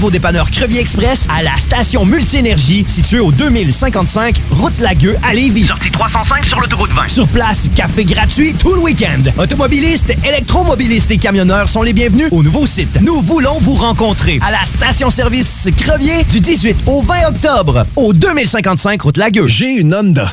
nouveau 0.00 0.10
dépanneur 0.10 0.50
Crevier 0.50 0.80
Express 0.80 1.26
à 1.28 1.42
la 1.42 1.54
station 1.58 2.06
Multi-Énergie 2.06 2.86
située 2.88 3.20
au 3.20 3.30
2055 3.32 4.40
Route 4.50 4.80
Lagueux 4.80 5.14
à 5.22 5.34
Lévis. 5.34 5.66
Sortie 5.66 5.90
305 5.90 6.42
sur 6.46 6.58
l'autoroute 6.58 6.90
20. 6.92 7.08
Sur 7.08 7.28
place, 7.28 7.68
café 7.76 8.06
gratuit 8.06 8.54
tout 8.54 8.72
le 8.72 8.80
week-end. 8.80 9.20
Automobilistes, 9.36 10.14
électromobilistes 10.26 11.10
et 11.10 11.18
camionneurs 11.18 11.68
sont 11.68 11.82
les 11.82 11.92
bienvenus 11.92 12.28
au 12.30 12.42
nouveau 12.42 12.64
site. 12.64 12.98
Nous 13.02 13.20
voulons 13.20 13.58
vous 13.60 13.74
rencontrer 13.74 14.40
à 14.40 14.50
la 14.50 14.64
station-service 14.64 15.68
Crevier 15.76 16.24
du 16.30 16.40
18 16.40 16.78
au 16.86 17.02
20 17.02 17.28
octobre 17.28 17.84
au 17.96 18.14
2055 18.14 19.02
Route 19.02 19.18
Lagueux. 19.18 19.48
J'ai 19.48 19.68
une 19.68 19.94
Honda. 19.94 20.32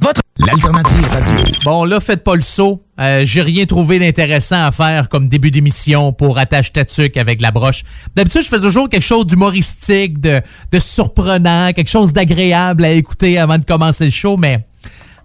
Votre 0.00 0.22
L'alternative 0.38 1.06
radio. 1.06 1.36
Bon, 1.64 1.84
là, 1.84 2.00
faites 2.00 2.24
pas 2.24 2.34
le 2.34 2.40
saut. 2.40 2.82
Euh, 2.98 3.24
J'ai 3.24 3.42
rien 3.42 3.64
trouvé 3.64 4.00
d'intéressant 4.00 4.66
à 4.66 4.72
faire 4.72 5.08
comme 5.08 5.28
début 5.28 5.52
d'émission 5.52 6.12
pour 6.12 6.36
attache 6.36 6.72
tatuc 6.72 7.16
avec 7.16 7.40
la 7.40 7.52
broche. 7.52 7.84
D'habitude, 8.16 8.42
je 8.42 8.48
fais 8.48 8.58
toujours 8.58 8.88
quelque 8.88 9.04
chose 9.04 9.24
d'humoristique, 9.26 10.18
de, 10.18 10.42
surprenant, 10.80 11.72
quelque 11.72 11.90
chose 11.90 12.12
d'agréable 12.12 12.84
à 12.84 12.90
écouter 12.90 13.38
avant 13.38 13.58
de 13.58 13.64
commencer 13.64 14.04
le 14.04 14.10
show, 14.10 14.36
mais 14.36 14.66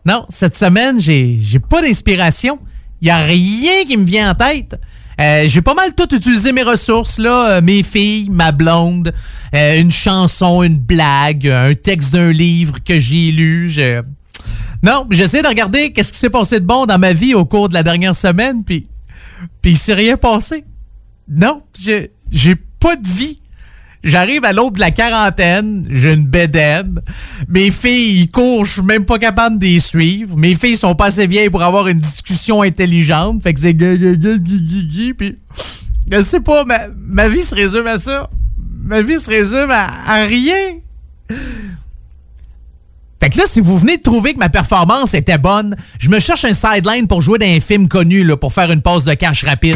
non, 0.06 0.23
cette 0.30 0.54
semaine, 0.54 1.00
j'ai 1.00 1.40
pas 1.67 1.82
d'inspiration. 1.82 2.60
Il 3.02 3.08
y 3.08 3.12
a 3.12 3.17
rien 3.17 3.86
qui 3.88 3.98
me 3.98 4.06
vient 4.06 4.30
en 4.30 4.36
tête. 4.36 4.80
Euh, 5.20 5.45
j'ai 5.48 5.62
pas 5.62 5.73
mal 5.73 5.94
tout 5.95 6.14
utilisé 6.16 6.52
mes 6.52 6.64
ressources, 6.64 7.17
là. 7.17 7.58
Euh, 7.58 7.62
mes 7.62 7.84
filles, 7.84 8.30
ma 8.30 8.52
blonde, 8.52 9.14
euh, 9.53 9.80
une 9.80 9.92
chanson, 9.92 10.64
une 10.64 10.80
blague, 10.80 11.48
un 11.48 11.76
texte 11.76 12.14
d'un 12.14 12.31
livre 12.31 12.78
que 12.84 12.98
j'ai 12.98 13.31
lu. 13.31 13.70
Je... 13.70 14.02
Non, 14.81 15.06
j'essaie 15.09 15.42
de 15.42 15.48
regarder 15.48 15.92
qu'est-ce 15.92 16.14
qui 16.14 16.20
s'est 16.20 16.30
passé 16.30 16.59
de 16.59 16.66
bon 16.66 16.86
dans 16.86 16.98
ma 16.98 17.11
vie 17.11 17.34
au 17.34 17.44
cours 17.44 17.67
de 17.67 17.73
la 17.73 17.84
dernière 17.84 18.16
semaine, 18.16 18.64
puis 18.64 18.88
puis 19.61 19.72
il 19.72 19.78
s'est 19.78 19.94
rien 19.94 20.16
passé. 20.17 20.64
Non, 21.28 21.64
j'ai 21.77 22.11
j'ai 22.32 22.55
pas 22.55 22.95
de 22.95 23.08
vie. 23.08 23.39
J'arrive 24.04 24.45
à 24.45 24.54
l'autre 24.54 24.76
de 24.76 24.80
la 24.80 24.92
quarantaine, 24.92 25.86
j'ai 25.89 26.14
une 26.14 26.27
bédaine. 26.27 27.02
Mes 27.49 27.70
filles, 27.70 28.21
ils 28.21 28.32
courent, 28.32 28.64
je 28.64 28.73
suis 28.73 28.82
même 28.82 29.05
pas 29.05 29.17
capable 29.17 29.60
de 29.60 29.65
les 29.65 29.80
suivre. 29.82 30.37
Mes 30.37 30.55
filles 30.55 30.77
sont 30.77 30.95
pas 30.95 31.08
assez 31.08 31.27
vieilles 31.27 31.49
pour 31.49 31.64
avoir 31.64 31.87
une 31.89 31.99
discussion 31.99 32.61
intelligente. 32.61 33.43
Fait 33.43 33.54
que 33.54 33.59
c'est 33.59 33.73
puis 33.73 35.38
je 36.11 36.21
sais 36.21 36.39
pas, 36.39 36.64
ma, 36.64 36.80
ma 36.98 37.27
vie 37.27 37.43
se 37.43 37.54
résume 37.54 37.88
à 37.88 37.98
ça. 37.98 38.30
Ma 38.83 39.02
vie 39.02 39.20
se 39.20 39.30
résume 39.30 39.70
à 39.70 40.26
rien. 40.26 40.80
Fait 43.30 43.42
là, 43.42 43.44
si 43.48 43.60
vous 43.60 43.78
venez 43.78 43.98
de 43.98 44.02
trouver 44.02 44.34
que 44.34 44.40
ma 44.40 44.50
performance 44.50 45.14
était 45.14 45.38
bonne, 45.38 45.76
je 46.00 46.10
me 46.10 46.20
cherche 46.20 46.45
un 46.45 46.54
sideline 46.54 47.08
pour 47.08 47.22
jouer 47.22 47.38
dans 47.38 47.45
un 47.45 47.60
film 47.60 47.88
connu, 47.88 48.23
là, 48.23 48.38
pour 48.38 48.54
faire 48.54 48.72
une 48.72 48.82
pause 48.82 49.06
de 49.06 49.14
cash 49.14 49.44
rapide. 49.44 49.76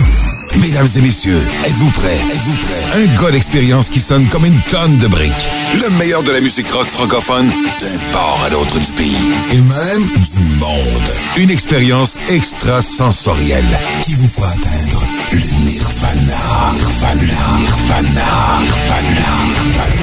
Mesdames 0.56 0.88
et 0.96 1.02
messieurs, 1.02 1.42
êtes-vous 1.66 1.92
prêts? 1.92 2.20
Êtes-vous 2.34 2.54
prêts? 2.54 3.04
Un 3.04 3.22
gars 3.22 3.32
d'expérience 3.32 3.90
qui 3.90 4.00
sonne 4.00 4.28
comme 4.30 4.46
une 4.46 4.60
tonne 4.72 4.98
de 4.98 5.08
briques. 5.08 5.52
Le 5.82 5.90
meilleur 5.98 6.24
de 6.24 6.32
la 6.32 6.42
musique 6.42 6.70
rock 6.70 6.88
francophone 6.88 7.48
d'un 7.50 8.12
port 8.12 8.42
à 8.46 8.50
l'autre 8.50 8.80
du 8.80 8.92
pays. 8.94 9.32
Et 9.52 9.58
même 9.58 10.08
du 10.08 10.44
monde. 10.60 11.14
Une 11.38 11.52
expérience 11.52 12.18
extrasensorielle 12.30 13.80
qui 14.04 14.16
vous 14.16 14.28
fera 14.28 14.50
atteindre 14.50 15.06
le 15.32 15.42
nirvana. 15.66 16.74
Nirvana. 16.74 17.58
Nirvana. 17.60 18.60
Nirvana. 18.62 20.03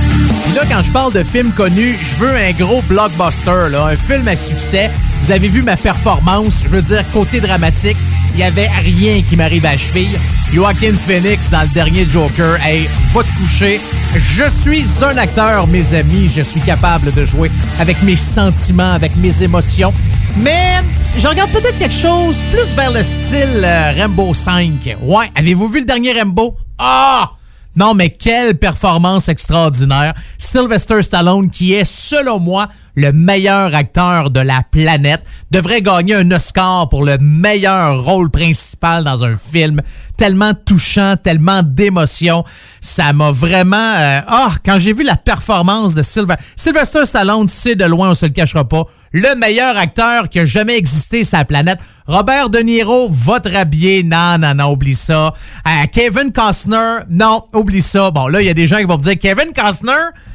Là, 0.55 0.63
quand 0.69 0.83
je 0.83 0.91
parle 0.91 1.13
de 1.13 1.23
film 1.23 1.51
connu, 1.51 1.97
je 2.01 2.15
veux 2.15 2.35
un 2.35 2.51
gros 2.51 2.81
blockbuster, 2.83 3.69
là, 3.71 3.85
un 3.85 3.95
film 3.95 4.27
à 4.27 4.35
succès. 4.35 4.89
Vous 5.23 5.31
avez 5.31 5.47
vu 5.47 5.61
ma 5.61 5.77
performance, 5.77 6.63
je 6.63 6.69
veux 6.69 6.81
dire, 6.81 7.03
côté 7.13 7.39
dramatique, 7.39 7.95
il 8.33 8.39
y 8.39 8.43
avait 8.43 8.67
rien 8.67 9.21
qui 9.21 9.35
m'arrive 9.35 9.65
à 9.65 9.77
cheville. 9.77 10.19
Joaquin 10.53 10.93
Phoenix 10.93 11.49
dans 11.49 11.61
le 11.61 11.67
dernier 11.69 12.05
Joker, 12.05 12.57
hey, 12.65 12.89
va 13.13 13.23
te 13.23 13.39
coucher. 13.39 13.79
Je 14.15 14.49
suis 14.49 14.85
un 15.03 15.17
acteur, 15.17 15.67
mes 15.67 15.93
amis, 15.93 16.29
je 16.33 16.41
suis 16.41 16.61
capable 16.61 17.13
de 17.13 17.23
jouer 17.23 17.49
avec 17.79 18.01
mes 18.03 18.17
sentiments, 18.17 18.91
avec 18.91 19.15
mes 19.15 19.43
émotions. 19.43 19.93
Mais 20.37 20.81
je 21.17 21.27
regarde 21.27 21.51
peut-être 21.51 21.77
quelque 21.77 21.95
chose 21.95 22.43
plus 22.51 22.75
vers 22.75 22.91
le 22.91 23.03
style 23.03 23.63
euh, 23.63 23.93
Rambo 23.97 24.33
5. 24.33 24.97
Ouais, 25.01 25.29
avez-vous 25.35 25.67
vu 25.69 25.79
le 25.79 25.85
dernier 25.85 26.13
Rambo? 26.19 26.55
Ah! 26.77 27.31
Non, 27.75 27.93
mais 27.93 28.09
quelle 28.09 28.57
performance 28.57 29.29
extraordinaire. 29.29 30.13
Sylvester 30.37 31.01
Stallone, 31.03 31.49
qui 31.49 31.73
est, 31.73 31.85
selon 31.85 32.37
moi, 32.37 32.67
le 32.95 33.13
meilleur 33.13 33.73
acteur 33.73 34.29
de 34.29 34.41
la 34.41 34.61
planète, 34.69 35.21
devrait 35.51 35.81
gagner 35.81 36.15
un 36.15 36.31
Oscar 36.31 36.89
pour 36.89 37.05
le 37.05 37.17
meilleur 37.19 38.03
rôle 38.03 38.29
principal 38.29 39.05
dans 39.05 39.23
un 39.23 39.37
film. 39.37 39.81
Tellement 40.21 40.53
touchant, 40.53 41.15
tellement 41.17 41.63
d'émotion. 41.63 42.43
Ça 42.79 43.11
m'a 43.11 43.31
vraiment... 43.31 43.95
Ah, 44.27 44.51
quand 44.63 44.77
j'ai 44.77 44.93
vu 44.93 45.03
la 45.03 45.15
performance 45.15 45.95
de 45.95 46.03
Sylvester... 46.03 46.43
Sylvester 46.55 47.05
Stallone, 47.05 47.47
c'est 47.47 47.73
de 47.73 47.85
loin, 47.85 48.11
on 48.11 48.13
se 48.13 48.27
le 48.27 48.31
cachera 48.31 48.63
pas, 48.69 48.83
le 49.13 49.33
meilleur 49.35 49.75
acteur 49.75 50.29
qui 50.29 50.37
a 50.37 50.45
jamais 50.45 50.77
existé 50.77 51.23
sur 51.23 51.39
la 51.39 51.45
planète. 51.45 51.79
Robert 52.05 52.51
De 52.51 52.59
Niro, 52.59 53.07
votre 53.09 53.55
habillé, 53.55 54.03
non, 54.03 54.37
non, 54.37 54.53
non, 54.53 54.73
oublie 54.73 54.93
ça. 54.93 55.33
Euh, 55.65 55.85
Kevin 55.91 56.31
Costner, 56.31 56.99
non, 57.09 57.45
oublie 57.53 57.81
ça. 57.81 58.11
Bon, 58.11 58.27
là, 58.27 58.41
il 58.41 58.45
y 58.45 58.51
a 58.51 58.53
des 58.53 58.67
gens 58.67 58.77
qui 58.77 58.83
vont 58.85 58.99
me 58.99 59.03
dire, 59.03 59.17
Kevin 59.17 59.53
Costner, 59.55 59.91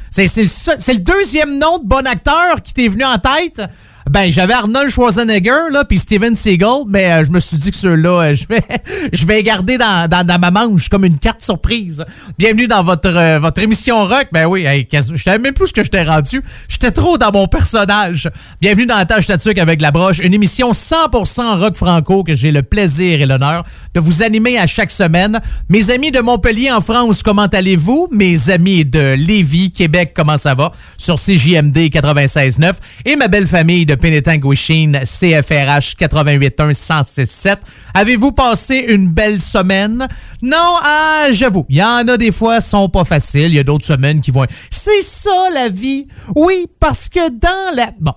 c'est 0.09 0.25
le, 0.35 0.43
le 0.43 0.99
deuxième 0.99 1.57
nom 1.59 1.77
de 1.77 1.87
bon 1.87 2.05
acteur 2.05 2.61
qui 2.61 2.73
t'est 2.73 2.89
venu 2.89 3.05
en 3.05 3.19
tête? 3.19 3.61
Ben, 4.09 4.31
j'avais 4.31 4.53
Arnold 4.53 4.89
Schwarzenegger, 4.89 5.69
là, 5.69 5.83
puis 5.83 5.99
Steven 5.99 6.33
Seagal, 6.33 6.83
mais 6.87 7.11
euh, 7.11 7.25
je 7.25 7.31
me 7.31 7.41
suis 7.41 7.57
dit 7.57 7.71
que 7.71 7.77
ceux-là, 7.77 8.21
euh, 8.21 8.35
je 8.35 8.47
vais, 8.47 8.63
je 9.13 9.25
vais 9.25 9.43
garder 9.43 9.77
dans, 9.77 10.07
dans, 10.09 10.25
dans 10.25 10.39
ma 10.39 10.49
manche 10.49 10.87
comme 10.87 11.03
une 11.03 11.19
carte 11.19 11.41
surprise. 11.41 12.05
Bienvenue 12.37 12.67
dans 12.67 12.83
votre, 12.83 13.13
euh, 13.13 13.37
votre 13.39 13.61
émission 13.61 14.05
rock. 14.05 14.27
Ben 14.31 14.45
oui, 14.45 14.65
je 14.93 15.21
savais 15.21 15.39
même 15.39 15.53
plus 15.53 15.67
ce 15.67 15.73
que 15.73 15.83
je 15.83 15.89
t'ai 15.89 16.03
rendu. 16.03 16.41
J'étais 16.69 16.91
trop 16.91 17.17
dans 17.17 17.31
mon 17.33 17.47
personnage. 17.47 18.29
Bienvenue 18.61 18.85
dans 18.85 18.95
la 18.95 19.05
tâche 19.05 19.25
tatuque 19.25 19.59
avec 19.59 19.81
la 19.81 19.91
broche, 19.91 20.19
une 20.19 20.33
émission 20.33 20.71
100% 20.71 21.59
rock 21.59 21.75
franco 21.75 22.23
que 22.23 22.33
j'ai 22.33 22.51
le 22.51 22.63
plaisir 22.63 23.19
et 23.21 23.25
l'honneur 23.25 23.65
de 23.93 23.99
vous 23.99 24.23
animer 24.23 24.57
à 24.57 24.67
chaque 24.67 24.91
semaine. 24.91 25.41
Mes 25.67 25.91
amis 25.91 26.11
de 26.11 26.21
Montpellier 26.21 26.71
en 26.71 26.79
France, 26.79 27.23
comment 27.23 27.47
allez-vous? 27.47 28.07
Mes 28.13 28.51
amis 28.51 28.85
de 28.85 29.15
Lévis, 29.15 29.71
Québec, 29.71 30.13
comment 30.15 30.37
ça 30.37 30.53
va? 30.53 30.71
Sur 30.97 31.15
CJMD 31.15 31.89
96.9 31.89 32.73
et 33.03 33.17
ma 33.17 33.27
belle 33.27 33.47
famille 33.47 33.85
de 33.85 33.96
Pénétanguishine, 33.97 35.01
CFRH 35.03 35.95
88.1 35.99 36.73
106.7. 36.73 37.57
Avez-vous 37.93 38.31
passé 38.31 38.85
une 38.89 39.09
belle 39.09 39.41
semaine? 39.41 40.07
Non, 40.41 40.77
ah, 40.83 41.27
j'avoue, 41.31 41.65
il 41.69 41.77
y 41.77 41.83
en 41.83 42.07
a 42.07 42.17
des 42.17 42.31
fois 42.31 42.59
qui 42.59 42.67
sont 42.67 42.89
pas 42.89 43.03
faciles, 43.03 43.47
il 43.47 43.55
y 43.55 43.59
a 43.59 43.63
d'autres 43.63 43.85
semaines 43.85 44.21
qui 44.21 44.31
vont... 44.31 44.45
C'est 44.69 45.01
ça 45.01 45.49
la 45.53 45.69
vie! 45.69 46.07
Oui, 46.35 46.67
parce 46.79 47.09
que 47.09 47.29
dans 47.29 47.75
la... 47.75 47.91
Bon, 47.99 48.13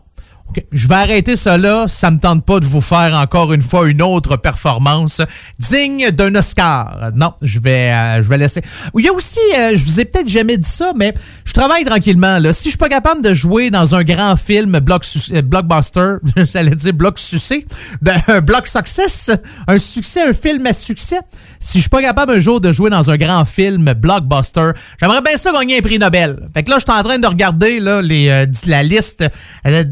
je 0.73 0.89
vais 0.89 0.95
arrêter 0.95 1.37
ça 1.37 1.59
là. 1.59 1.87
Ça 1.89 2.11
me 2.11 2.19
tente 2.19 2.45
pas 2.45 2.61
de 2.61 2.67
vous 2.67 2.81
faire 2.81 3.15
encore 3.15 3.53
une 3.53 3.63
fois 3.63 3.89
une 3.89 4.03
autre 4.03 4.37
performance 4.37 5.23
digne 5.59 6.11
d'un 6.11 6.35
Oscar. 6.35 7.11
Non, 7.15 7.35
je 7.43 7.61
vais, 7.61 7.93
euh, 7.93 8.23
je 8.23 8.29
vais 8.29 8.39
laisser. 8.39 8.63
Il 8.97 9.05
y 9.05 9.09
a 9.09 9.13
aussi, 9.13 9.39
euh, 9.57 9.73
je 9.75 9.85
vous 9.85 10.01
ai 10.01 10.05
peut-être 10.05 10.29
jamais 10.29 10.57
dit 10.57 10.69
ça, 10.69 10.93
mais 10.95 11.15
je 11.45 11.53
travaille 11.53 11.85
tranquillement. 11.85 12.39
Là. 12.39 12.53
Si 12.53 12.65
je 12.65 12.71
suis 12.71 12.79
pas 12.79 12.89
capable 12.89 13.23
de 13.23 13.35
jouer 13.35 13.71
dans 13.71 13.95
un 13.95 14.03
grand 14.03 14.37
film 14.37 14.75
euh, 14.75 15.43
blockbuster, 15.43 16.17
j'allais 16.53 16.75
dire 16.75 16.93
block 16.95 17.19
succès, 17.19 17.65
ben, 18.01 18.21
un 18.29 18.41
block 18.41 18.67
success, 18.67 19.31
un 19.67 19.79
succès, 19.79 20.23
un 20.23 20.33
film 20.33 20.67
à 20.67 20.73
succès. 20.73 21.21
Si 21.59 21.79
je 21.79 21.83
suis 21.83 21.91
pas 21.91 22.03
capable 22.03 22.33
un 22.33 22.41
jour 22.41 22.61
de 22.61 22.73
jouer 22.73 22.91
dans 22.91 23.11
un 23.11 23.17
grand 23.17 23.45
film 23.45 23.93
blockbuster, 23.93 24.71
j'aimerais 25.01 25.23
bien 25.23 25.37
ça 25.37 25.53
gagner 25.53 25.79
un 25.79 25.83
prix 25.83 25.99
Nobel. 25.99 26.49
Fait 26.55 26.63
que 26.63 26.71
là, 26.71 26.79
je 26.79 26.85
suis 26.91 26.99
en 26.99 27.03
train 27.03 27.19
de 27.19 27.27
regarder 27.27 27.81
les, 28.03 28.47
la 28.67 28.83
liste. 28.83 29.25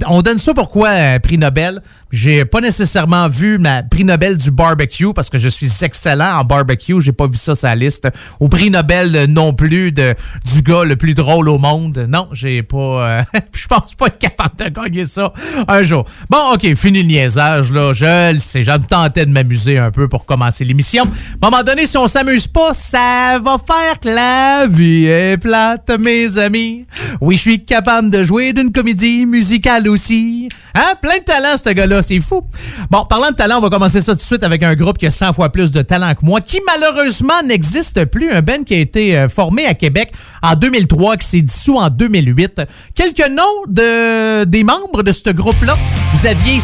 On 0.06 0.22
donne 0.22 0.38
ça 0.48 0.54
pourquoi 0.54 0.88
euh, 0.88 1.18
prix 1.18 1.36
Nobel. 1.36 1.82
J'ai 2.10 2.46
pas 2.46 2.60
nécessairement 2.60 3.28
vu 3.28 3.58
ma 3.58 3.82
prix 3.82 4.04
Nobel 4.04 4.38
du 4.38 4.50
barbecue 4.50 5.12
parce 5.14 5.28
que 5.28 5.36
je 5.36 5.48
suis 5.48 5.70
excellent 5.82 6.38
en 6.38 6.44
barbecue. 6.44 7.00
J'ai 7.00 7.12
pas 7.12 7.26
vu 7.26 7.36
ça 7.36 7.52
la 7.62 7.74
liste. 7.74 8.08
Au 8.40 8.48
prix 8.48 8.70
Nobel 8.70 9.14
euh, 9.14 9.26
non 9.26 9.52
plus 9.52 9.92
de 9.92 10.14
du 10.46 10.62
gars 10.62 10.84
le 10.84 10.96
plus 10.96 11.12
drôle 11.12 11.48
au 11.50 11.58
monde. 11.58 12.06
Non, 12.08 12.28
j'ai 12.32 12.62
pas. 12.62 12.76
Euh, 12.76 13.22
je 13.52 13.66
pense 13.66 13.94
pas 13.94 14.06
être 14.06 14.18
capable 14.18 14.56
de 14.56 14.68
gagner 14.68 15.04
ça 15.04 15.32
un 15.66 15.82
jour. 15.82 16.04
Bon, 16.30 16.54
ok, 16.54 16.74
fini 16.74 17.02
le 17.02 17.08
niaisage 17.08 17.70
là. 17.72 17.92
Je 17.92 18.32
le 18.32 18.38
sais. 18.38 18.62
J'ai 18.62 18.76
tenté 18.88 19.26
de 19.26 19.30
m'amuser 19.30 19.76
un 19.76 19.90
peu 19.90 20.08
pour 20.08 20.24
commencer 20.24 20.64
l'émission. 20.64 21.04
À 21.04 21.46
un 21.46 21.50
moment 21.50 21.62
donné, 21.62 21.86
si 21.86 21.98
on 21.98 22.08
s'amuse 22.08 22.46
pas, 22.46 22.72
ça 22.72 23.38
va 23.42 23.56
faire 23.58 24.00
que 24.00 24.08
la 24.08 24.66
vie 24.66 25.06
est 25.06 25.36
plate, 25.36 25.90
mes 26.00 26.38
amis. 26.38 26.86
Oui, 27.20 27.36
je 27.36 27.40
suis 27.40 27.64
capable 27.64 28.10
de 28.10 28.24
jouer 28.24 28.54
d'une 28.54 28.72
comédie 28.72 29.26
musicale 29.26 29.88
aussi. 29.88 30.48
Hein? 30.74 30.94
Plein 31.02 31.18
de 31.18 31.24
talent, 31.24 31.56
ce 31.62 31.70
gars-là. 31.70 31.97
C'est 32.02 32.20
fou. 32.20 32.42
Bon, 32.90 33.04
parlant 33.04 33.30
de 33.30 33.36
talent, 33.36 33.58
on 33.58 33.60
va 33.60 33.70
commencer 33.70 34.00
ça 34.00 34.12
tout 34.12 34.18
de 34.18 34.22
suite 34.22 34.44
avec 34.44 34.62
un 34.62 34.74
groupe 34.74 34.98
qui 34.98 35.06
a 35.06 35.10
100 35.10 35.32
fois 35.32 35.50
plus 35.50 35.72
de 35.72 35.82
talent 35.82 36.14
que 36.14 36.24
moi, 36.24 36.40
qui 36.40 36.58
malheureusement 36.66 37.42
n'existe 37.44 38.04
plus. 38.06 38.30
Un 38.30 38.42
band 38.42 38.62
qui 38.64 38.74
a 38.74 38.78
été 38.78 39.16
euh, 39.16 39.28
formé 39.28 39.66
à 39.66 39.74
Québec 39.74 40.12
en 40.42 40.54
2003, 40.54 41.16
qui 41.16 41.26
s'est 41.26 41.42
dissous 41.42 41.76
en 41.76 41.88
2008. 41.88 42.62
Quelques 42.94 43.28
noms 43.30 43.42
de, 43.68 44.44
des 44.44 44.64
membres 44.64 45.02
de 45.02 45.12
ce 45.12 45.30
groupe-là. 45.30 45.76
Vous 46.14 46.26
aviez 46.26 46.58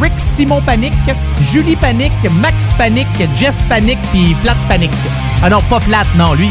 Rick 0.00 0.12
Simon 0.18 0.60
Panic, 0.62 0.92
Julie 1.40 1.76
Panic, 1.76 2.12
Max 2.40 2.70
Panic, 2.78 3.06
Jeff 3.36 3.54
Panic, 3.68 3.98
puis 4.12 4.36
Plate 4.42 4.56
Panic. 4.68 4.90
Ah 5.42 5.50
non, 5.50 5.62
pas 5.68 5.80
Plate, 5.80 6.06
non, 6.16 6.34
lui. 6.34 6.50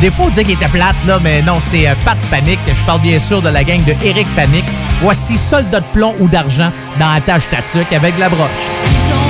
Des 0.00 0.10
fois, 0.10 0.26
on 0.26 0.28
dit 0.30 0.42
qu'il 0.44 0.52
était 0.52 0.68
plate, 0.68 0.94
là, 1.06 1.18
mais 1.22 1.42
non, 1.42 1.58
c'est 1.60 1.88
euh, 1.88 1.94
Pat 2.04 2.18
Panic. 2.30 2.58
Je 2.68 2.84
parle 2.84 3.00
bien 3.00 3.18
sûr 3.18 3.42
de 3.42 3.48
la 3.48 3.64
gang 3.64 3.82
de 3.84 3.94
Eric 4.04 4.26
Panic. 4.36 4.64
Voici 5.00 5.36
Soldat 5.36 5.80
de 5.80 5.86
plomb 5.92 6.14
ou 6.20 6.28
d'argent 6.28 6.70
dans 6.98 7.12
la 7.12 7.20
tâche 7.20 7.48
Tatuc 7.48 7.92
avec 7.92 8.18
la 8.18 8.28
broche. 8.28 9.27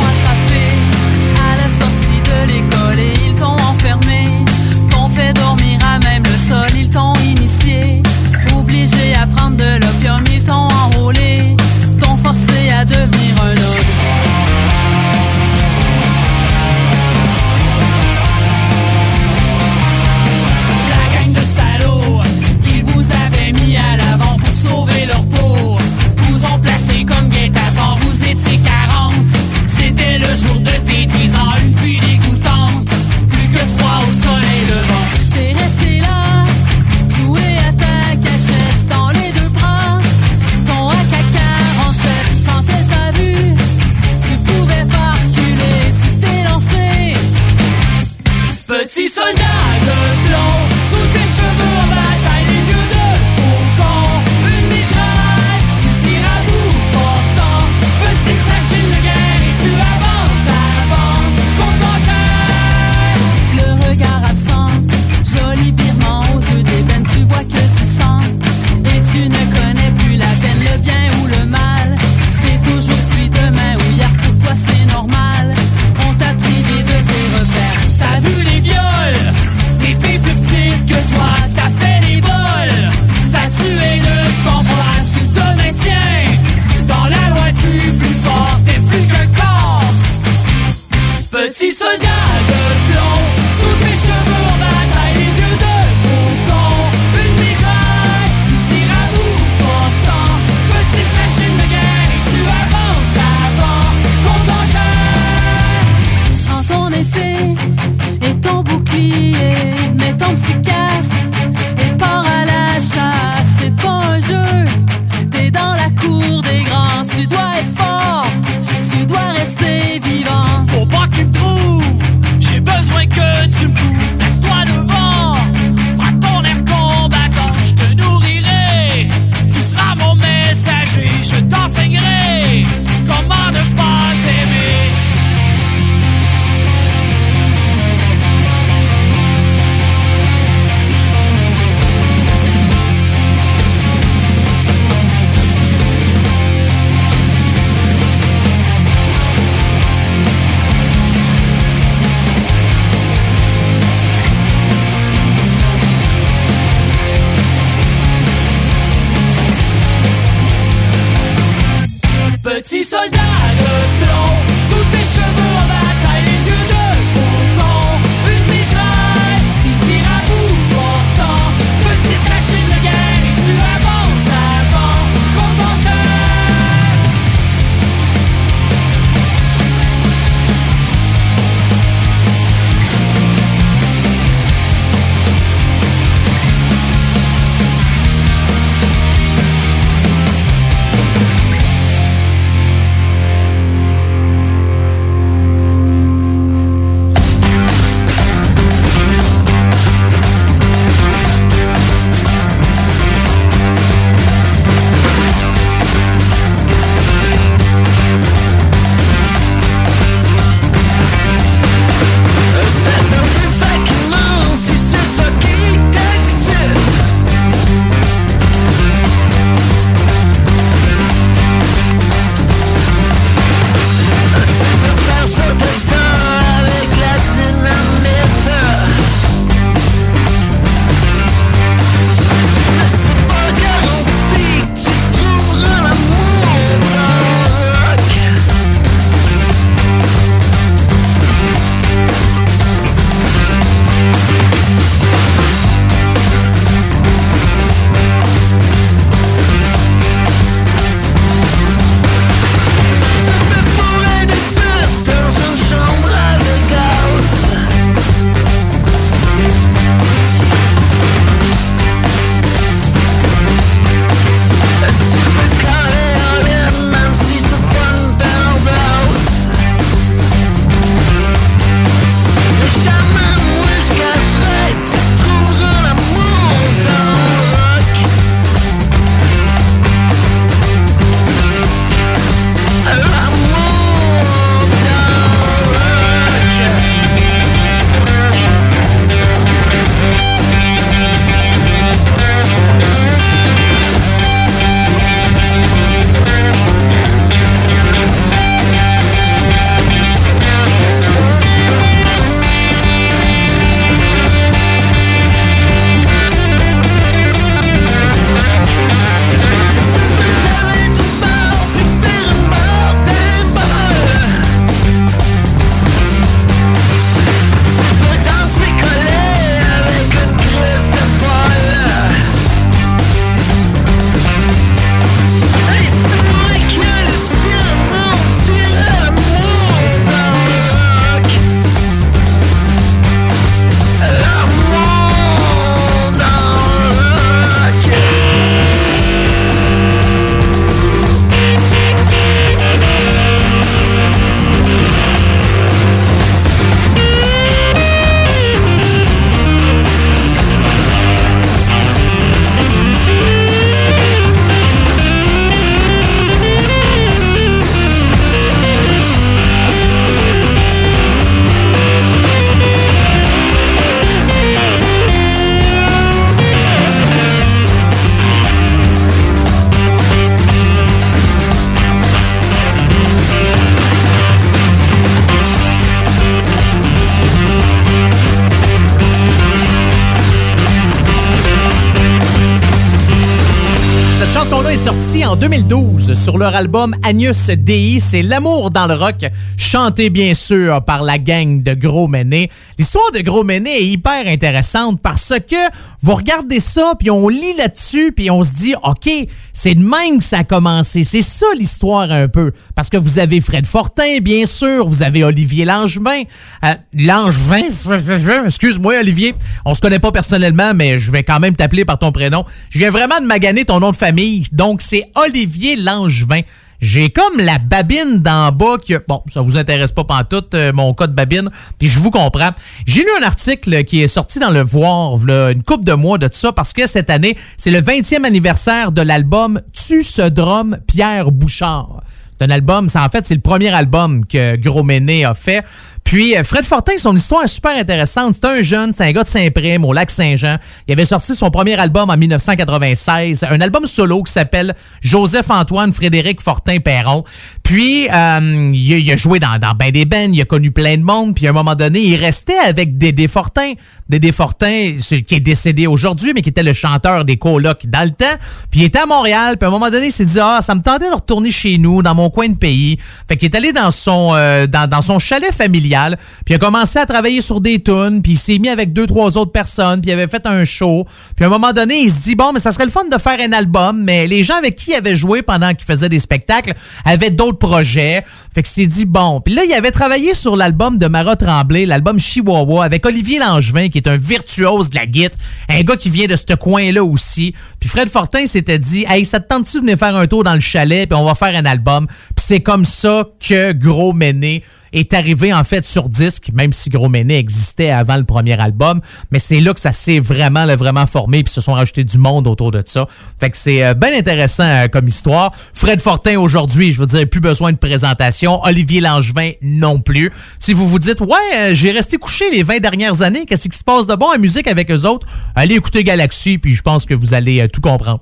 Album 386.55 386.95
Agnus 387.03 387.47
Dei. 387.47 388.01
C'est 388.01 388.23
l'amour 388.23 388.71
dans 388.71 388.87
le 388.87 388.95
rock, 388.95 389.27
chanté 389.57 390.11
bien 390.11 390.35
sûr 390.35 390.83
par 390.85 391.03
la 391.03 391.19
gang 391.19 391.63
de 391.63 391.75
Gros 391.75 392.09
Méné. 392.09 392.51
L'histoire 392.79 393.11
de 393.13 393.21
Gros 393.21 393.45
Méné 393.45 393.71
est 393.71 393.87
hyper 393.87 394.27
intéressante 394.27 395.01
parce 395.03 395.35
que 395.49 395.57
vous 396.01 396.15
regardez 396.15 396.61
ça, 396.61 396.93
puis 396.99 397.11
on 397.11 397.29
lit 397.29 397.55
là-dessus, 397.57 398.13
puis 398.13 398.31
on 398.31 398.45
se 398.45 398.55
dit, 398.55 398.75
OK, 398.83 399.11
c'est 399.53 399.75
de 399.75 399.83
même 399.83 400.19
que 400.19 400.25
ça 400.25 400.39
a 400.39 400.45
commencé. 400.45 401.03
C'est 401.03 401.23
ça 401.23 401.47
l'histoire 401.57 402.11
un 402.13 402.29
peu. 402.29 402.53
Parce 402.77 402.89
que 402.89 402.97
vous 402.97 403.19
avez 403.19 403.41
Fred 403.41 403.67
Fortin, 403.67 404.19
bien 404.21 404.47
sûr, 404.47 404.87
vous 404.87 405.03
avez 405.03 405.25
Olivier 405.25 405.65
Langevin. 405.65 406.23
Euh, 406.65 406.75
Langevin, 406.97 407.63
excuse-moi 408.45 409.01
Olivier, 409.01 409.35
on 409.65 409.75
se 409.75 409.81
connaît 409.81 409.99
pas 409.99 410.13
personnellement, 410.13 410.73
mais 410.75 410.99
je 410.99 411.11
vais 411.11 411.25
quand 411.25 411.41
même 411.41 411.57
t'appeler 411.57 411.85
par 411.85 411.99
ton 411.99 412.13
prénom. 412.13 412.45
Je 412.71 412.79
viens 412.79 412.91
vraiment 412.91 413.21
de 413.21 413.27
maganer 413.27 413.65
ton 413.65 413.81
nom 413.81 413.91
de 413.91 413.97
famille. 413.97 414.45
Donc, 414.53 414.83
c'est 414.83 415.11
Olivier 415.17 415.77
Langevin. 415.77 416.43
J'ai 416.81 417.11
comme 417.11 417.39
la 417.39 417.59
babine 417.59 418.21
d'en 418.21 418.53
bas 418.53 418.77
qui... 418.81 418.95
Bon, 419.09 419.23
ça 419.27 419.41
vous 419.41 419.57
intéresse 419.57 419.91
pas 419.91 420.05
pantoute, 420.05 420.55
euh, 420.55 420.73
mon 420.73 420.95
cas 420.95 421.09
de 421.09 421.13
babine, 421.13 421.51
puis 421.79 421.89
je 421.89 421.99
vous 421.99 422.11
comprends. 422.11 422.51
J'ai 422.87 423.01
lu 423.01 423.09
un 423.21 423.27
article 423.27 423.85
qui 423.85 424.03
est 424.03 424.09
sorti 424.09 424.39
dans 424.39 424.51
Le 424.51 424.63
Voir, 424.63 425.19
là, 425.27 425.51
une 425.51 425.65
coupe 425.65 425.85
de 425.85 425.95
mois 425.95 426.19
de 426.19 426.29
ça, 426.31 426.53
parce 426.53 426.73
que 426.73 426.87
cette 426.87 427.11
année, 427.11 427.37
c'est 427.57 427.73
le 427.73 427.81
20e 427.81 428.25
anniversaire 428.25 428.93
de 428.93 429.03
l'album 429.03 429.61
Tu 429.73 430.05
ce 430.05 430.23
drum 430.23 430.79
Pierre 430.87 431.33
Bouchard. 431.33 432.03
C'est 432.39 432.45
un 432.45 432.51
album, 432.51 432.89
ça 432.89 433.03
en 433.03 433.09
fait, 433.09 433.27
c'est 433.27 433.35
le 433.35 433.41
premier 433.41 433.75
album 433.75 434.25
que 434.25 434.55
Gros 434.57 434.85
Méné 434.85 435.25
a 435.25 435.35
fait. 435.35 435.65
Puis 436.09 436.35
euh, 436.35 436.43
Fred 436.43 436.65
Fortin, 436.65 436.97
son 436.97 437.15
histoire 437.15 437.45
est 437.45 437.49
super 437.49 437.77
intéressante. 437.77 438.33
C'est 438.33 438.47
un 438.47 438.63
jeune, 438.63 438.95
c'est 438.95 439.05
un 439.05 439.13
gars 439.13 439.25
de 439.25 439.29
Saint-Prime, 439.29 439.85
au 439.85 439.93
lac 439.93 440.11
Saint-Jean. 440.11 440.57
Il 440.87 440.93
avait 440.93 441.05
sorti 441.05 441.35
son 441.35 441.51
premier 441.51 441.79
album 441.79 442.09
en 442.09 442.17
1996, 442.17 443.45
un 443.45 443.61
album 443.61 443.87
solo 443.87 444.23
qui 444.23 444.33
s'appelle 444.33 444.75
Joseph-Antoine 445.03 445.93
Frédéric 445.93 446.41
Fortin-Perron. 446.41 447.25
Puis, 447.63 448.09
euh, 448.09 448.71
il, 448.73 449.13
a, 449.13 449.17
joué 449.17 449.39
dans, 449.39 449.59
dans 449.59 449.75
ben 449.75 449.91
des 449.91 450.07
bands, 450.07 450.31
il 450.33 450.41
a 450.41 450.47
connu 450.47 450.71
plein 450.71 450.97
de 450.97 451.03
monde. 451.03 451.35
Puis, 451.35 451.47
à 451.47 451.51
un 451.51 451.53
moment 451.53 451.75
donné, 451.75 452.01
il 452.01 452.17
restait 452.17 452.57
avec 452.57 452.97
Dédé 452.97 453.29
Fortin. 453.29 453.75
Dédé 454.09 454.33
Fortin, 454.33 454.97
qui 455.27 455.35
est 455.35 455.41
décédé 455.41 455.87
aujourd'hui, 455.87 456.33
mais 456.33 456.41
qui 456.41 456.49
était 456.49 456.63
le 456.63 456.73
chanteur 456.73 457.27
des 457.27 457.37
colocs 457.37 457.87
dans 457.87 458.05
le 458.05 458.13
temps. 458.13 458.25
Puis, 458.71 458.81
il 458.81 458.85
était 458.85 459.01
à 459.01 459.05
Montréal. 459.07 459.59
Puis, 459.59 459.67
à 459.67 459.69
un 459.69 459.73
moment 459.73 459.91
donné, 459.91 460.07
il 460.07 460.13
s'est 460.13 460.25
dit, 460.25 460.41
ah, 460.41 460.61
ça 460.63 460.75
me 460.75 460.81
tentait 460.81 461.11
de 461.11 461.15
retourner 461.15 461.51
chez 461.51 461.77
nous, 461.77 462.03
dans 462.03 462.15
mon 462.15 462.31
coin 462.31 462.49
de 462.49 462.57
pays. 462.57 462.99
Fait 463.29 463.37
qu'il 463.37 463.51
est 463.51 463.55
allé 463.55 463.73
dans 463.73 463.91
son, 463.91 464.33
euh, 464.35 464.67
dans 464.67 465.03
son 465.03 465.19
chalet 465.19 465.53
familial. 465.53 465.98
Puis, 466.45 466.55
il 466.55 466.55
a 466.55 466.59
commencé 466.59 466.99
à 466.99 467.07
travailler 467.07 467.41
sur 467.41 467.61
des 467.61 467.83
tunes. 467.83 468.21
Puis, 468.23 468.33
il 468.33 468.39
s'est 468.39 468.59
mis 468.59 468.69
avec 468.69 468.93
deux, 468.93 469.07
trois 469.07 469.37
autres 469.37 469.53
personnes. 469.53 470.01
Puis, 470.01 470.11
il 470.11 470.15
avait 470.15 470.27
fait 470.27 470.47
un 470.47 470.65
show. 470.65 471.05
Puis, 471.37 471.45
à 471.45 471.49
un 471.49 471.51
moment 471.51 471.73
donné, 471.73 472.01
il 472.01 472.11
se 472.11 472.23
dit, 472.23 472.35
bon, 472.35 472.53
mais 472.53 472.61
ça 472.61 472.73
serait 472.73 472.85
le 472.85 472.91
fun 472.91 473.05
de 473.05 473.19
faire 473.19 473.39
un 473.41 473.53
album. 473.53 474.03
Mais 474.03 474.27
les 474.27 474.45
gens 474.45 474.57
avec 474.57 474.77
qui 474.77 474.93
il 474.93 474.95
avait 474.95 475.17
joué 475.17 475.43
pendant 475.43 475.75
qu'il 475.75 475.85
faisait 475.85 476.09
des 476.09 476.19
spectacles 476.19 476.75
avaient 477.05 477.31
d'autres 477.31 477.59
projets. 477.59 478.25
Fait 478.59 478.63
que 478.65 478.69
s'est 478.69 478.89
dit, 478.89 479.05
bon. 479.05 479.41
Puis 479.41 479.55
là, 479.55 479.63
il 479.63 479.73
avait 479.73 479.93
travaillé 479.93 480.35
sur 480.35 480.57
l'album 480.57 480.99
de 480.99 481.07
Mara 481.07 481.37
Tremblay, 481.37 481.87
l'album 481.87 482.19
Chihuahua, 482.19 482.83
avec 482.83 483.07
Olivier 483.07 483.39
Langevin, 483.39 483.89
qui 483.89 483.99
est 483.99 484.09
un 484.09 484.17
virtuose 484.17 484.91
de 484.91 484.97
la 484.97 485.07
guitare. 485.07 485.39
Un 485.69 485.83
gars 485.83 485.95
qui 485.95 486.11
vient 486.11 486.27
de 486.27 486.35
ce 486.35 486.57
coin-là 486.57 487.05
aussi. 487.05 487.55
Puis 487.79 487.89
Fred 487.89 488.09
Fortin 488.09 488.47
s'était 488.47 488.81
dit, 488.81 489.07
hey, 489.09 489.25
ça 489.25 489.39
te 489.39 489.47
tente-tu 489.47 489.77
de 489.77 489.83
venir 489.83 489.97
faire 489.97 490.17
un 490.17 490.27
tour 490.27 490.43
dans 490.43 490.55
le 490.55 490.61
chalet, 490.61 491.09
puis 491.09 491.17
on 491.17 491.25
va 491.25 491.37
faire 491.37 491.57
un 491.57 491.67
album? 491.67 492.09
Puis 492.09 492.47
c'est 492.49 492.59
comme 492.59 492.85
ça 492.85 493.29
que 493.39 493.71
Gros 493.71 494.13
Méné 494.13 494.65
est 494.93 495.13
arrivé 495.15 495.53
en 495.53 495.65
fait 495.65 495.85
sur 495.85 496.09
disque, 496.09 496.51
même 496.53 496.73
si 496.73 496.91
Gros 496.91 497.09
Méné 497.09 497.37
existait 497.39 497.91
avant 497.91 498.17
le 498.17 498.25
premier 498.25 498.59
album. 498.59 499.01
Mais 499.31 499.39
c'est 499.39 499.61
là 499.61 499.75
que 499.75 499.81
ça 499.81 499.93
s'est 499.93 500.21
vraiment, 500.21 500.67
vraiment 500.77 501.07
formé, 501.07 501.43
puis 501.43 501.53
se 501.53 501.61
sont 501.61 501.75
rajoutés 501.75 502.05
du 502.05 502.19
monde 502.19 502.47
autour 502.47 502.71
de 502.71 502.83
ça. 502.85 503.07
Fait 503.39 503.51
que 503.51 503.57
c'est 503.57 503.85
euh, 503.85 503.95
bien 503.95 504.17
intéressant 504.17 504.65
euh, 504.65 504.89
comme 504.89 505.09
histoire. 505.09 505.53
Fred 505.75 506.01
Fortin 506.01 506.39
aujourd'hui, 506.39 506.93
je 506.93 507.01
veux 507.01 507.07
dire, 507.07 507.29
plus 507.29 507.41
besoin 507.41 507.73
de 507.73 507.79
présentation. 507.79 508.48
Olivier 508.65 509.01
Langevin 509.01 509.53
non 509.63 510.01
plus. 510.01 510.33
Si 510.59 510.73
vous 510.73 510.87
vous 510.89 510.99
dites, 510.99 511.21
ouais, 511.21 511.37
euh, 511.55 511.75
j'ai 511.75 511.91
resté 511.91 512.17
couché 512.17 512.51
les 512.51 512.63
20 512.63 512.81
dernières 512.81 513.23
années, 513.23 513.47
qu'est-ce 513.47 513.69
qui 513.69 513.79
se 513.79 513.85
passe 513.85 514.07
de 514.07 514.15
bon 514.15 514.27
en 514.35 514.39
musique 514.39 514.67
avec 514.67 514.91
eux 514.91 515.05
autres, 515.07 515.27
allez 515.55 515.75
écouter 515.75 516.05
Galaxy, 516.05 516.59
puis 516.59 516.75
je 516.75 516.83
pense 516.83 517.07
que 517.07 517.15
vous 517.15 517.35
allez 517.35 517.61
euh, 517.61 517.69
tout 517.69 517.81
comprendre. 517.81 518.21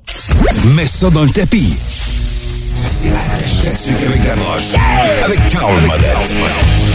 Mets 0.74 0.86
ça 0.86 1.10
dans 1.10 1.24
le 1.24 1.30
tapis. 1.30 1.74
Avec 4.04 4.24
la 4.24 4.36
broche. 4.36 4.74
Avec. 5.24 6.85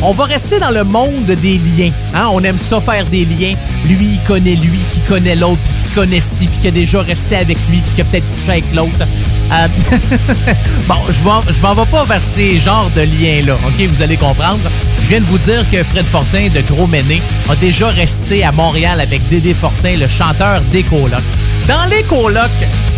On 0.00 0.12
va 0.12 0.24
rester 0.24 0.60
dans 0.60 0.70
le 0.70 0.84
monde 0.84 1.26
des 1.26 1.58
liens. 1.58 1.90
Hein? 2.14 2.28
On 2.32 2.42
aime 2.44 2.58
ça 2.58 2.80
faire 2.80 3.04
des 3.04 3.24
liens. 3.24 3.54
Lui, 3.86 4.12
il 4.12 4.20
connaît 4.26 4.54
lui, 4.54 4.78
qui 4.92 5.00
connaît 5.00 5.34
l'autre, 5.34 5.60
puis 5.64 5.74
qui 5.84 5.94
connaît 5.94 6.20
ci, 6.20 6.46
puis 6.46 6.58
qui 6.58 6.68
a 6.68 6.70
déjà 6.70 7.02
resté 7.02 7.36
avec 7.36 7.58
lui, 7.68 7.78
puis 7.78 7.94
qui 7.96 8.00
a 8.02 8.04
peut-être 8.04 8.30
couché 8.30 8.52
avec 8.52 8.72
l'autre. 8.72 9.06
Euh, 9.50 9.66
bon, 10.88 10.94
je 11.08 11.60
m'en 11.62 11.74
vais 11.74 11.90
pas 11.90 12.04
vers 12.04 12.22
ces 12.22 12.58
genres 12.58 12.90
de 12.94 13.00
liens-là, 13.00 13.54
OK? 13.66 13.86
Vous 13.88 14.02
allez 14.02 14.16
comprendre. 14.16 14.70
Je 15.00 15.08
viens 15.08 15.20
de 15.20 15.26
vous 15.26 15.38
dire 15.38 15.64
que 15.70 15.82
Fred 15.82 16.06
Fortin 16.06 16.48
de 16.54 16.60
Gros 16.60 16.86
Méné 16.86 17.20
a 17.50 17.56
déjà 17.56 17.88
resté 17.88 18.44
à 18.44 18.52
Montréal 18.52 19.00
avec 19.00 19.26
Dédé 19.28 19.52
Fortin, 19.52 19.96
le 19.96 20.06
chanteur 20.06 20.60
des 20.70 20.84
colocs. 20.84 21.22
Dans 21.66 21.84
les 21.90 22.02
colocs, 22.04 22.50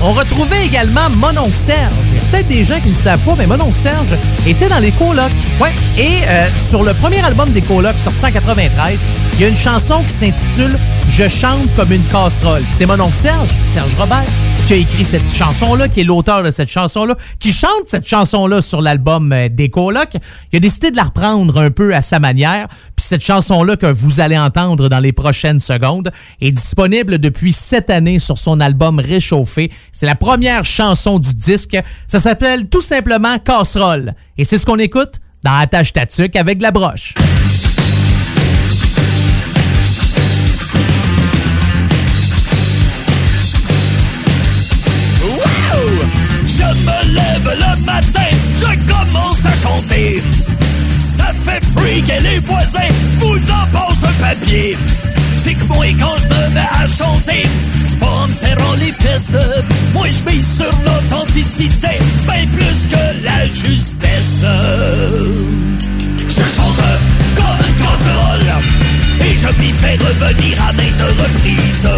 on 0.03 0.13
retrouvait 0.13 0.67
également 0.67 1.09
Mononcle 1.11 1.55
Serge. 1.55 2.20
Peut-être 2.31 2.49
des 2.49 2.63
gens 2.63 2.77
qui 2.79 2.89
ne 2.89 2.93
le 2.93 2.95
savent 2.95 3.25
pas, 3.25 3.35
mais 3.37 3.47
Mononcle 3.47 3.75
Serge 3.77 4.17
était 4.47 4.69
dans 4.69 4.79
les 4.79 4.93
colocs. 4.93 5.33
Ouais. 5.61 5.73
Et 5.99 6.23
euh, 6.29 6.47
sur 6.57 6.85
le 6.85 6.95
premier 6.95 7.21
album 7.25 7.51
des 7.53 7.63
colocs, 7.63 7.99
sorti 7.99 8.25
en 8.25 8.31
93, 8.31 8.99
il 9.35 9.41
y 9.41 9.45
a 9.45 9.49
une 9.49 9.57
chanson 9.57 10.03
qui 10.03 10.13
s'intitule 10.13 10.79
Je 11.09 11.27
chante 11.27 11.75
comme 11.75 11.93
une 11.93 12.05
casserole. 12.05 12.63
C'est 12.71 12.87
Mononcle 12.87 13.17
Serge, 13.17 13.51
Serge 13.65 13.95
Robert, 13.99 14.27
qui 14.67 14.75
a 14.75 14.77
écrit 14.77 15.05
cette 15.05 15.29
chanson-là, 15.29 15.89
qui 15.89 16.01
est 16.01 16.05
l'auteur 16.05 16.45
de 16.45 16.51
cette 16.51 16.71
chanson-là, 16.71 17.17
qui 17.41 17.53
chante 17.53 17.87
cette 17.87 18.07
chanson-là 18.07 18.63
sur 18.63 18.81
l'album 18.81 19.33
euh, 19.33 19.49
des 19.49 19.69
colocs. 19.69 20.17
Il 20.53 20.57
a 20.59 20.61
décidé 20.61 20.91
de 20.93 20.97
la 20.97 21.05
reprendre 21.05 21.59
un 21.59 21.71
peu 21.71 21.95
à 21.95 22.01
sa 22.01 22.21
manière. 22.21 22.69
Puis 22.95 23.07
cette 23.07 23.25
chanson-là 23.25 23.77
que 23.77 23.87
vous 23.87 24.21
allez 24.21 24.39
entendre 24.39 24.89
dans 24.89 25.01
les 25.01 25.13
prochaines 25.13 25.59
secondes 25.59 26.13
est 26.41 26.53
disponible 26.53 27.19
depuis 27.19 27.53
cette 27.53 27.91
année 27.91 28.19
sur 28.21 28.39
son 28.39 28.61
album 28.61 29.01
Réchauffé. 29.01 29.73
C'est 29.91 30.07
la 30.07 30.15
première 30.15 30.65
chanson 30.65 31.19
du 31.19 31.35
disque. 31.35 31.77
S'appelle 32.21 32.69
tout 32.69 32.81
simplement 32.81 33.39
Casserole. 33.39 34.15
Et 34.37 34.45
c'est 34.45 34.59
ce 34.59 34.67
qu'on 34.67 34.79
écoute 34.79 35.15
dans 35.43 35.55
Attache 35.55 35.93
Tatuc 35.93 36.37
avec 36.37 36.61
la 36.61 36.71
broche. 36.71 37.15
Je 46.45 46.63
me 46.63 47.15
lève 47.15 47.59
le 47.59 47.85
matin, 47.85 48.37
je 48.57 48.93
commence 48.93 49.47
à 49.47 49.53
chanter. 49.53 50.23
Ça 50.99 51.33
fait 51.33 51.65
freaker 51.65 52.21
les 52.21 52.39
voisins, 52.41 52.89
je 53.13 53.19
vous 53.19 53.51
en 53.51 53.67
passe 53.73 54.05
un 54.05 54.23
papier. 54.23 54.77
C'est 55.43 55.55
que 55.55 55.65
moi, 55.69 55.87
quand 55.99 56.17
je 56.19 56.29
me 56.29 56.55
mets 56.55 56.69
à 56.71 56.87
chanter, 56.87 57.45
c'est 57.87 57.99
pas 57.99 58.07
en 58.09 58.29
me 58.29 58.35
serrant 58.35 58.75
les 58.79 58.93
fesses. 58.93 59.35
Moi, 59.95 60.07
je 60.09 60.31
mise 60.31 60.57
sur 60.59 60.71
l'authenticité, 60.85 61.99
bien 62.27 62.47
plus 62.53 62.87
que 62.91 63.25
la 63.25 63.49
justesse. 63.49 64.45
Je 66.29 66.43
chante 66.57 66.77
comme 67.37 67.67
une 67.67 67.75
casserole 67.83 68.53
et 69.23 69.39
je 69.39 69.47
m'y 69.59 69.73
fais 69.81 69.97
revenir 69.97 70.63
à 70.63 70.75
maintes 70.75 71.09
reprises. 71.19 71.89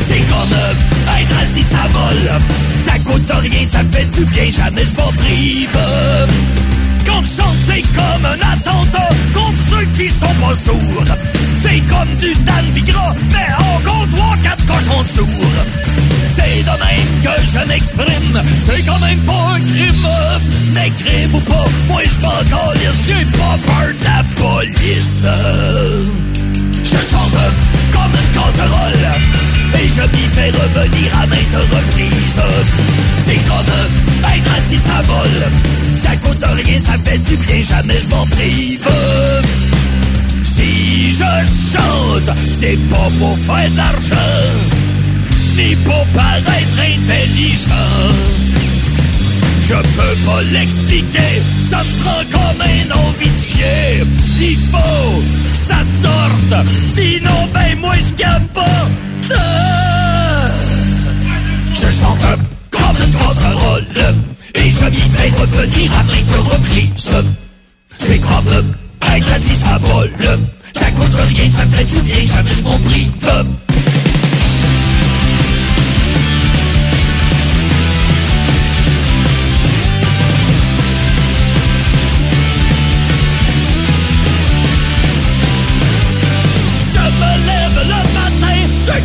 C'est 0.00 0.24
comme 0.28 0.58
être 1.20 1.42
assis, 1.44 1.62
ça 1.62 1.86
vole. 1.92 2.40
Ça 2.82 2.98
coûte 3.04 3.30
rien, 3.40 3.68
ça 3.68 3.84
fait 3.92 4.10
du 4.18 4.24
bien, 4.24 4.50
jamais 4.50 4.82
je 4.82 4.96
m'en 5.00 5.12
prive. 5.12 5.78
Quand 7.14 7.22
je 7.22 7.42
chante, 7.42 7.56
c'est 7.66 7.82
comme 7.92 8.24
un 8.26 8.52
attentat 8.52 9.08
contre 9.32 9.62
ceux 9.62 9.84
qui 9.96 10.08
sont 10.08 10.26
pas 10.26 10.54
sourds. 10.54 11.16
C'est 11.58 11.80
comme 11.86 12.08
du 12.18 12.34
Dan 12.42 12.64
Bigra, 12.74 13.14
mais 13.30 13.54
en 13.56 13.78
compte 13.88 14.10
trois, 14.16 14.36
quatre 14.42 14.66
cochons 14.66 15.02
de 15.02 15.08
sourds. 15.08 15.28
C'est 16.28 16.62
de 16.62 16.70
même 16.70 17.22
que 17.22 17.46
je 17.46 17.68
m'exprime, 17.68 18.42
c'est 18.58 18.82
quand 18.82 18.98
même 18.98 19.18
pas 19.20 19.54
un 19.54 19.60
crime. 19.60 20.08
Crime 20.98 21.34
ou 21.34 21.40
pas, 21.40 21.64
moi 21.88 22.02
je 22.04 22.20
m'en 22.20 22.30
calisse, 22.30 23.06
j'ai 23.06 23.24
pas 23.38 23.58
peur 23.64 23.92
de 24.00 24.04
la 24.04 24.24
police. 24.34 25.24
Je 26.82 26.98
chante 27.10 27.32
comme 27.92 28.12
une 28.12 28.42
casserole 28.42 29.43
Et 29.80 29.88
je 29.88 30.02
m'y 30.02 30.26
fais 30.34 30.50
revenir 30.50 31.18
à 31.20 31.26
maintes 31.26 31.64
reprises 31.70 32.38
C'est 33.20 33.44
comme 33.48 34.34
être 34.34 34.54
assis 34.56 34.80
vole 35.06 35.46
Ça 35.96 36.16
coûte 36.16 36.44
rien, 36.64 36.80
ça 36.80 36.94
fait 37.04 37.18
du 37.18 37.36
bien, 37.36 37.62
jamais 37.62 38.00
je 38.00 38.08
m'en 38.08 38.26
prive. 38.26 38.88
Si 40.42 41.12
je 41.12 41.24
chante, 41.72 42.36
c'est 42.50 42.78
pas 42.88 43.08
pour 43.18 43.38
faire 43.38 43.70
de 43.70 43.76
l'argent 43.76 44.14
Ni 45.56 45.74
pour 45.76 46.06
paraître 46.08 46.80
intelligent 46.80 48.63
je 49.66 49.74
peux 49.74 50.16
pas 50.26 50.42
l'expliquer, 50.52 51.42
ça 51.62 51.78
me 51.78 52.02
prend 52.02 52.22
comme 52.32 52.60
un 52.60 52.90
envie. 52.94 53.24
Il 54.40 54.58
faut 54.70 55.20
que 55.20 55.56
ça 55.56 55.76
sorte, 56.02 56.66
sinon 56.94 57.48
ben 57.52 57.78
moi 57.78 57.94
je 57.96 58.12
capote. 58.14 59.32
Je 61.72 62.00
chante 62.00 62.20
comme 62.70 62.96
une 63.04 63.12
casserole. 63.12 63.86
Et 64.54 64.70
je 64.70 64.84
m'y 64.84 64.98
fais 64.98 65.30
revenir 65.40 65.92
à 65.98 66.02
maintes 66.04 66.52
reprises. 66.52 67.14
C'est 67.96 68.18
comme 68.18 68.74
être 69.16 69.32
assis 69.32 69.64
à 69.66 69.78
bol. 69.78 70.10
Ça 70.74 70.90
coûte 70.90 71.14
rien, 71.14 71.50
ça 71.50 71.64
fait 71.66 71.84
du 71.84 72.00
bien, 72.00 72.22
jamais 72.24 72.52
je 72.52 72.62
m'en 72.62 72.78
prive. 72.78 73.63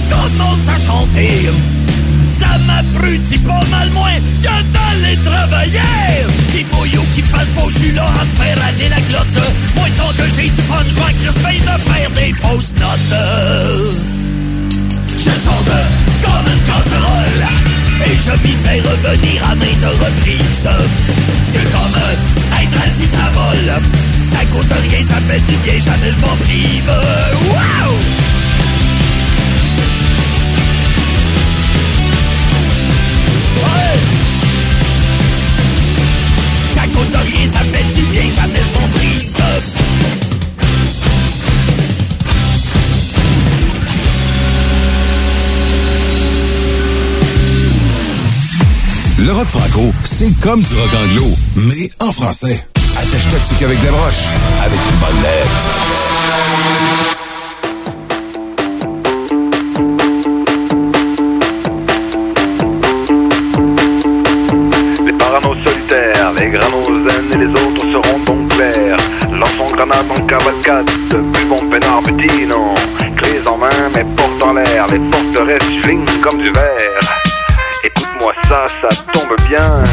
Commence 0.10 0.68
à 0.68 0.78
chanter. 0.86 1.50
Ça 2.26 2.58
m'abrutit 2.66 3.38
pas 3.40 3.64
mal 3.72 3.90
moins 3.92 4.18
que 4.42 4.48
d'aller 4.48 5.18
travailler. 5.24 5.80
Qui 6.52 6.66
mouille 6.74 6.98
ou 6.98 7.06
qui 7.16 7.22
fasse 7.22 7.48
beau, 7.56 7.70
je 7.70 7.78
suis 7.78 7.92
là 7.92 8.06
à 8.06 8.42
faire 8.42 8.58
aller 8.68 8.90
la 8.90 9.02
glotte. 9.02 9.48
Moi, 9.76 9.88
tant 9.98 10.12
que 10.14 10.30
j'ai 10.36 10.50
du 10.50 10.62
fun, 10.62 10.84
je 10.88 10.96
vais 10.96 11.14
crisper 11.14 11.60
de 11.60 11.92
faire 11.92 12.10
des 12.12 12.34
fausses 12.34 12.76
notes. 12.76 14.00
Je 15.20 15.32
chante 15.32 15.74
comme 16.24 16.48
une 16.48 16.64
casserole 16.64 17.44
Et 18.06 18.16
je 18.24 18.32
m'y 18.42 18.56
fais 18.64 18.80
revenir 18.80 19.44
à 19.52 19.56
maintes 19.56 20.00
reprises 20.00 20.68
C'est 21.44 21.72
comme 21.72 22.02
être 22.62 22.88
assis 22.88 23.16
à 23.16 23.30
vol 23.32 23.82
Ça 24.28 24.40
coûte 24.46 24.74
rien, 24.90 25.04
ça 25.04 25.16
fait 25.28 25.40
du 25.40 25.58
bien, 25.58 25.74
jamais 25.74 26.12
je 26.12 26.26
m'en 26.26 26.36
prive 26.38 26.92
Wow! 27.50 28.39
Ça 36.74 36.82
coûte 36.94 37.16
ça 37.48 37.60
fait 37.60 37.94
du 37.94 38.02
bien, 38.12 38.24
jamais 38.36 38.62
je 38.64 38.80
Le 49.22 49.34
rock 49.34 49.48
franco, 49.48 49.94
c'est 50.06 50.32
comme 50.40 50.62
du 50.62 50.74
rock 50.74 50.94
anglo, 50.96 51.28
mais 51.56 51.90
en 52.00 52.14
français. 52.14 52.66
Attache-toi 52.98 53.40
dessus 53.40 53.56
qu'avec 53.60 53.80
des 53.82 53.90
broches, 53.90 54.26
avec 54.64 54.80
une 54.80 54.98
bonne 54.98 55.22
lettre. 55.24 56.09
Les 66.40 66.50
granoses 66.50 67.08
et 67.34 67.38
les 67.38 67.48
autres 67.48 67.86
seront 67.92 68.20
donc 68.20 68.48
clairs. 68.50 68.98
Lançons 69.32 69.68
grenade 69.68 70.06
en 70.10 70.22
cavalcade, 70.26 70.90
buvons 71.34 71.70
peinard 71.70 72.02
butino. 72.02 72.74
Clés 73.18 73.42
en 73.46 73.58
main, 73.58 73.70
mais 73.96 74.06
porte 74.16 74.44
en 74.44 74.54
l'air, 74.54 74.88
les 74.88 75.02
forteresses 75.12 75.82
flingent 75.82 76.22
comme 76.22 76.42
du 76.42 76.52
verre. 76.52 77.00
Écoute-moi 77.84 78.34
ça, 78.48 78.66
ça 78.82 78.90
tombe 79.12 79.36
bien. 79.48 79.84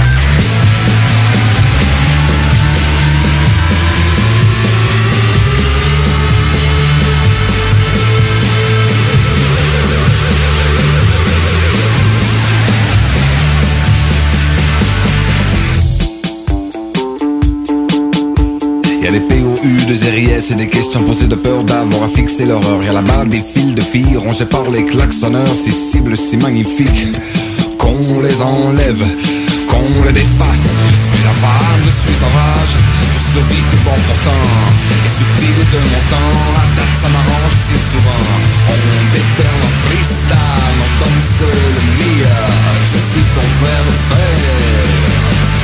Y'a 19.06 19.12
les 19.12 19.20
POU 19.20 19.86
de 19.88 19.94
ZRIS 19.94 20.50
et 20.50 20.56
des 20.56 20.68
questions 20.68 21.00
posées 21.04 21.28
de 21.28 21.36
peur 21.36 21.62
d'avoir 21.62 22.02
à 22.02 22.08
fixer 22.08 22.44
l'horreur. 22.44 22.82
Y'a 22.82 22.92
là-bas 22.92 23.24
des 23.26 23.40
fils 23.40 23.72
de 23.72 23.80
filles 23.80 24.16
rongés 24.16 24.46
par 24.46 24.68
les 24.68 24.84
klaxonneurs, 24.84 25.54
ces 25.54 25.70
cibles 25.70 26.18
si 26.18 26.36
magnifiques 26.36 27.14
qu'on 27.78 28.02
les 28.20 28.42
enlève, 28.42 29.06
qu'on 29.68 30.02
les 30.02 30.12
défasse. 30.12 30.66
Je 30.90 30.96
suis 30.96 31.22
avare, 31.22 31.78
je 31.86 31.90
suis 31.92 32.14
sauvage, 32.18 32.74
je 33.14 33.30
suis 33.30 33.38
au 33.38 33.44
vif 33.46 33.70
du 33.70 33.76
bon 33.86 33.94
pourtant, 33.94 34.44
et 34.90 35.10
subtil 35.14 35.54
de 35.70 35.78
mon 35.86 36.02
temps. 36.10 36.38
La 36.58 36.66
date 36.74 36.96
ça 37.00 37.08
m'arrange 37.08 37.56
si 37.62 37.78
souvent. 37.78 38.26
On 38.74 39.14
déferle 39.14 39.62
en 39.62 39.74
freestyle, 39.86 40.78
on 40.82 40.90
danse 40.98 41.46
le 41.46 42.02
meilleur. 42.02 42.50
Je 42.92 42.98
suis 42.98 43.26
ton 43.36 43.46
frère 43.60 43.86
fer. 44.08 45.55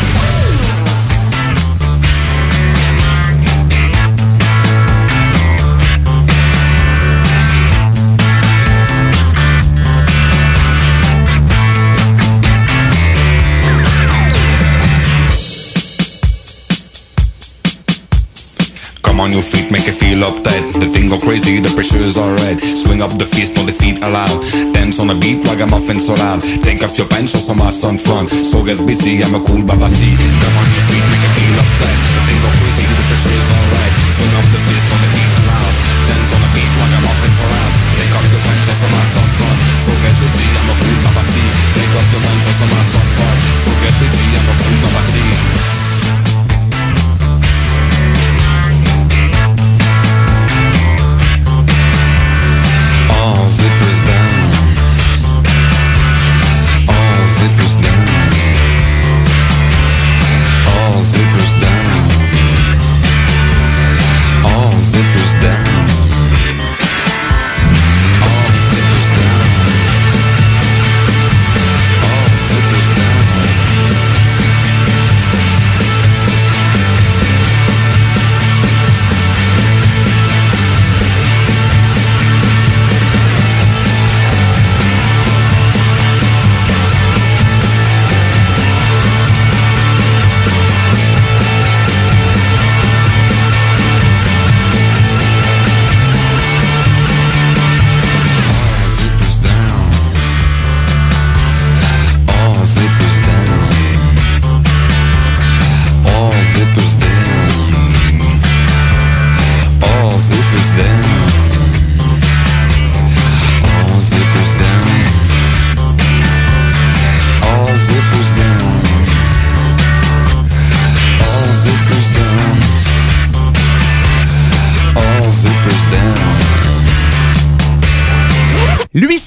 On, 19.22 19.30
your 19.30 19.42
feet, 19.42 19.70
make 19.70 19.86
it 19.86 19.94
feel 19.94 20.18
uptight. 20.18 20.74
The 20.74 20.90
thing 20.90 21.06
go 21.06 21.14
crazy, 21.16 21.62
the 21.62 21.70
pressure's 21.70 22.18
alright. 22.18 22.58
Swing 22.74 23.00
up 23.00 23.14
the 23.14 23.26
fist, 23.26 23.54
no 23.54 23.62
defeat 23.62 24.02
allowed. 24.02 24.42
Dance 24.74 24.98
on 24.98 25.06
the 25.06 25.14
beat, 25.14 25.46
ragamuffin 25.46 26.02
so 26.02 26.18
loud. 26.18 26.42
Take 26.66 26.82
off 26.82 26.98
your 26.98 27.06
pants, 27.06 27.30
show 27.30 27.38
some 27.38 27.62
ass 27.62 27.86
on 27.86 27.96
front. 28.02 28.34
So 28.42 28.66
get 28.66 28.82
busy, 28.82 29.22
I'm 29.22 29.38
a 29.38 29.40
cool 29.46 29.62
babasi. 29.62 30.18
Come 30.18 30.56
on, 30.58 30.66
your 30.74 30.86
feet, 30.90 31.06
make 31.06 31.22
it 31.22 31.32
feel 31.38 31.54
uptight. 31.54 31.98
The 32.02 32.20
thing 32.26 32.40
go 32.42 32.50
crazy, 32.58 32.82
the 32.82 33.04
pressure's 33.06 33.48
alright. 33.54 33.94
Swing 34.10 34.34
up 34.34 34.46
the 34.50 34.60
fist, 34.66 34.86
no 34.90 34.96
defeat 35.06 35.32
allowed. 35.38 35.74
Dance 36.10 36.30
on 36.34 36.40
the 36.42 36.50
beat, 36.50 36.72
ragamuffin 36.82 37.32
so 37.38 37.46
loud. 37.46 37.72
Take 37.94 38.12
off 38.18 38.26
your 38.26 38.42
pants, 38.42 38.62
show 38.66 38.76
some 38.82 38.94
ass 38.98 39.14
on 39.22 39.28
front. 39.38 39.58
So 39.86 39.92
get 40.02 40.14
busy, 40.18 40.46
I'm 40.50 40.66
a 40.66 40.74
cool 40.82 40.98
babasi. 41.06 41.44
Take 41.78 41.94
off 41.94 42.08
your 42.10 42.22
pants, 42.26 42.42
show 42.50 42.56
some 42.58 42.74
ass 42.74 42.92
on 42.98 43.06
front. 43.14 43.38
So 43.62 43.70
get 43.86 43.94
busy, 44.02 44.26
I'm 44.34 44.50
a 44.50 44.54
cool 44.58 44.78
babasi. 44.82 45.26
All 45.62 45.71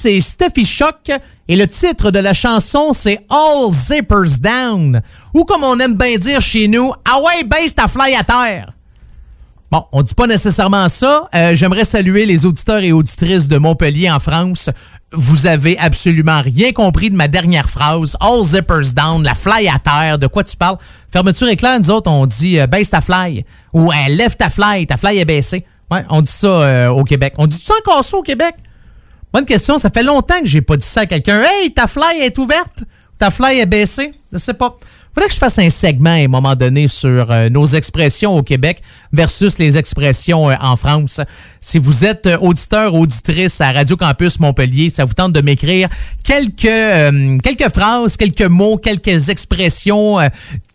c'est 0.06 0.20
Steffi 0.20 0.64
Shock 0.64 1.10
et 1.48 1.56
le 1.56 1.66
titre 1.66 2.12
de 2.12 2.20
la 2.20 2.32
chanson, 2.32 2.92
c'est 2.92 3.18
All 3.28 3.72
Zippers 3.72 4.38
Down. 4.40 5.02
Ou 5.34 5.42
comme 5.44 5.64
on 5.64 5.80
aime 5.80 5.96
bien 5.96 6.16
dire 6.16 6.40
chez 6.40 6.68
nous, 6.68 6.92
Ah 7.04 7.18
ouais, 7.24 7.42
baisse 7.42 7.74
ta 7.74 7.88
fly 7.88 8.14
à 8.14 8.22
terre. 8.22 8.72
Bon, 9.72 9.84
on 9.90 10.02
dit 10.02 10.14
pas 10.14 10.28
nécessairement 10.28 10.88
ça. 10.88 11.28
Euh, 11.34 11.56
J'aimerais 11.56 11.84
saluer 11.84 12.24
les 12.24 12.46
auditeurs 12.46 12.84
et 12.84 12.92
auditrices 12.92 13.48
de 13.48 13.58
Montpellier 13.58 14.08
en 14.08 14.20
France. 14.20 14.70
Vous 15.10 15.48
avez 15.48 15.76
absolument 15.76 16.40
rien 16.40 16.70
compris 16.70 17.10
de 17.10 17.16
ma 17.16 17.26
dernière 17.26 17.68
phrase. 17.68 18.16
All 18.20 18.44
zippers 18.44 18.92
down, 18.94 19.24
la 19.24 19.34
fly 19.34 19.66
à 19.66 19.80
terre. 19.80 20.20
De 20.20 20.28
quoi 20.28 20.44
tu 20.44 20.56
parles? 20.56 20.78
Fermeture 21.12 21.48
éclair, 21.48 21.80
nous 21.80 21.90
autres, 21.90 22.08
on 22.08 22.26
dit 22.26 22.60
euh, 22.60 22.68
baisse 22.68 22.90
ta 22.90 23.00
fly. 23.00 23.44
Ou 23.72 23.90
euh, 23.90 23.94
lève 24.10 24.36
ta 24.36 24.50
fly, 24.50 24.86
ta 24.86 24.96
fly 24.96 25.18
est 25.18 25.24
baissée. 25.24 25.66
Ouais, 25.90 26.04
on 26.10 26.22
dit 26.22 26.30
ça 26.30 26.46
euh, 26.46 26.88
au 26.90 27.02
Québec. 27.02 27.34
On 27.38 27.48
dit 27.48 27.58
ça 27.58 27.74
encore 27.84 28.04
ça 28.04 28.16
au 28.16 28.22
Québec? 28.22 28.54
Bonne 29.36 29.44
question. 29.44 29.76
Ça 29.76 29.90
fait 29.90 30.02
longtemps 30.02 30.40
que 30.40 30.46
j'ai 30.46 30.62
pas 30.62 30.78
dit 30.78 30.86
ça 30.86 31.02
à 31.02 31.06
quelqu'un. 31.06 31.42
Hey, 31.42 31.70
ta 31.70 31.86
fly 31.86 32.20
est 32.22 32.38
ouverte? 32.38 32.84
Ta 33.18 33.30
fly 33.30 33.58
est 33.58 33.66
baissée? 33.66 34.14
Je 34.32 34.38
sais 34.38 34.54
pas. 34.54 34.78
Faudrait 35.12 35.28
que 35.28 35.34
je 35.34 35.38
fasse 35.38 35.58
un 35.58 35.68
segment 35.68 36.08
à 36.08 36.14
un 36.14 36.28
moment 36.28 36.56
donné 36.56 36.88
sur 36.88 37.30
euh, 37.30 37.50
nos 37.50 37.66
expressions 37.66 38.34
au 38.34 38.42
Québec 38.42 38.80
versus 39.12 39.58
les 39.58 39.76
expressions 39.76 40.48
euh, 40.48 40.54
en 40.62 40.76
France. 40.76 41.20
Si 41.60 41.78
vous 41.78 42.06
êtes 42.06 42.24
euh, 42.24 42.38
auditeur, 42.38 42.94
auditrice 42.94 43.60
à 43.60 43.72
Radio 43.72 43.98
Campus 43.98 44.40
Montpellier, 44.40 44.88
ça 44.88 45.04
vous 45.04 45.12
tente 45.12 45.34
de 45.34 45.42
m'écrire 45.42 45.90
quelques, 46.24 47.42
quelques 47.42 47.68
phrases, 47.74 48.16
quelques 48.16 48.40
mots, 48.48 48.78
quelques 48.78 49.28
expressions 49.28 50.18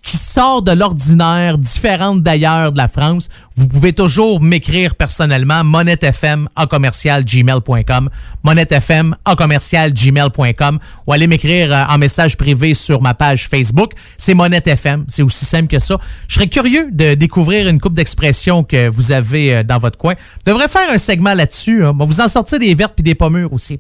qui 0.04 0.18
sortent 0.18 0.66
de 0.68 0.72
l'ordinaire, 0.72 1.58
différentes 1.58 2.22
d'ailleurs 2.22 2.72
de 2.72 2.78
la 2.78 2.88
France, 2.88 3.30
vous 3.56 3.68
pouvez 3.68 3.94
toujours 3.94 4.42
m'écrire 4.42 4.96
personnellement 4.96 5.64
monettefm 5.64 6.48
à 6.56 6.68
commercial 6.68 7.26
gmail.com 7.26 8.10
monettefm 8.44 9.16
à 9.26 9.36
commercial 9.36 9.94
gmail.com 9.94 10.80
ou 11.06 11.14
allez 11.14 11.28
m'écrire 11.28 11.72
euh, 11.72 11.84
en 11.90 11.98
message 11.98 12.38
privé 12.38 12.74
sur 12.74 13.02
ma 13.02 13.14
page 13.14 13.48
Facebook. 13.48 13.94
C'est 14.18 14.34
Monette 14.34 14.68
FM. 14.68 15.06
C'est 15.08 15.22
aussi 15.22 15.46
simple 15.46 15.68
que 15.68 15.80
ça. 15.80 15.98
Je 16.28 16.36
serais 16.36 16.48
curieux 16.48 16.90
de 16.92 17.14
découvrir 17.14 17.68
une 17.68 17.80
coupe 17.80 17.94
d'expressions 17.94 18.64
que 18.64 18.88
vous 18.88 19.12
avez 19.12 19.56
euh, 19.56 19.64
dans 19.64 19.78
votre 19.78 19.98
coin. 19.98 20.16
Je 20.46 20.52
devrais 20.52 20.68
faire 20.68 20.90
un 20.90 20.98
segment 20.98 21.34
là-dessus. 21.34 21.84
Hein. 21.84 21.94
Vous 22.00 22.22
en 22.22 22.28
sortir 22.28 22.60
des 22.60 22.74
vertes 22.74 22.94
puis 22.96 23.04
des 23.04 23.16
pommures 23.16 23.54
aussi. 23.54 23.80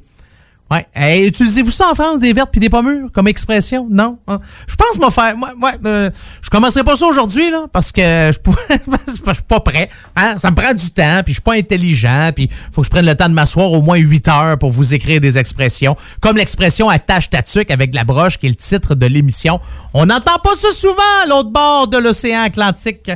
Ouais. 0.71 1.27
Utilisez-vous 1.27 1.69
ça 1.69 1.89
en 1.91 1.95
France, 1.95 2.21
des 2.21 2.31
vertes 2.31 2.49
puis 2.49 2.62
des 2.62 2.69
pommures, 2.69 3.10
comme 3.12 3.27
expression? 3.27 3.88
Non? 3.91 4.19
Hein? 4.27 4.39
Je 4.67 4.75
pense 4.75 4.97
me 4.97 5.10
faire. 5.12 5.36
Moi, 5.36 5.49
moi, 5.57 5.73
euh, 5.86 6.10
je 6.41 6.49
commencerai 6.49 6.86
pas 6.86 6.95
ça 6.95 7.05
aujourd'hui, 7.07 7.51
là, 7.51 7.65
parce 7.71 7.91
que 7.91 8.01
je 8.01 8.39
je 9.27 9.34
suis 9.34 9.43
pas 9.43 9.60
prêt. 9.60 9.89
Hein? 10.15 10.36
Ça 10.38 10.49
me 10.49 10.55
prend 10.55 10.73
du 10.73 10.89
temps, 10.91 11.21
puis 11.25 11.34
je 11.34 11.36
suis 11.36 11.41
pas 11.41 11.55
intelligent, 11.55 12.31
puis 12.34 12.49
faut 12.71 12.81
que 12.81 12.86
je 12.86 12.89
prenne 12.89 13.05
le 13.05 13.15
temps 13.15 13.27
de 13.27 13.34
m'asseoir 13.34 13.73
au 13.73 13.81
moins 13.81 13.97
8 13.97 14.27
heures 14.29 14.57
pour 14.57 14.71
vous 14.71 14.93
écrire 14.93 15.19
des 15.19 15.38
expressions. 15.38 15.97
Comme 16.21 16.38
l'expression 16.38 16.88
attache 16.88 17.29
ta 17.29 17.41
tuque 17.41 17.69
avec 17.69 17.93
la 17.93 18.05
broche, 18.05 18.38
qui 18.38 18.45
est 18.45 18.49
le 18.49 18.55
titre 18.55 18.95
de 18.95 19.05
l'émission. 19.07 19.60
On 19.93 20.05
n'entend 20.05 20.39
pas 20.41 20.55
ça 20.55 20.71
souvent 20.71 20.95
à 21.23 21.27
l'autre 21.27 21.49
bord 21.49 21.89
de 21.89 21.97
l'océan 21.97 22.43
Atlantique. 22.43 23.12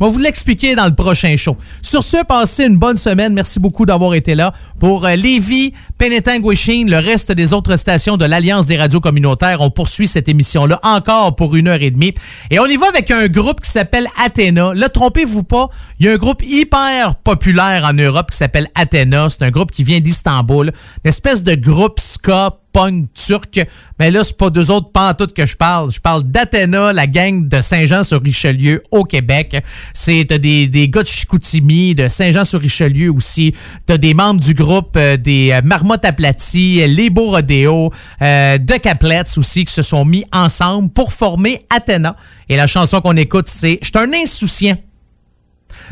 On 0.00 0.06
va 0.06 0.10
vous 0.12 0.18
l'expliquer 0.18 0.76
dans 0.76 0.86
le 0.86 0.94
prochain 0.94 1.34
show. 1.36 1.56
Sur 1.82 2.04
ce, 2.04 2.24
passez 2.24 2.66
une 2.66 2.78
bonne 2.78 2.96
semaine. 2.96 3.34
Merci 3.34 3.58
beaucoup 3.58 3.84
d'avoir 3.84 4.14
été 4.14 4.36
là. 4.36 4.52
Pour 4.78 5.04
euh, 5.04 5.16
Lévis, 5.16 5.72
Penetanguishing, 5.98 6.88
le 6.88 6.98
reste 6.98 7.32
des 7.32 7.52
autres 7.52 7.76
stations 7.76 8.16
de 8.16 8.24
l'Alliance 8.24 8.66
des 8.66 8.76
radios 8.76 9.00
communautaires, 9.00 9.60
on 9.60 9.70
poursuit 9.70 10.06
cette 10.06 10.28
émission-là 10.28 10.78
encore 10.84 11.34
pour 11.34 11.56
une 11.56 11.66
heure 11.66 11.82
et 11.82 11.90
demie. 11.90 12.14
Et 12.50 12.60
on 12.60 12.66
y 12.66 12.76
va 12.76 12.88
avec 12.88 13.10
un 13.10 13.26
groupe 13.26 13.60
qui 13.60 13.70
s'appelle 13.70 14.06
Athéna. 14.24 14.72
Là, 14.74 14.88
trompez-vous 14.88 15.42
pas, 15.42 15.68
il 15.98 16.06
y 16.06 16.08
a 16.08 16.12
un 16.12 16.16
groupe 16.16 16.42
hyper 16.44 17.16
populaire 17.16 17.84
en 17.84 17.92
Europe 17.92 18.30
qui 18.30 18.36
s'appelle 18.36 18.68
Athéna. 18.76 19.28
C'est 19.28 19.42
un 19.42 19.50
groupe 19.50 19.72
qui 19.72 19.82
vient 19.82 19.98
d'Istanbul. 19.98 20.72
Une 21.04 21.08
espèce 21.08 21.42
de 21.42 21.56
groupe 21.56 21.98
ska 21.98 22.58
punk 22.72 23.12
turc. 23.14 23.60
Mais 23.98 24.10
là, 24.10 24.24
c'est 24.24 24.36
pas 24.36 24.50
deux 24.50 24.70
autres 24.70 24.90
pantoutes 24.92 25.34
que 25.34 25.46
je 25.46 25.56
parle. 25.56 25.90
Je 25.90 26.00
parle 26.00 26.24
d'Athéna, 26.24 26.92
la 26.92 27.06
gang 27.06 27.48
de 27.48 27.60
Saint-Jean-sur-Richelieu 27.60 28.82
au 28.90 29.04
Québec. 29.04 29.62
C'est 29.94 30.26
t'as 30.28 30.38
des, 30.38 30.68
des 30.68 30.88
gars 30.88 31.02
de 31.02 31.08
Chicoutimi, 31.08 31.94
de 31.94 32.08
Saint-Jean-sur-Richelieu 32.08 33.10
aussi. 33.10 33.54
T'as 33.86 33.98
des 33.98 34.14
membres 34.14 34.40
du 34.40 34.54
groupe 34.54 34.96
euh, 34.96 35.16
des 35.16 35.50
euh, 35.52 35.60
Marmottes 35.64 36.04
aplaties, 36.04 36.86
les 36.86 37.10
Beaux 37.10 37.30
Rodéo, 37.30 37.92
euh, 38.22 38.58
de 38.58 38.74
Caplets 38.74 39.38
aussi, 39.38 39.64
qui 39.64 39.72
se 39.72 39.82
sont 39.82 40.04
mis 40.04 40.24
ensemble 40.32 40.90
pour 40.90 41.12
former 41.12 41.62
Athéna. 41.70 42.16
Et 42.48 42.56
la 42.56 42.66
chanson 42.66 43.00
qu'on 43.00 43.16
écoute, 43.16 43.46
c'est 43.48 43.78
«J'suis 43.82 43.92
un 43.96 44.12
insouciant». 44.12 44.76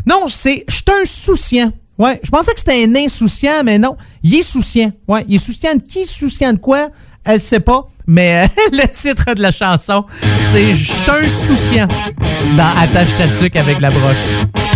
Non, 0.07 0.27
c'est 0.29 0.65
«J'suis 0.69 0.85
un 0.89 1.05
souciant». 1.05 1.73
Ouais, 1.99 2.21
je 2.23 2.31
pensais 2.31 2.53
que 2.53 2.59
c'était 2.59 2.85
un 2.85 2.95
insouciant, 2.95 3.63
mais 3.65 3.79
non. 3.79 3.97
Il 4.23 4.35
est 4.35 4.43
souciant. 4.43 4.93
Ouais, 5.09 5.25
il 5.29 5.37
est 5.37 5.39
souciant 5.39 5.75
de 5.75 5.83
qui? 5.83 6.07
Souciant 6.07 6.53
de 6.53 6.59
quoi? 6.59 6.89
Elle 7.25 7.41
sait 7.41 7.61
pas. 7.61 7.87
Mais 8.07 8.45
euh, 8.45 8.63
le 8.73 8.87
titre 8.89 9.35
de 9.35 9.43
la 9.43 9.51
chanson, 9.51 10.05
c'est 10.43 10.73
«J'suis 10.75 11.11
un 11.11 11.29
souciant» 11.29 11.89
dans 12.57 12.79
Attache 12.79 13.17
ta 13.17 13.61
avec 13.61 13.81
la 13.81 13.91
broche. 13.91 14.76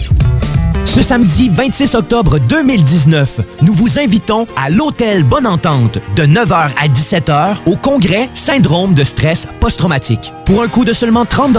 Ce 0.91 1.01
samedi 1.01 1.47
26 1.47 1.95
octobre 1.95 2.37
2019, 2.37 3.39
nous 3.61 3.73
vous 3.73 3.97
invitons 3.97 4.45
à 4.57 4.69
l'Hôtel 4.69 5.23
Bonne 5.23 5.47
Entente 5.47 5.99
de 6.17 6.23
9h 6.23 6.71
à 6.77 6.87
17h 6.89 7.59
au 7.65 7.77
congrès 7.77 8.29
Syndrome 8.33 8.93
de 8.93 9.05
stress 9.05 9.47
post-traumatique. 9.61 10.33
Pour 10.43 10.61
un 10.61 10.67
coût 10.67 10.83
de 10.83 10.91
seulement 10.91 11.23
30 11.23 11.55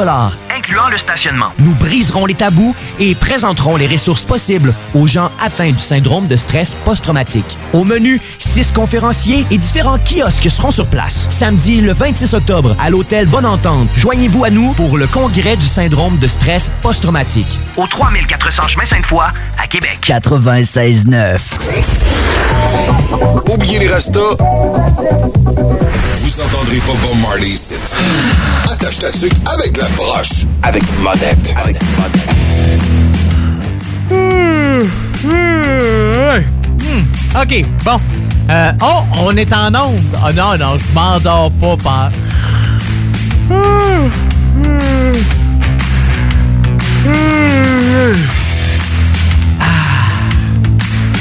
Incluant 0.55 0.89
le 0.91 0.99
stationnement. 0.99 1.47
nous 1.61 1.75
briserons 1.77 2.27
les 2.27 2.35
tabous 2.35 2.75
et 3.01 3.15
présenterons 3.15 3.77
les 3.77 3.87
ressources 3.87 4.27
possibles 4.27 4.75
aux 4.95 5.07
gens 5.07 5.31
atteints 5.41 5.73
du 5.73 5.81
syndrome 5.81 6.27
de 6.27 6.37
stress 6.37 6.75
post-traumatique. 6.85 7.57
Au 7.73 7.85
menu, 7.85 8.21
six 8.39 8.71
conférenciers 8.71 9.47
et 9.51 9.57
différents 9.57 9.99
kiosques 9.99 10.51
seront 10.51 10.71
sur 10.71 10.87
place. 10.87 11.27
Samedi 11.31 11.81
le 11.81 11.95
26 11.95 12.35
octobre 12.35 12.77
à 12.79 12.91
l'hôtel 12.91 13.25
Bonne 13.29 13.47
Entente, 13.47 13.89
joignez-vous 13.97 14.45
à 14.45 14.51
nous 14.51 14.75
pour 14.75 14.99
le 14.99 15.07
congrès 15.07 15.57
du 15.57 15.65
syndrome 15.65 16.19
de 16.19 16.27
stress 16.27 16.71
post-traumatique. 16.83 17.59
Au 17.77 17.87
3400 17.87 18.69
chemin 18.69 18.85
Sainte-Foy, 18.85 19.25
à 19.59 19.67
Québec. 19.67 19.99
96.9. 20.05 21.39
Oubliez 23.51 23.79
les 23.79 23.89
restos. 23.89 24.37
Vous 24.39 26.41
entendrez 26.41 26.77
pas 26.79 26.93
Bob 27.03 27.19
Marley 27.23 27.51
ici. 27.51 27.75
Attache 28.71 28.99
ta 28.99 29.11
tuque 29.11 29.33
avec 29.47 29.77
la 29.77 29.87
broche. 29.97 30.47
Avec 30.63 30.83
monette. 31.01 31.55
Avec 31.57 31.77
monette. 31.97 32.29
Hmm, 35.25 37.01
OK, 37.41 37.65
bon. 37.85 38.01
Euh, 38.51 38.73
oh, 38.83 39.03
on 39.21 39.37
est 39.37 39.53
en 39.53 39.73
onde. 39.75 40.01
Ah 40.23 40.33
non, 40.33 40.57
non, 40.59 40.77
je 40.77 40.95
m'endors 40.95 41.51
pas. 41.53 41.77
Par... 41.83 42.11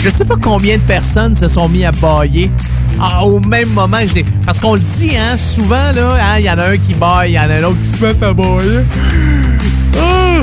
Je 0.03 0.09
sais 0.09 0.25
pas 0.25 0.35
combien 0.41 0.77
de 0.77 0.81
personnes 0.81 1.35
se 1.35 1.47
sont 1.47 1.69
mis 1.69 1.85
à 1.85 1.91
bailler 1.91 2.51
ah, 2.99 3.23
au 3.23 3.39
même 3.39 3.69
moment. 3.69 3.97
Je 4.01 4.21
Parce 4.45 4.59
qu'on 4.59 4.75
le 4.75 4.79
dit, 4.79 5.11
hein, 5.17 5.37
souvent, 5.37 5.75
hein, 5.75 6.37
il 6.37 6.45
y 6.45 6.49
en 6.49 6.57
a 6.57 6.65
un 6.65 6.77
qui 6.77 6.93
baille, 6.93 7.31
il 7.31 7.33
y 7.33 7.39
en 7.39 7.49
a 7.49 7.55
un 7.55 7.63
autre 7.63 7.81
qui 7.81 7.87
se 7.87 8.01
met 8.03 8.23
à 8.23 8.33
bailler. 8.33 8.83
Ah, 9.97 10.41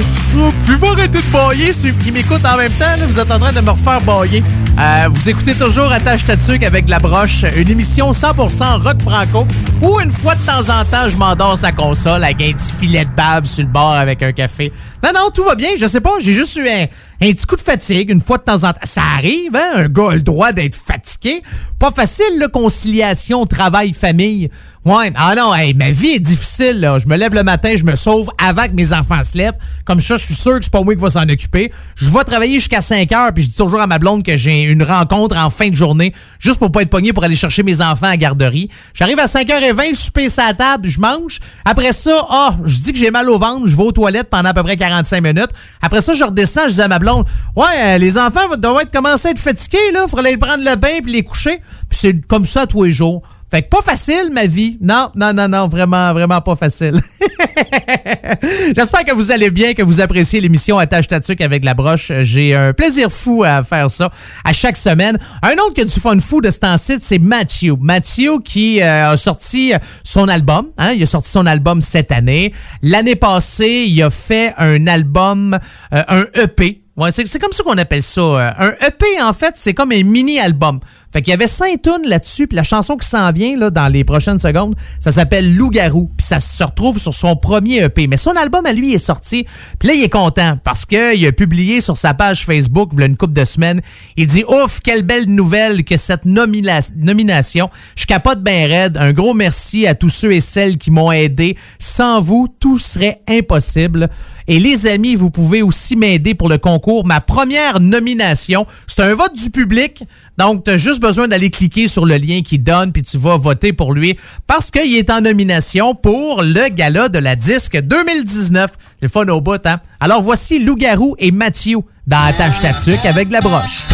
Pouvez-vous 0.60 0.86
arrêter 0.86 1.18
de 1.18 1.32
bailler, 1.32 1.72
ceux 1.72 1.90
qui 1.90 2.12
m'écoutent 2.12 2.44
en 2.44 2.56
même 2.56 2.70
temps? 2.72 2.84
vous 3.06 3.18
êtes 3.18 3.30
en 3.30 3.38
train 3.38 3.52
de 3.52 3.60
me 3.60 3.70
refaire 3.70 4.00
bailler. 4.00 4.42
Euh, 4.78 5.08
vous 5.10 5.28
écoutez 5.28 5.54
toujours 5.54 5.90
Attache 5.90 6.24
Tatuc 6.24 6.62
avec 6.62 6.88
la 6.88 7.00
broche, 7.00 7.44
une 7.56 7.68
émission 7.68 8.12
100% 8.12 8.82
rock 8.82 9.02
franco, 9.02 9.46
où 9.82 9.98
une 9.98 10.10
fois 10.10 10.34
de 10.36 10.40
temps 10.42 10.72
en 10.72 10.84
temps, 10.84 11.08
je 11.08 11.16
m'endors 11.16 11.58
sa 11.58 11.72
console 11.72 12.22
avec 12.22 12.40
un 12.40 12.52
petit 12.52 12.72
filet 12.72 13.04
de 13.04 13.10
bave 13.10 13.44
sur 13.44 13.64
le 13.64 13.70
bord 13.70 13.94
avec 13.94 14.22
un 14.22 14.32
café. 14.32 14.72
Non, 15.02 15.10
non, 15.14 15.30
tout 15.32 15.44
va 15.44 15.54
bien, 15.54 15.70
je 15.78 15.86
sais 15.86 16.00
pas, 16.00 16.14
j'ai 16.20 16.32
juste 16.32 16.56
eu 16.56 16.68
un, 16.68 16.86
petit 17.20 17.46
coup 17.46 17.56
de 17.56 17.60
fatigue 17.60 18.10
une 18.10 18.20
fois 18.20 18.38
de 18.38 18.42
temps 18.42 18.64
en 18.64 18.72
temps. 18.72 18.80
Ça 18.82 19.02
arrive, 19.16 19.54
hein? 19.54 19.72
Un 19.74 19.88
gars 19.88 20.10
a 20.10 20.14
le 20.14 20.22
droit 20.22 20.52
d'être 20.52 20.74
fatigué. 20.74 21.42
Pas 21.78 21.92
facile, 21.92 22.38
là, 22.38 22.48
conciliation, 22.48 23.46
travail, 23.46 23.92
famille. 23.92 24.48
Ouais, 24.84 25.12
ah 25.16 25.34
non, 25.36 25.54
hey, 25.54 25.74
ma 25.74 25.90
vie 25.90 26.12
est 26.12 26.18
difficile, 26.18 26.80
là. 26.80 26.98
Je 26.98 27.06
me 27.08 27.16
lève 27.16 27.34
le 27.34 27.42
matin, 27.42 27.74
je 27.76 27.84
me 27.84 27.94
sauve 27.94 28.30
avant 28.42 28.66
que 28.66 28.72
mes 28.72 28.92
enfants 28.92 29.22
se 29.22 29.36
lèvent. 29.36 29.58
Comme 29.84 30.00
ça, 30.00 30.16
je 30.16 30.24
suis 30.24 30.34
sûr 30.34 30.58
que 30.58 30.64
c'est 30.64 30.72
pas 30.72 30.82
moi 30.82 30.94
qui 30.94 31.00
va 31.00 31.10
s'en 31.10 31.28
occuper. 31.28 31.70
Je 31.96 32.08
vais 32.08 32.24
travailler 32.24 32.54
jusqu'à 32.54 32.80
5 32.80 33.12
heures, 33.12 33.34
puis 33.34 33.42
je 33.42 33.50
dis 33.50 33.56
toujours 33.56 33.80
à 33.80 33.86
ma 33.86 33.98
blonde 33.98 34.22
que 34.22 34.36
j'ai 34.36 34.62
une 34.62 34.82
rencontre 34.82 35.36
en 35.36 35.50
fin 35.50 35.68
de 35.68 35.74
journée, 35.74 36.14
juste 36.38 36.58
pour 36.58 36.72
pas 36.72 36.82
être 36.82 36.90
pogné 36.90 37.12
pour 37.12 37.22
aller 37.22 37.34
chercher 37.34 37.64
mes 37.64 37.82
enfants 37.82 38.06
à 38.06 38.10
la 38.10 38.16
garderie. 38.16 38.70
J'arrive 38.94 39.18
à 39.18 39.26
5h20, 39.26 39.90
le 39.90 39.94
souper 39.94 40.28
sur 40.30 40.42
la 40.42 40.54
table, 40.54 40.88
je 40.88 41.00
mange. 41.00 41.40
Après 41.66 41.92
ça, 41.92 42.26
ah, 42.30 42.56
je 42.64 42.78
dis 42.78 42.92
que 42.92 42.98
j'ai 42.98 43.10
mal 43.10 43.28
au 43.28 43.38
ventre, 43.38 43.66
je 43.66 43.76
vais 43.76 43.82
aux 43.82 43.92
toilettes 43.92 44.30
pendant 44.30 44.48
à 44.48 44.54
peu 44.54 44.62
près 44.62 44.76
45 44.88 45.22
minutes. 45.22 45.50
Après 45.82 46.00
ça, 46.00 46.12
je 46.12 46.24
redescends, 46.24 46.68
je 46.68 46.74
dis 46.74 46.82
à 46.82 46.88
ma 46.88 46.98
blonde, 46.98 47.24
ouais, 47.56 47.64
euh, 47.78 47.98
les 47.98 48.18
enfants 48.18 48.40
doivent 48.56 48.82
être 48.82 48.92
commencés 48.92 49.28
à 49.28 49.30
être 49.32 49.38
fatigués, 49.38 49.92
là. 49.92 50.06
Faudrait 50.08 50.28
aller 50.28 50.38
prendre 50.38 50.64
le 50.64 50.76
bain 50.76 51.00
puis 51.02 51.12
les 51.12 51.22
coucher. 51.22 51.60
Puis 51.88 51.98
c'est 51.98 52.26
comme 52.26 52.46
ça 52.46 52.66
tous 52.66 52.84
les 52.84 52.92
jours. 52.92 53.22
Fait 53.50 53.62
que 53.62 53.68
pas 53.68 53.80
facile, 53.80 54.30
ma 54.30 54.46
vie. 54.46 54.76
Non, 54.80 55.10
non, 55.14 55.32
non, 55.32 55.48
non, 55.48 55.68
vraiment, 55.68 56.12
vraiment 56.12 56.40
pas 56.42 56.54
facile. 56.54 57.00
J'espère 58.76 59.04
que 59.06 59.14
vous 59.14 59.32
allez 59.32 59.50
bien, 59.50 59.72
que 59.72 59.82
vous 59.82 60.02
appréciez 60.02 60.40
l'émission 60.40 60.78
Attache 60.78 61.08
Tatuc 61.08 61.40
avec 61.40 61.64
la 61.64 61.72
broche. 61.72 62.12
J'ai 62.20 62.54
un 62.54 62.74
plaisir 62.74 63.10
fou 63.10 63.44
à 63.44 63.62
faire 63.62 63.90
ça 63.90 64.10
à 64.44 64.52
chaque 64.52 64.76
semaine. 64.76 65.18
Un 65.42 65.54
autre 65.54 65.72
qui 65.74 65.80
a 65.80 65.84
du 65.84 65.92
fun 65.92 66.20
fou 66.20 66.42
de 66.42 66.50
ce 66.50 66.58
temps-ci, 66.60 66.98
c'est 67.00 67.18
Matthew. 67.18 67.76
Matthew 67.80 68.42
qui 68.44 68.82
euh, 68.82 69.12
a 69.12 69.16
sorti 69.16 69.72
son 70.04 70.28
album. 70.28 70.66
Hein, 70.76 70.92
il 70.92 71.02
a 71.02 71.06
sorti 71.06 71.30
son 71.30 71.46
album 71.46 71.80
cette 71.80 72.12
année. 72.12 72.52
L'année 72.82 73.16
passée, 73.16 73.86
il 73.88 74.02
a 74.02 74.10
fait 74.10 74.52
un 74.58 74.86
album, 74.86 75.58
euh, 75.94 76.02
un 76.08 76.24
EP. 76.34 76.82
Ouais, 76.98 77.10
c'est 77.12 77.38
comme 77.38 77.52
ça 77.52 77.62
qu'on 77.62 77.78
appelle 77.78 78.02
ça. 78.02 78.20
euh, 78.20 78.50
Un 78.58 78.72
EP, 78.86 79.22
en 79.22 79.32
fait, 79.32 79.52
c'est 79.54 79.72
comme 79.72 79.92
un 79.92 80.02
mini-album. 80.02 80.80
Fait 81.10 81.22
qu'il 81.22 81.30
y 81.30 81.34
avait 81.34 81.46
cinq 81.46 81.80
tunes 81.80 82.06
là-dessus, 82.06 82.48
puis 82.48 82.56
la 82.56 82.62
chanson 82.62 82.96
qui 82.98 83.08
s'en 83.08 83.32
vient 83.32 83.56
là, 83.56 83.70
dans 83.70 83.86
les 83.88 84.04
prochaines 84.04 84.38
secondes, 84.38 84.74
ça 85.00 85.10
s'appelle 85.10 85.56
Loup-garou, 85.56 86.10
puis 86.14 86.26
ça 86.26 86.38
se 86.38 86.62
retrouve 86.62 86.98
sur 86.98 87.14
son 87.14 87.34
premier 87.34 87.78
EP. 87.84 88.06
Mais 88.08 88.18
son 88.18 88.32
album 88.32 88.66
à 88.66 88.72
lui 88.74 88.92
est 88.92 88.98
sorti, 88.98 89.46
puis 89.78 89.88
là, 89.88 89.94
il 89.94 90.02
est 90.04 90.10
content 90.10 90.58
parce 90.62 90.84
qu'il 90.84 91.24
a 91.26 91.32
publié 91.32 91.80
sur 91.80 91.96
sa 91.96 92.12
page 92.12 92.44
Facebook, 92.44 92.90
il 92.92 93.00
y 93.00 93.02
a 93.04 93.06
une 93.06 93.16
couple 93.16 93.32
de 93.32 93.44
semaines, 93.46 93.80
il 94.18 94.26
dit 94.26 94.44
«Ouf, 94.48 94.80
quelle 94.84 95.02
belle 95.02 95.26
nouvelle 95.30 95.82
que 95.84 95.96
cette 95.96 96.26
nomina- 96.26 96.92
nomination. 96.96 97.70
Je 97.96 98.04
capote 98.04 98.42
bien 98.42 98.66
raide. 98.66 98.98
Un 98.98 99.12
gros 99.14 99.32
merci 99.32 99.86
à 99.86 99.94
tous 99.94 100.10
ceux 100.10 100.32
et 100.32 100.40
celles 100.40 100.76
qui 100.76 100.90
m'ont 100.90 101.10
aidé. 101.12 101.56
Sans 101.78 102.20
vous, 102.20 102.48
tout 102.60 102.76
serait 102.78 103.22
impossible.» 103.28 104.10
Et 104.48 104.58
les 104.58 104.86
amis, 104.86 105.14
vous 105.14 105.30
pouvez 105.30 105.60
aussi 105.60 105.94
m'aider 105.94 106.34
pour 106.34 106.48
le 106.48 106.56
concours. 106.56 107.06
Ma 107.06 107.20
première 107.20 107.80
nomination, 107.80 108.66
c'est 108.86 109.02
un 109.02 109.14
vote 109.14 109.34
du 109.34 109.50
public. 109.50 110.04
Donc, 110.38 110.64
tu 110.64 110.70
as 110.70 110.78
juste 110.78 111.00
besoin 111.00 111.28
d'aller 111.28 111.50
cliquer 111.50 111.86
sur 111.86 112.06
le 112.06 112.16
lien 112.16 112.40
qui 112.40 112.58
donne, 112.58 112.90
puis 112.92 113.02
tu 113.02 113.18
vas 113.18 113.36
voter 113.36 113.74
pour 113.74 113.92
lui 113.92 114.18
parce 114.46 114.70
qu'il 114.70 114.96
est 114.96 115.10
en 115.10 115.20
nomination 115.20 115.94
pour 115.94 116.42
le 116.42 116.68
gala 116.70 117.10
de 117.10 117.18
la 117.18 117.36
disque 117.36 117.78
2019. 117.78 118.70
C'est 118.70 119.02
le 119.02 119.08
fun 119.08 119.28
au 119.28 119.42
bout, 119.42 119.64
hein? 119.66 119.80
Alors, 120.00 120.22
voici 120.22 120.58
Loup-Garou 120.64 121.14
et 121.18 121.30
Mathieu 121.30 121.78
dans 122.06 122.24
Attache 122.24 122.60
Tatuc 122.60 123.04
avec 123.04 123.30
la 123.30 123.40
broche. 123.40 123.84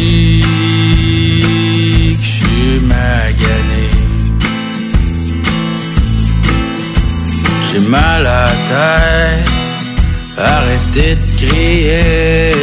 Que 0.00 0.06
je 2.22 2.30
suis 2.38 2.80
magané. 2.80 3.86
J'ai 7.66 7.80
mal 7.80 8.26
à 8.26 8.46
la 8.46 8.50
tête, 8.70 9.50
arrêtez 10.38 11.14
de 11.16 11.26
crier. 11.36 12.54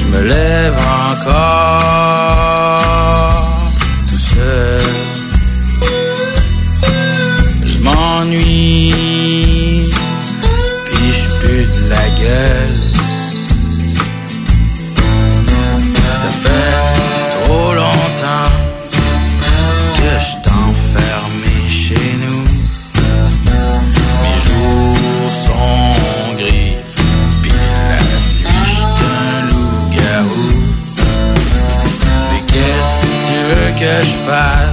Je 0.00 0.06
me 0.12 0.20
lève 0.22 0.78
encore 1.10 1.62
tout 4.08 4.24
seul. 4.34 4.94
Je 7.64 7.78
m'ennuie, 7.80 8.92
puis 10.90 11.08
je 11.12 11.28
de 11.46 11.82
la 11.88 12.06
gueule. 12.20 12.55
Que 33.86 34.04
je 34.04 34.65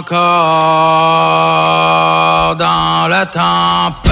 encore 0.00 0.16
dans 2.56 3.08
la 3.08 3.26
tempête. 3.26 4.09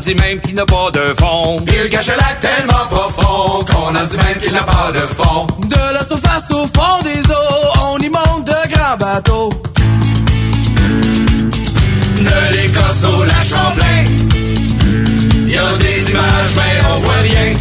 Dit 0.00 0.14
même 0.14 0.40
qu'il 0.40 0.54
n'a 0.54 0.64
pas 0.64 0.90
de 0.92 1.12
fond. 1.18 1.62
Il 1.66 1.88
cache 1.90 2.08
lac 2.08 2.40
tellement 2.40 2.86
profond 2.90 3.64
qu'on 3.64 3.94
en 3.94 4.06
dit 4.06 4.16
même 4.16 4.38
qu'il 4.40 4.52
n'a 4.52 4.62
pas 4.62 4.90
de 4.92 5.00
fond. 5.00 5.46
De 5.68 5.94
la 5.94 6.06
surface 6.06 6.50
au 6.50 6.66
fond 6.74 7.02
des 7.04 7.20
eaux, 7.30 7.72
on 7.82 7.98
y 7.98 8.08
monte 8.08 8.46
de 8.46 8.72
grands 8.72 8.96
bateaux. 8.98 9.52
De 12.16 12.52
l'Écosse 12.52 13.04
au 13.04 13.24
lac 13.24 13.44
Champlain, 13.44 14.04
y 15.46 15.56
a 15.56 15.76
des 15.78 16.10
images 16.10 16.54
mais 16.56 16.80
on 16.90 17.00
voit 17.00 17.12
rien. 17.22 17.56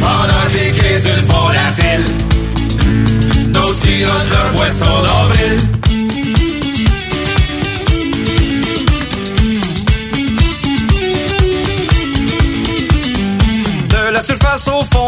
Pendant 0.00 0.46
que 0.48 0.58
les 0.58 0.70
crédules 0.72 1.24
font 1.28 1.48
la 1.48 1.72
file, 1.82 2.04
d'autres 3.52 3.78
sirotent 3.78 4.30
leur 4.30 4.52
boisson 4.54 5.02
d'avril. 5.02 5.75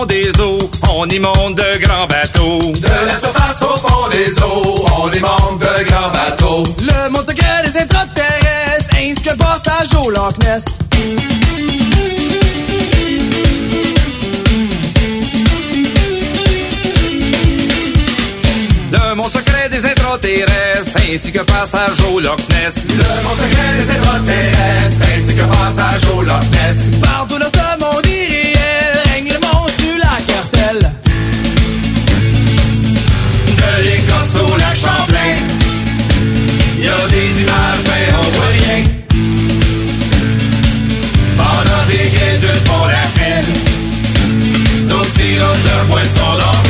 Des 0.08 0.40
eaux, 0.40 0.58
on 0.90 1.06
y 1.08 1.18
monte 1.18 1.54
de 1.54 1.78
grands 1.84 2.06
bateaux. 2.06 2.72
De 2.72 3.06
la 3.06 3.18
surface 3.20 3.62
au 3.62 3.76
fond 3.76 4.08
des 4.10 4.32
eaux, 4.42 4.84
on 5.02 5.12
y 5.12 5.20
monte 5.20 5.60
de 5.60 5.84
grands 5.84 6.10
bateaux. 6.10 6.64
Le 6.80 7.10
monde 7.10 7.28
secret 7.28 7.62
des 7.64 7.78
extraterrestres, 7.78 8.94
ainsi 8.96 9.22
que 9.22 9.30
le 9.30 9.36
passage 9.36 9.94
au 10.02 10.10
Loch 10.10 10.38
Ness. 10.38 10.64
Le 18.90 19.14
monde 19.14 19.30
secret 19.30 19.68
des 19.70 19.84
intraterrestres, 19.84 20.96
ainsi 21.12 21.30
que 21.32 21.40
passage 21.40 22.00
au 22.10 22.18
Loch 22.20 22.38
Ness. 22.50 22.88
Le 22.90 23.04
monde 23.22 23.38
secret 23.38 23.72
des 23.78 23.90
intraterrestres, 23.90 25.06
ainsi 25.16 25.34
que 25.36 25.42
passage 25.42 26.04
au 26.14 26.22
Loch 26.22 26.44
Ness. 26.52 26.98
Partout 27.02 27.38
dans 27.38 27.46
ce 27.46 27.78
monde 27.78 28.06
irréel, 28.06 28.57
Champlain, 34.80 35.34
y 36.78 36.86
a 36.86 37.08
des 37.08 37.40
images 37.42 37.82
mais 37.84 38.06
on 38.16 38.30
voit 38.30 38.52
rien. 38.52 38.84
Pendant 41.36 41.84
les 41.88 42.08
crédules 42.10 42.62
font 42.64 42.86
la 42.86 43.06
file, 43.16 43.52
d'autres 44.88 45.12
sirotent 45.16 45.64
leur 45.64 45.84
boisson 45.86 46.20
d'envie. 46.20 46.67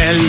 el 0.00 0.23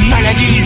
maladie. 0.00 0.64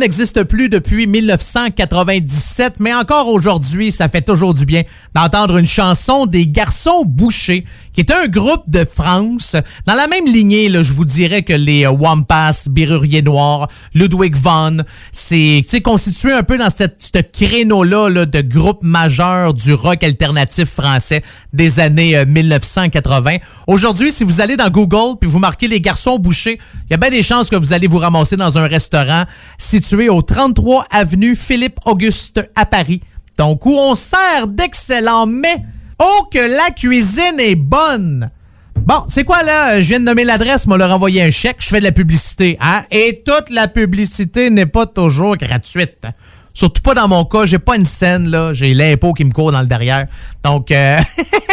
n'existe 0.00 0.44
plus 0.44 0.70
depuis 0.70 1.06
1997, 1.06 2.76
mais 2.80 2.94
encore 2.94 3.28
aujourd'hui, 3.28 3.92
ça 3.92 4.08
fait 4.08 4.22
toujours 4.22 4.54
du 4.54 4.64
bien 4.64 4.82
d'entendre 5.14 5.58
une 5.58 5.66
chanson 5.66 6.24
des 6.24 6.46
Garçons 6.46 7.04
Bouchers, 7.06 7.64
qui 7.92 8.00
est 8.00 8.10
un 8.10 8.26
groupe 8.28 8.68
de 8.68 8.84
France. 8.84 9.56
Dans 9.86 9.94
la 9.94 10.06
même 10.06 10.24
lignée, 10.24 10.70
là, 10.70 10.82
je 10.82 10.92
vous 10.92 11.04
dirais 11.04 11.42
que 11.42 11.52
les 11.52 11.84
euh, 11.84 11.90
Wampas, 11.90 12.68
Birurier 12.70 13.20
Noir, 13.20 13.68
Ludwig 13.94 14.36
Van, 14.36 14.78
c'est 15.12 15.62
constitué 15.84 16.32
un 16.32 16.44
peu 16.44 16.56
dans 16.56 16.70
cette, 16.70 17.30
créneau-là 17.32 18.24
de 18.24 18.40
groupe 18.40 18.82
majeur 18.82 19.52
du 19.52 19.74
rock 19.74 20.02
alternatif 20.02 20.70
français 20.70 21.22
des 21.52 21.78
années 21.78 22.16
euh, 22.16 22.24
1980. 22.24 23.36
Aujourd'hui, 23.66 24.12
si 24.12 24.24
vous 24.24 24.40
allez 24.40 24.56
dans 24.56 24.70
Google 24.70 25.18
puis 25.20 25.28
vous 25.28 25.38
marquez 25.38 25.68
les 25.68 25.82
Garçons 25.82 26.18
Bouchers, 26.18 26.58
il 26.88 26.92
y 26.92 26.94
a 26.94 26.96
bien 26.96 27.10
des 27.10 27.22
chances 27.22 27.50
que 27.50 27.56
vous 27.56 27.74
allez 27.74 27.86
vous 27.86 27.98
ramasser 27.98 28.36
dans 28.36 28.56
un 28.56 28.66
restaurant 28.66 29.24
au 29.92 30.22
33 30.22 30.86
avenue 30.90 31.34
Philippe-Auguste 31.34 32.40
à 32.54 32.66
Paris. 32.66 33.02
Donc, 33.38 33.66
où 33.66 33.72
on 33.72 33.94
sert 33.94 34.46
d'excellents 34.48 35.26
mets. 35.26 35.62
Oh, 35.98 36.28
que 36.32 36.38
la 36.38 36.70
cuisine 36.70 37.38
est 37.38 37.56
bonne! 37.56 38.30
Bon, 38.86 39.04
c'est 39.08 39.24
quoi 39.24 39.42
là? 39.42 39.80
Je 39.82 39.88
viens 39.88 40.00
de 40.00 40.04
nommer 40.04 40.24
l'adresse, 40.24 40.66
m'a 40.66 40.76
leur 40.76 40.90
envoyé 40.90 41.22
un 41.22 41.30
chèque, 41.30 41.58
je 41.60 41.68
fais 41.68 41.80
de 41.80 41.84
la 41.84 41.92
publicité, 41.92 42.56
hein? 42.60 42.84
Et 42.90 43.22
toute 43.24 43.50
la 43.50 43.68
publicité 43.68 44.48
n'est 44.48 44.66
pas 44.66 44.86
toujours 44.86 45.36
gratuite. 45.36 46.06
Surtout 46.52 46.82
pas 46.82 46.94
dans 46.94 47.06
mon 47.08 47.24
cas, 47.24 47.46
j'ai 47.46 47.58
pas 47.60 47.76
une 47.76 47.84
scène, 47.84 48.28
là. 48.28 48.52
J'ai 48.52 48.74
l'impôt 48.74 49.12
qui 49.12 49.24
me 49.24 49.30
court 49.30 49.52
dans 49.52 49.60
le 49.60 49.66
derrière. 49.66 50.06
Donc, 50.42 50.70
euh, 50.72 50.98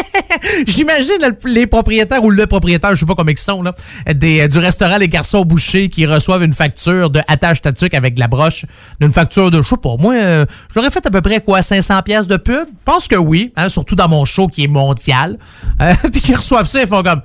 j'imagine 0.68 1.16
le- 1.22 1.52
les 1.54 1.68
propriétaires 1.68 2.24
ou 2.24 2.30
le 2.30 2.46
propriétaire, 2.48 2.92
je 2.96 3.00
sais 3.02 3.06
pas 3.06 3.16
comment 3.16 3.30
ils 3.32 3.38
sont, 3.38 3.62
là, 3.62 3.74
euh, 4.10 4.48
du 4.48 4.58
restaurant 4.60 4.98
Les 4.98 5.08
Garçons 5.10 5.44
Bouchers 5.44 5.90
qui 5.90 6.06
reçoivent 6.06 6.44
une 6.44 6.54
facture 6.54 7.10
de 7.10 7.22
attache 7.28 7.62
tatuc 7.62 7.94
avec 7.94 8.16
de 8.16 8.20
la 8.20 8.28
broche, 8.28 8.66
d'une 9.00 9.12
facture 9.12 9.52
de, 9.52 9.62
je 9.62 9.68
sais 9.68 9.76
pas, 9.78 9.96
moi, 10.00 10.16
euh, 10.16 10.46
j'aurais 10.74 10.90
fait 10.90 11.06
à 11.06 11.10
peu 11.12 11.22
près 11.22 11.42
quoi, 11.42 11.62
500 11.62 12.02
pièces 12.04 12.28
de 12.28 12.38
pub? 12.38 12.66
Je 12.68 12.84
pense 12.86 13.08
que 13.08 13.16
oui, 13.16 13.54
hein, 13.56 13.70
surtout 13.70 13.96
dans 13.96 14.08
mon 14.10 14.26
show 14.26 14.48
qui 14.48 14.64
est 14.64 14.68
mondial. 14.68 15.38
Euh, 15.82 15.94
puis 16.12 16.22
qu'ils 16.22 16.36
reçoivent 16.36 16.68
ça, 16.68 16.82
ils 16.82 16.88
font 16.88 17.04
comme, 17.04 17.22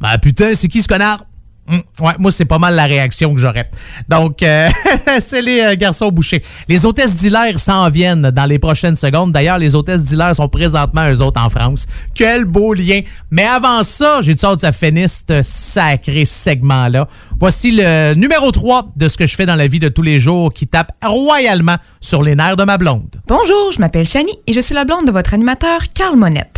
bah 0.00 0.18
putain, 0.18 0.54
c'est 0.54 0.68
qui 0.68 0.82
ce 0.82 0.88
connard? 0.88 1.24
Hum, 1.68 1.82
ouais, 2.00 2.12
moi, 2.18 2.30
c'est 2.30 2.44
pas 2.44 2.58
mal 2.58 2.74
la 2.74 2.84
réaction 2.84 3.34
que 3.34 3.40
j'aurais. 3.40 3.68
Donc, 4.08 4.42
euh, 4.42 4.68
c'est 5.18 5.42
les 5.42 5.60
euh, 5.60 5.76
garçons 5.76 6.10
bouchés. 6.10 6.42
Les 6.68 6.86
hôtesses 6.86 7.16
d'Hilaire 7.16 7.58
s'en 7.58 7.88
viennent 7.88 8.30
dans 8.30 8.46
les 8.46 8.58
prochaines 8.58 8.96
secondes. 8.96 9.32
D'ailleurs, 9.32 9.58
les 9.58 9.74
hôtesses 9.74 10.02
d'Hilaire 10.02 10.34
sont 10.34 10.48
présentement, 10.48 11.10
eux 11.10 11.22
autres, 11.22 11.40
en 11.40 11.48
France. 11.48 11.86
Quel 12.14 12.44
beau 12.44 12.72
lien. 12.72 13.00
Mais 13.30 13.44
avant 13.44 13.82
ça, 13.82 14.20
j'ai 14.22 14.32
hâte 14.44 14.56
que 14.56 14.60
ça 14.60 14.72
finisse 14.72 15.24
ce 15.28 15.42
sacré 15.42 16.24
segment-là. 16.24 17.08
Voici 17.40 17.72
le 17.72 18.14
numéro 18.14 18.50
3 18.50 18.92
de 18.96 19.08
ce 19.08 19.16
que 19.16 19.26
je 19.26 19.34
fais 19.34 19.46
dans 19.46 19.56
la 19.56 19.66
vie 19.66 19.80
de 19.80 19.88
tous 19.88 20.02
les 20.02 20.20
jours 20.20 20.52
qui 20.52 20.66
tape 20.66 20.92
royalement 21.04 21.76
sur 22.00 22.22
les 22.22 22.36
nerfs 22.36 22.56
de 22.56 22.64
ma 22.64 22.78
blonde. 22.78 23.16
Bonjour, 23.26 23.72
je 23.72 23.80
m'appelle 23.80 24.04
Chani 24.04 24.32
et 24.46 24.52
je 24.52 24.60
suis 24.60 24.74
la 24.74 24.84
blonde 24.84 25.06
de 25.06 25.12
votre 25.12 25.34
animateur 25.34 25.80
Carl 25.94 26.16
Monette. 26.16 26.55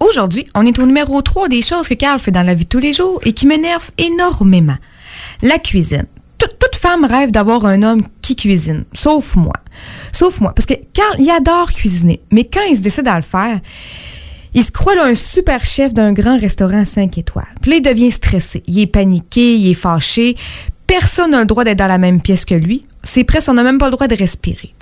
Aujourd'hui, 0.00 0.46
on 0.54 0.64
est 0.64 0.78
au 0.78 0.86
numéro 0.86 1.20
3 1.20 1.48
des 1.48 1.60
choses 1.60 1.86
que 1.86 1.94
Carl 1.94 2.18
fait 2.18 2.30
dans 2.30 2.42
la 2.42 2.54
vie 2.54 2.64
de 2.64 2.68
tous 2.68 2.78
les 2.78 2.94
jours 2.94 3.20
et 3.24 3.34
qui 3.34 3.46
m'énervent 3.46 3.90
énormément. 3.98 4.76
La 5.42 5.58
cuisine. 5.58 6.06
Toute, 6.38 6.74
femme 6.74 7.04
rêve 7.04 7.30
d'avoir 7.30 7.66
un 7.66 7.82
homme 7.82 8.00
qui 8.22 8.34
cuisine, 8.34 8.86
sauf 8.94 9.36
moi. 9.36 9.52
Sauf 10.12 10.40
moi, 10.40 10.54
parce 10.54 10.64
que 10.64 10.72
Carl, 10.94 11.16
il 11.18 11.28
adore 11.28 11.70
cuisiner, 11.70 12.22
mais 12.32 12.44
quand 12.44 12.62
il 12.70 12.78
se 12.78 12.80
décide 12.80 13.06
à 13.06 13.16
le 13.16 13.22
faire, 13.22 13.60
il 14.54 14.64
se 14.64 14.70
croit 14.70 14.94
là, 14.94 15.04
un 15.04 15.14
super 15.14 15.62
chef 15.62 15.92
d'un 15.92 16.14
grand 16.14 16.40
restaurant 16.40 16.86
5 16.86 17.18
étoiles. 17.18 17.44
Puis 17.60 17.70
là, 17.72 17.76
il 17.76 17.82
devient 17.82 18.10
stressé. 18.10 18.62
Il 18.66 18.78
est 18.78 18.86
paniqué, 18.86 19.56
il 19.56 19.70
est 19.70 19.74
fâché. 19.74 20.36
Personne 20.86 21.32
n'a 21.32 21.40
le 21.40 21.46
droit 21.46 21.64
d'être 21.64 21.78
dans 21.78 21.86
la 21.86 21.98
même 21.98 22.22
pièce 22.22 22.46
que 22.46 22.54
lui. 22.54 22.86
C'est 23.02 23.24
presque, 23.24 23.50
on 23.50 23.54
n'a 23.54 23.62
même 23.62 23.78
pas 23.78 23.86
le 23.86 23.92
droit 23.92 24.08
de 24.08 24.16
respirer. 24.16 24.74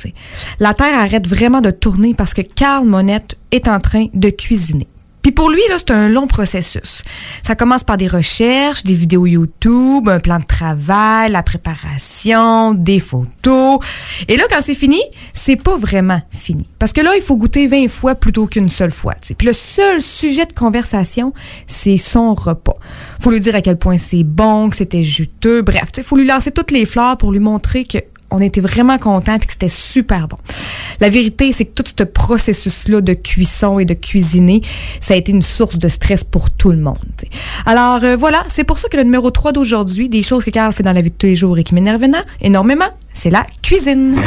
La 0.60 0.74
Terre 0.74 0.96
arrête 0.96 1.26
vraiment 1.26 1.60
de 1.60 1.72
tourner 1.72 2.14
parce 2.14 2.34
que 2.34 2.42
Carl 2.42 2.86
Monette 2.86 3.36
est 3.50 3.66
en 3.66 3.80
train 3.80 4.06
de 4.14 4.30
cuisiner. 4.30 4.86
Pour 5.32 5.50
lui, 5.50 5.60
c'est 5.70 5.90
un 5.90 6.08
long 6.08 6.26
processus. 6.26 7.02
Ça 7.42 7.54
commence 7.54 7.84
par 7.84 7.96
des 7.96 8.08
recherches, 8.08 8.82
des 8.82 8.94
vidéos 8.94 9.26
YouTube, 9.26 10.08
un 10.08 10.20
plan 10.20 10.38
de 10.38 10.44
travail, 10.44 11.30
la 11.30 11.42
préparation, 11.42 12.74
des 12.74 13.00
photos. 13.00 13.78
Et 14.26 14.36
là, 14.36 14.44
quand 14.50 14.60
c'est 14.60 14.74
fini, 14.74 15.00
c'est 15.32 15.56
pas 15.56 15.76
vraiment 15.76 16.20
fini. 16.30 16.66
Parce 16.78 16.92
que 16.92 17.00
là, 17.00 17.14
il 17.16 17.22
faut 17.22 17.36
goûter 17.36 17.66
20 17.66 17.88
fois 17.88 18.14
plutôt 18.14 18.46
qu'une 18.46 18.68
seule 18.68 18.90
fois. 18.90 19.14
Puis 19.36 19.46
le 19.46 19.52
seul 19.52 20.02
sujet 20.02 20.46
de 20.46 20.52
conversation, 20.52 21.32
c'est 21.66 21.98
son 21.98 22.34
repas. 22.34 22.76
Faut 23.20 23.30
lui 23.30 23.40
dire 23.40 23.54
à 23.54 23.60
quel 23.60 23.78
point 23.78 23.98
c'est 23.98 24.24
bon, 24.24 24.70
que 24.70 24.76
c'était 24.76 25.02
juteux. 25.02 25.62
Bref, 25.62 25.90
il 25.96 26.02
faut 26.02 26.16
lui 26.16 26.26
lancer 26.26 26.50
toutes 26.50 26.70
les 26.70 26.86
fleurs 26.86 27.16
pour 27.16 27.32
lui 27.32 27.40
montrer 27.40 27.84
que 27.84 27.98
on 28.30 28.40
était 28.40 28.60
vraiment 28.60 28.98
contents 28.98 29.34
et 29.36 29.38
que 29.38 29.50
c'était 29.52 29.68
super 29.68 30.28
bon. 30.28 30.36
La 31.00 31.08
vérité, 31.08 31.52
c'est 31.52 31.64
que 31.64 31.80
tout 31.82 31.84
ce 31.96 32.02
processus-là 32.04 33.00
de 33.00 33.14
cuisson 33.14 33.78
et 33.78 33.84
de 33.84 33.94
cuisiner, 33.94 34.60
ça 35.00 35.14
a 35.14 35.16
été 35.16 35.30
une 35.32 35.42
source 35.42 35.78
de 35.78 35.88
stress 35.88 36.24
pour 36.24 36.50
tout 36.50 36.70
le 36.72 36.78
monde. 36.78 36.98
Alors 37.66 38.02
euh, 38.04 38.16
voilà, 38.16 38.42
c'est 38.48 38.64
pour 38.64 38.78
ça 38.78 38.88
que 38.88 38.96
le 38.96 39.04
numéro 39.04 39.30
3 39.30 39.52
d'aujourd'hui, 39.52 40.08
des 40.08 40.22
choses 40.22 40.44
que 40.44 40.50
Carl 40.50 40.72
fait 40.72 40.82
dans 40.82 40.92
la 40.92 41.02
vie 41.02 41.10
de 41.10 41.16
tous 41.16 41.26
les 41.26 41.36
jours 41.36 41.56
et 41.58 41.64
qui 41.64 41.74
m'énervent 41.74 42.02
éno- 42.02 42.24
énormément, 42.40 42.88
c'est 43.12 43.30
la 43.30 43.44
cuisine. 43.62 44.20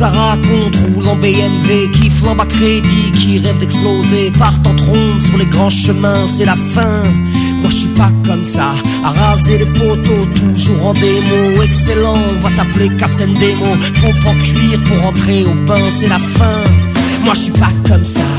La 0.00 0.08
racontent, 0.08 0.78
roulent 0.94 1.08
en 1.08 1.16
BMW, 1.16 1.90
qui 1.92 2.08
flambent 2.08 2.40
à 2.40 2.46
crédit, 2.46 3.10
qui 3.12 3.38
rêvent 3.38 3.58
d'exploser, 3.58 4.30
partent 4.38 4.66
en 4.66 4.74
trombe 4.74 5.20
sur 5.20 5.36
les 5.36 5.44
grands 5.44 5.70
chemins, 5.70 6.26
c'est 6.36 6.46
la 6.46 6.56
fin. 6.56 7.02
Moi 7.60 7.70
je 7.70 7.76
suis 7.76 7.88
pas 7.88 8.10
comme 8.26 8.44
ça, 8.44 8.74
à 9.04 9.10
raser 9.10 9.58
les 9.58 9.66
poteaux, 9.66 10.24
toujours 10.34 10.86
en 10.86 10.92
démo, 10.94 11.62
excellent, 11.62 12.16
on 12.30 12.40
va 12.40 12.50
t'appeler 12.56 12.88
Captain 12.96 13.28
Demo, 13.28 13.76
pompe 14.00 14.26
en 14.26 14.34
cuir 14.38 14.80
pour 14.84 15.06
entrer 15.06 15.44
au 15.44 15.54
bain, 15.66 15.84
c'est 15.98 16.08
la 16.08 16.18
fin. 16.18 16.64
Moi 17.24 17.34
je 17.34 17.40
suis 17.40 17.52
pas 17.52 17.72
comme 17.86 18.04
ça. 18.04 18.29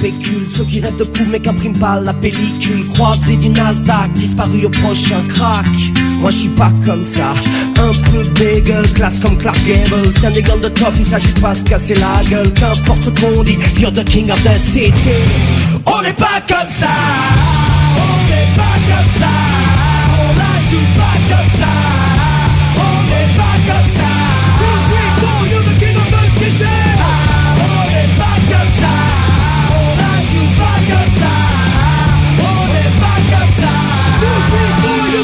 Pécule 0.00 0.46
Ceux 0.48 0.64
qui 0.64 0.80
rêvent 0.80 0.96
de 0.96 1.04
coups 1.04 1.28
mais 1.30 1.40
qu'impriment 1.40 1.78
pas 1.78 2.00
la 2.00 2.12
pellicule. 2.12 2.86
Croisé 2.94 3.36
du 3.36 3.48
Nasdaq, 3.48 4.12
disparu 4.14 4.64
au 4.66 4.70
prochain 4.70 5.22
crack. 5.28 5.66
Moi 6.20 6.30
je 6.30 6.36
suis 6.38 6.48
pas 6.50 6.70
comme 6.84 7.04
ça, 7.04 7.34
un 7.78 7.92
peu 8.10 8.24
bagel 8.38 8.92
Classe 8.94 9.18
comme 9.18 9.36
Clark 9.38 9.58
Gable, 9.66 10.12
standing 10.18 10.44
on 10.54 10.58
the 10.58 10.72
top 10.74 10.94
Il 10.96 11.04
s'agit 11.04 11.32
pas 11.40 11.54
se 11.54 11.64
casser 11.64 11.94
la 11.94 12.22
gueule. 12.28 12.52
Qu'importe 12.54 13.02
ce 13.04 13.10
qu'on 13.10 13.42
dit, 13.42 13.58
you're 13.78 13.92
the 13.92 14.04
king 14.04 14.30
of 14.30 14.42
the 14.44 14.56
city. 14.72 14.92
On 15.86 16.02
n'est 16.02 16.12
pas 16.12 16.40
comme 16.46 16.70
ça, 16.78 16.94
on 17.96 18.16
n'est 18.28 18.50
pas 18.56 18.76
comme 18.88 19.10
ça, 19.20 19.34
on 20.18 20.30
la 20.38 20.52
joue 20.70 20.86
pas 20.96 21.16
comme 21.28 21.60
ça, 21.60 21.81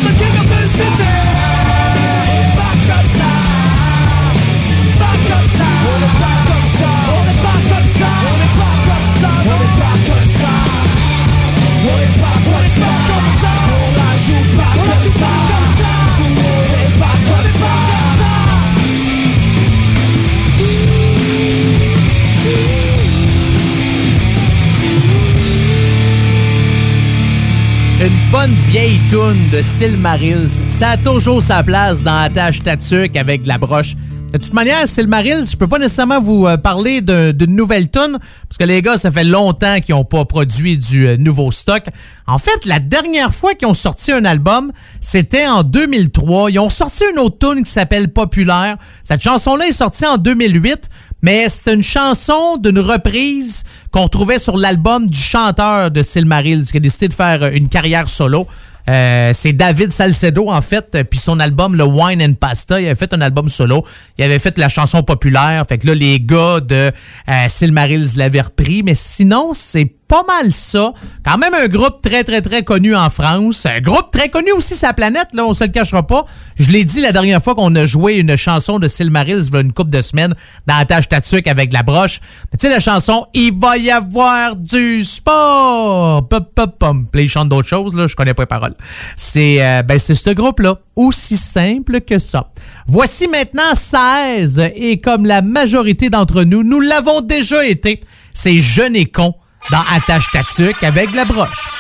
the 0.01 0.13
king 0.19 0.28
bonne 28.31 28.55
vieille 28.69 29.01
toune 29.11 29.49
de 29.51 29.63
Silmarils. 29.63 30.49
Ça 30.67 30.91
a 30.91 30.97
toujours 30.97 31.43
sa 31.43 31.63
place 31.63 32.03
dans 32.03 32.21
la 32.21 32.29
tâche 32.29 32.63
tatuc 32.63 33.17
avec 33.17 33.47
la 33.47 33.59
broche. 33.59 33.95
De 34.33 34.37
toute 34.37 34.53
manière, 34.53 34.87
Silmarils, 34.87 35.45
je 35.51 35.57
peux 35.57 35.67
pas 35.67 35.79
nécessairement 35.79 36.21
vous 36.21 36.47
euh, 36.47 36.59
parler 36.59 37.01
d'une 37.01 37.57
nouvelle 37.57 37.91
tune 37.91 38.19
parce 38.21 38.59
que 38.59 38.65
les 38.65 38.83
gars, 38.83 38.99
ça 38.99 39.11
fait 39.11 39.25
longtemps 39.25 39.81
qu'ils 39.81 39.95
ont 39.95 40.05
pas 40.05 40.27
produit 40.27 40.77
du 40.77 41.09
euh, 41.09 41.17
nouveau 41.17 41.51
stock. 41.51 41.85
En 42.27 42.37
fait, 42.37 42.67
la 42.67 42.79
dernière 42.79 43.33
fois 43.33 43.55
qu'ils 43.55 43.69
ont 43.69 43.75
sorti 43.75 44.13
un 44.13 44.27
album, 44.27 44.71
c'était 45.01 45.47
en 45.47 45.63
2003. 45.63 46.51
Ils 46.51 46.59
ont 46.59 46.69
sorti 46.69 47.05
une 47.11 47.19
autre 47.21 47.39
tune 47.39 47.65
qui 47.65 47.71
s'appelle 47.71 48.13
Populaire. 48.13 48.77
Cette 49.03 49.23
chanson-là 49.23 49.67
est 49.69 49.73
sortie 49.73 50.05
en 50.05 50.19
2008, 50.19 50.91
mais 51.23 51.49
c'est 51.49 51.75
une 51.75 51.83
chanson 51.83 52.57
d'une 52.59 52.79
reprise 52.79 53.65
qu'on 53.91 54.09
trouvait 54.09 54.39
sur 54.39 54.57
l'album 54.57 55.09
du 55.09 55.19
chanteur 55.19 55.91
de 55.91 56.03
Silmarils 56.03 56.67
qui 56.67 56.77
a 56.77 56.81
décidé 56.81 57.09
de 57.09 57.15
faire 57.15 57.43
euh, 57.43 57.51
une 57.53 57.69
carrière 57.69 58.09
solo. 58.09 58.47
Euh, 58.89 59.33
c'est 59.35 59.53
David 59.53 59.91
Salcedo, 59.91 60.49
en 60.49 60.63
fait, 60.63 60.95
euh, 60.95 61.05
puis 61.05 61.19
son 61.19 61.41
album, 61.41 61.75
le 61.75 61.85
Wine 61.85 62.23
and 62.23 62.35
Pasta, 62.35 62.81
il 62.81 62.87
avait 62.87 62.95
fait 62.95 63.13
un 63.13 63.21
album 63.21 63.49
solo. 63.49 63.85
Il 64.17 64.25
avait 64.25 64.39
fait 64.39 64.57
la 64.59 64.69
chanson 64.69 65.03
populaire. 65.03 65.65
Fait 65.69 65.77
que 65.77 65.89
là, 65.89 65.95
les 65.95 66.21
gars 66.21 66.61
de 66.61 66.91
Silmarils 67.49 68.17
l'avaient 68.17 68.41
repris. 68.41 68.83
Mais 68.83 68.95
sinon, 68.95 69.51
c'est 69.53 69.93
pas 70.09 70.25
mal 70.25 70.53
ça. 70.53 70.93
Quand 71.25 71.37
même 71.37 71.53
un 71.55 71.69
groupe 71.69 72.01
très, 72.03 72.25
très, 72.25 72.41
très 72.41 72.63
connu 72.63 72.97
en 72.97 73.11
France. 73.11 73.67
Un 73.67 73.81
groupe 73.81 74.11
très 74.11 74.31
connu 74.31 74.53
aussi 74.53 74.75
sa 74.75 74.95
planète, 74.95 75.29
là, 75.35 75.45
on 75.45 75.53
se 75.53 75.65
le 75.65 75.71
cachera 75.71 76.07
pas. 76.07 76.25
Je 76.59 76.71
l'ai 76.73 76.85
dit 76.85 77.03
la 77.03 77.13
dernière 77.13 77.43
fois 77.43 77.55
qu'on 77.55 77.75
a 77.77 77.85
joué 77.85 78.15
une 78.15 78.35
chanson 78.37 78.79
de 78.79 78.89
Silmarils 78.89 79.45
il 79.49 79.55
y 79.55 79.57
a 79.57 79.61
une 79.61 79.73
couple 79.73 79.91
de 79.91 80.01
semaines 80.01 80.35
dans 80.67 80.79
la 80.79 80.87
tâche 80.87 81.09
Tatuc 81.09 81.47
avec 81.47 81.73
la 81.73 81.83
broche. 81.83 82.21
Tu 82.53 82.59
sais, 82.59 82.71
la 82.71 82.81
chanson 82.81 83.27
«Il 83.35 83.53
va 83.59 83.77
y 83.77 83.91
avoir 83.91 84.57
du 84.57 85.05
sport!» 85.05 86.27
Pop, 86.29 86.55
pop, 86.55 86.83
là, 87.15 87.21
ils 87.21 87.29
chantent 87.29 87.51
d'autres 87.51 87.69
choses, 87.69 87.95
là, 87.95 88.07
je 88.07 88.17
connais 88.17 88.35
pas 88.35 88.45
les 88.45 88.49
paroles. 88.49 88.75
C'est 89.17 89.63
euh, 89.63 89.83
ben, 89.83 89.99
c'est 89.99 90.15
ce 90.15 90.31
groupe-là. 90.31 90.79
Aussi 90.97 91.37
simple 91.37 92.01
que 92.01 92.19
ça. 92.19 92.51
Voici 92.87 93.29
maintenant 93.29 93.75
16, 93.75 94.63
et 94.75 94.99
comme 94.99 95.27
la 95.27 95.43
majorité 95.43 96.11
d'entre 96.11 96.43
nous, 96.43 96.65
nous 96.65 96.81
l'avons 96.81 97.21
déjà 97.21 97.65
été. 97.67 98.01
C'est 98.33 98.59
Jeune 98.59 98.97
et 98.97 99.07
con 99.07 99.35
dans 99.71 99.83
Attache 99.93 100.31
Tatuc 100.33 100.83
avec 100.83 101.15
la 101.15 101.25
broche. 101.25 101.71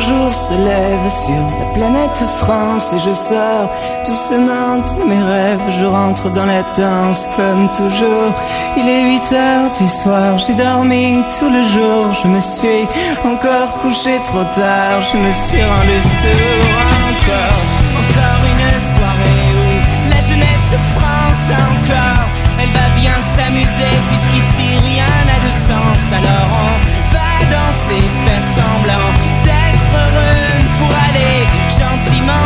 Jour 0.00 0.32
se 0.32 0.54
lève 0.54 1.08
sur 1.24 1.42
la 1.58 1.66
planète 1.74 2.24
France 2.38 2.92
et 2.92 2.98
je 2.98 3.12
sors 3.12 3.70
doucement 4.06 4.78
de 4.78 5.04
mes 5.04 5.22
rêves. 5.22 5.60
Je 5.78 5.84
rentre 5.84 6.30
dans 6.30 6.46
la 6.46 6.62
danse 6.76 7.28
comme 7.36 7.68
toujours. 7.72 8.32
Il 8.76 8.88
est 8.88 9.04
8 9.04 9.32
heures 9.32 9.70
du 9.78 9.86
soir, 9.86 10.38
j'ai 10.38 10.54
dormi 10.54 11.22
tout 11.38 11.50
le 11.50 11.62
jour. 11.62 12.12
Je 12.22 12.28
me 12.28 12.40
suis 12.40 12.86
encore 13.24 13.70
couché 13.82 14.18
trop 14.24 14.44
tard, 14.44 15.02
je 15.02 15.16
me 15.16 15.32
suis 15.32 15.62
rendu 15.72 15.98
sourd 16.20 16.80
encore. 17.10 17.62
Encore 18.02 18.42
une 18.52 18.70
soirée 18.94 19.48
où 19.60 20.10
la 20.12 20.20
jeunesse 20.28 20.72
France 20.96 21.46
encore. 21.70 22.26
Elle 22.62 22.72
va 22.80 22.88
bien 23.00 23.18
s'amuser 23.34 23.94
puisqu'ici 24.08 24.66
rien 24.88 25.12
n'a 25.28 25.38
de 25.46 25.52
sens. 25.68 26.02
Alors 26.18 26.48
on 26.64 26.79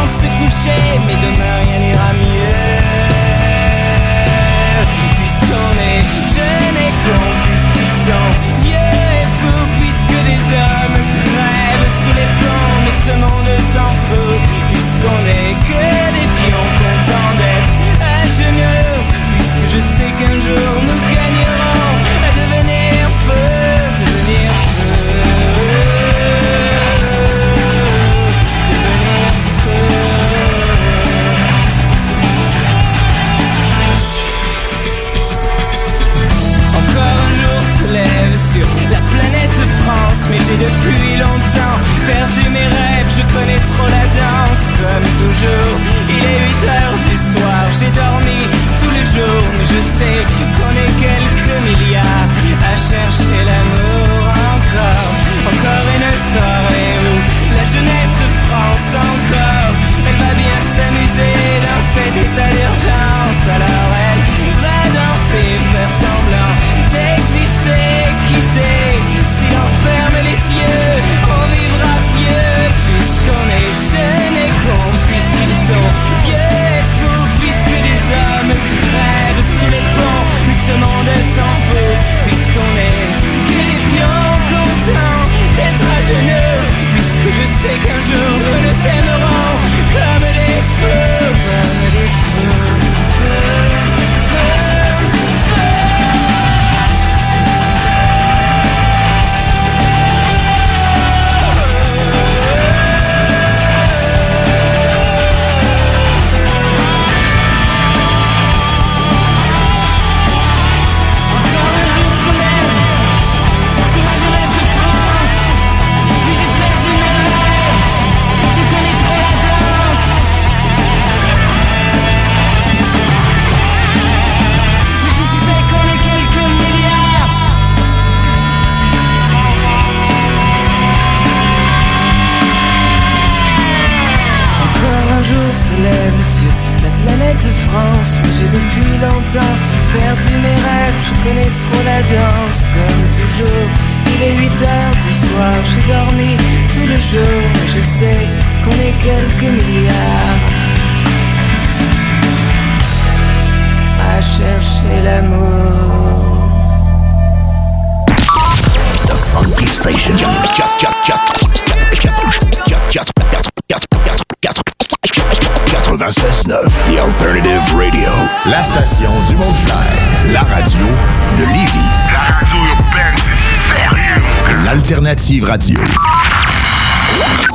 gentiment 0.05 0.07
se 0.07 0.27
coucher. 0.39 0.99
Mais 1.07 1.17
demain 1.17 1.57
rien 1.65 1.84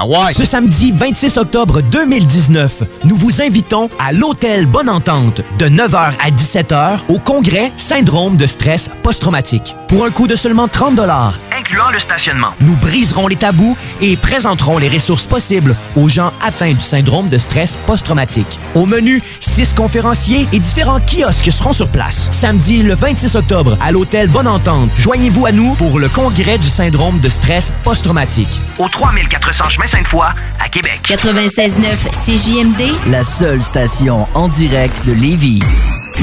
Ah. 0.00 0.28
Ce 0.32 0.44
samedi 0.44 0.92
26 0.92 1.38
octobre 1.38 1.80
2019, 1.80 2.84
nous 3.04 3.16
vous 3.16 3.42
invitons 3.42 3.90
à 3.98 4.12
l'Hôtel 4.12 4.66
Bonne 4.66 4.88
Entente 4.88 5.40
de 5.58 5.66
9h 5.66 6.12
à 6.20 6.30
17h 6.30 7.00
au 7.08 7.18
congrès 7.18 7.72
Syndrome 7.76 8.36
de 8.36 8.46
stress 8.46 8.90
post-traumatique. 9.02 9.74
Pour 9.88 10.04
un 10.04 10.10
coût 10.10 10.28
de 10.28 10.36
seulement 10.36 10.68
30 10.68 11.00
incluant 11.58 11.90
le 11.92 11.98
stationnement. 11.98 12.52
nous 12.60 12.76
briserons 12.76 13.26
les 13.26 13.36
tabous 13.36 13.76
et 14.00 14.16
présenterons 14.16 14.78
les 14.78 14.88
ressources 14.88 15.26
possibles 15.26 15.74
aux 15.96 16.08
gens 16.08 16.32
atteints 16.44 16.74
du 16.74 16.80
syndrome 16.80 17.28
de 17.28 17.38
stress 17.38 17.76
post-traumatique. 17.86 18.58
Au 18.76 18.86
menu, 18.86 19.20
six 19.40 19.72
conférenciers 19.74 20.46
et 20.52 20.60
différents 20.60 21.00
kiosques 21.00 21.50
seront 21.50 21.72
sur 21.72 21.88
place. 21.88 22.28
Samedi 22.30 22.82
le 22.82 22.94
26 22.94 23.34
octobre 23.34 23.76
à 23.80 23.90
l'hôtel 23.90 24.28
Bonne 24.28 24.46
Entente, 24.46 24.90
joignez-vous 24.96 25.46
à 25.46 25.52
nous 25.52 25.74
pour 25.74 25.98
le 25.98 26.08
congrès 26.08 26.58
du 26.58 26.68
syndrome 26.68 27.18
de 27.18 27.28
stress 27.28 27.72
post-traumatique. 27.82 28.60
Au 28.78 28.88
3400 28.88 29.68
chemin 29.70 29.87
Sainte-Foy, 29.90 30.26
à 30.60 30.68
Québec. 30.68 31.00
96.9 31.08 31.72
CJMD, 32.24 33.10
La 33.10 33.24
seule 33.24 33.62
station 33.62 34.26
en 34.34 34.48
direct 34.48 35.04
de 35.06 35.12
Lévis. 35.12 35.60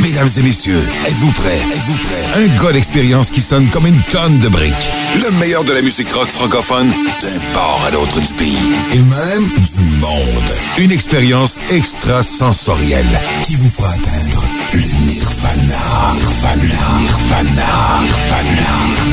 Mesdames 0.01 0.30
et 0.38 0.41
messieurs, 0.41 0.84
êtes-vous 1.07 1.32
prêts? 1.32 1.61
Êtes-vous 1.74 1.93
prêts? 1.95 2.43
Un 2.43 2.47
gars 2.61 2.74
d'expérience 2.74 3.32
qui 3.32 3.39
sonne 3.41 3.70
comme 3.70 3.88
une 3.88 4.01
tonne 4.11 4.39
de 4.39 4.49
briques. 4.49 4.91
Le 5.24 5.32
meilleur 5.39 5.63
de 5.63 5.72
la 5.72 5.82
musique 5.82 6.11
rock 6.11 6.28
francophone 6.28 6.89
d'un 7.22 7.53
port 7.53 7.82
à 7.88 7.91
l'autre 7.91 8.20
du 8.20 8.34
pays. 8.34 8.57
Et 8.91 8.99
même 8.99 9.47
du 9.47 9.82
monde. 9.99 10.53
Une 10.80 10.91
expérience 10.91 11.59
extrasensorielle 11.70 13.20
qui 13.45 13.55
vous 13.55 13.70
fera 13.70 13.89
atteindre 13.93 14.43
le 14.74 14.82
nirvana. 14.82 16.13
Nirvana. 16.13 16.99
Nirvana. 16.99 18.01
Nirvana. 18.01 19.04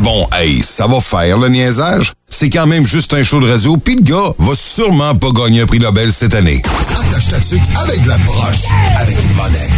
Bon, 0.00 0.26
hey, 0.32 0.62
ça 0.62 0.86
va 0.86 0.98
faire 1.02 1.36
le 1.36 1.50
niaisage. 1.50 2.12
C'est 2.30 2.48
quand 2.48 2.66
même 2.66 2.86
juste 2.86 3.12
un 3.12 3.22
show 3.22 3.38
de 3.38 3.50
radio, 3.50 3.76
puis 3.76 3.96
le 3.96 4.02
gars 4.02 4.32
va 4.38 4.54
sûrement 4.56 5.14
pas 5.14 5.28
gagner 5.30 5.60
un 5.60 5.66
prix 5.66 5.78
Nobel 5.78 6.10
cette 6.10 6.34
année. 6.34 6.62
Attache 6.88 7.28
ta 7.28 7.38
tuque 7.38 7.60
avec 7.76 8.06
la 8.06 8.16
broche, 8.18 8.64
avec 8.96 9.18
une 9.22 9.34
monette. 9.34 9.70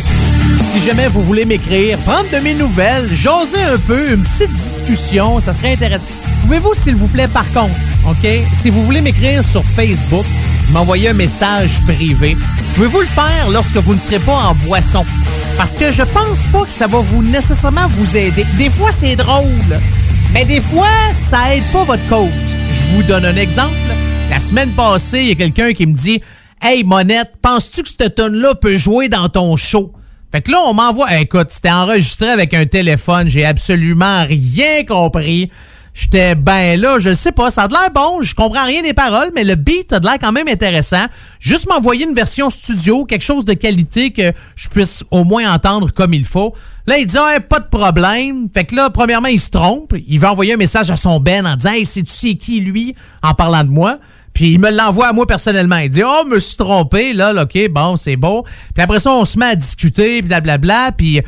Si 0.62 0.80
jamais 0.80 1.08
vous 1.08 1.22
voulez 1.22 1.44
m'écrire, 1.44 1.98
prendre 1.98 2.30
de 2.32 2.38
mes 2.38 2.54
nouvelles, 2.54 3.12
jaser 3.12 3.62
un 3.62 3.78
peu, 3.78 4.12
une 4.12 4.22
petite 4.22 4.54
discussion, 4.56 5.40
ça 5.40 5.52
serait 5.52 5.72
intéressant. 5.72 6.04
Pouvez-vous, 6.42 6.74
s'il 6.74 6.94
vous 6.94 7.08
plaît, 7.08 7.28
par 7.28 7.50
contre, 7.52 7.74
OK, 8.08 8.28
si 8.54 8.70
vous 8.70 8.84
voulez 8.84 9.00
m'écrire 9.00 9.44
sur 9.44 9.64
Facebook, 9.64 10.24
m'envoyer 10.70 11.08
un 11.08 11.14
message 11.14 11.82
privé, 11.82 12.36
pouvez-vous 12.74 13.00
le 13.00 13.06
faire 13.06 13.48
lorsque 13.50 13.76
vous 13.76 13.94
ne 13.94 13.98
serez 13.98 14.20
pas 14.20 14.34
en 14.34 14.54
boisson? 14.66 15.04
Parce 15.56 15.74
que 15.74 15.90
je 15.90 16.02
pense 16.02 16.44
pas 16.52 16.62
que 16.62 16.72
ça 16.72 16.86
va 16.86 17.00
vous 17.00 17.22
nécessairement 17.24 17.88
vous 17.88 18.16
aider. 18.16 18.46
Des 18.56 18.70
fois, 18.70 18.92
c'est 18.92 19.16
drôle, 19.16 19.80
mais 20.32 20.44
des 20.44 20.60
fois, 20.60 20.88
ça 21.12 21.54
aide 21.54 21.64
pas 21.72 21.84
votre 21.84 22.06
cause. 22.08 22.30
Je 22.70 22.82
vous 22.88 23.02
donne 23.02 23.24
un 23.24 23.36
exemple. 23.36 23.76
La 24.30 24.40
semaine 24.40 24.74
passée, 24.74 25.20
il 25.20 25.28
y 25.28 25.32
a 25.32 25.34
quelqu'un 25.34 25.72
qui 25.72 25.86
me 25.86 25.94
dit 25.94 26.20
Hey, 26.60 26.84
Monette, 26.84 27.32
penses-tu 27.42 27.82
que 27.82 27.88
cette 27.88 28.14
tonne-là 28.14 28.54
peut 28.54 28.76
jouer 28.76 29.08
dans 29.08 29.28
ton 29.28 29.56
show? 29.56 29.92
Fait 30.30 30.40
que 30.40 30.50
là, 30.50 30.58
on 30.66 30.74
m'envoie. 30.74 31.14
Écoute, 31.18 31.50
c'était 31.50 31.70
enregistré 31.70 32.30
avec 32.30 32.54
un 32.54 32.64
téléphone. 32.64 33.28
J'ai 33.28 33.44
absolument 33.44 34.24
rien 34.24 34.84
compris. 34.84 35.50
J'étais 35.94 36.34
ben 36.34 36.80
là, 36.80 36.98
je 36.98 37.12
sais 37.14 37.32
pas, 37.32 37.50
ça 37.50 37.64
a 37.64 37.68
de 37.68 37.74
l'air 37.74 37.90
bon, 37.90 38.22
je 38.22 38.34
comprends 38.34 38.64
rien 38.64 38.82
des 38.82 38.94
paroles, 38.94 39.30
mais 39.34 39.44
le 39.44 39.56
beat 39.56 39.92
a 39.92 40.00
de 40.00 40.06
l'air 40.06 40.16
quand 40.18 40.32
même 40.32 40.48
intéressant. 40.48 41.04
Juste 41.38 41.68
m'envoyer 41.68 42.06
une 42.06 42.14
version 42.14 42.48
studio, 42.48 43.04
quelque 43.04 43.24
chose 43.24 43.44
de 43.44 43.52
qualité 43.52 44.10
que 44.10 44.32
je 44.56 44.68
puisse 44.70 45.04
au 45.10 45.24
moins 45.24 45.52
entendre 45.52 45.92
comme 45.92 46.14
il 46.14 46.24
faut. 46.24 46.54
Là, 46.86 46.98
il 46.98 47.06
dit 47.06 47.16
ouais, 47.18 47.40
pas 47.40 47.60
de 47.60 47.68
problème. 47.68 48.48
Fait 48.52 48.64
que 48.64 48.74
là, 48.74 48.90
premièrement, 48.90 49.28
il 49.28 49.40
se 49.40 49.50
trompe. 49.50 49.94
Il 50.06 50.18
va 50.18 50.32
envoyer 50.32 50.54
un 50.54 50.56
message 50.56 50.90
à 50.90 50.96
son 50.96 51.20
Ben 51.20 51.46
en 51.46 51.56
disant 51.56 51.72
Hey, 51.72 51.86
sais-tu 51.86 52.12
c'est 52.12 52.34
qui 52.34 52.60
lui? 52.60 52.94
en 53.22 53.34
parlant 53.34 53.64
de 53.64 53.70
moi? 53.70 53.98
Puis 54.34 54.52
il 54.52 54.58
me 54.58 54.70
l'envoie 54.70 55.08
à 55.08 55.12
moi 55.12 55.26
personnellement. 55.26 55.76
Il 55.76 55.90
dit 55.90 56.02
Oh, 56.04 56.24
me 56.26 56.38
suis 56.38 56.56
trompé, 56.56 57.12
là, 57.12 57.32
là, 57.32 57.42
OK, 57.42 57.68
bon, 57.70 57.96
c'est 57.96 58.16
beau. 58.16 58.44
Puis 58.74 58.82
après 58.82 58.98
ça, 58.98 59.10
on 59.12 59.24
se 59.24 59.38
met 59.38 59.46
à 59.46 59.54
discuter, 59.54 60.20
puis 60.20 60.28
blablabla. 60.28 60.92
Puis 60.96 61.20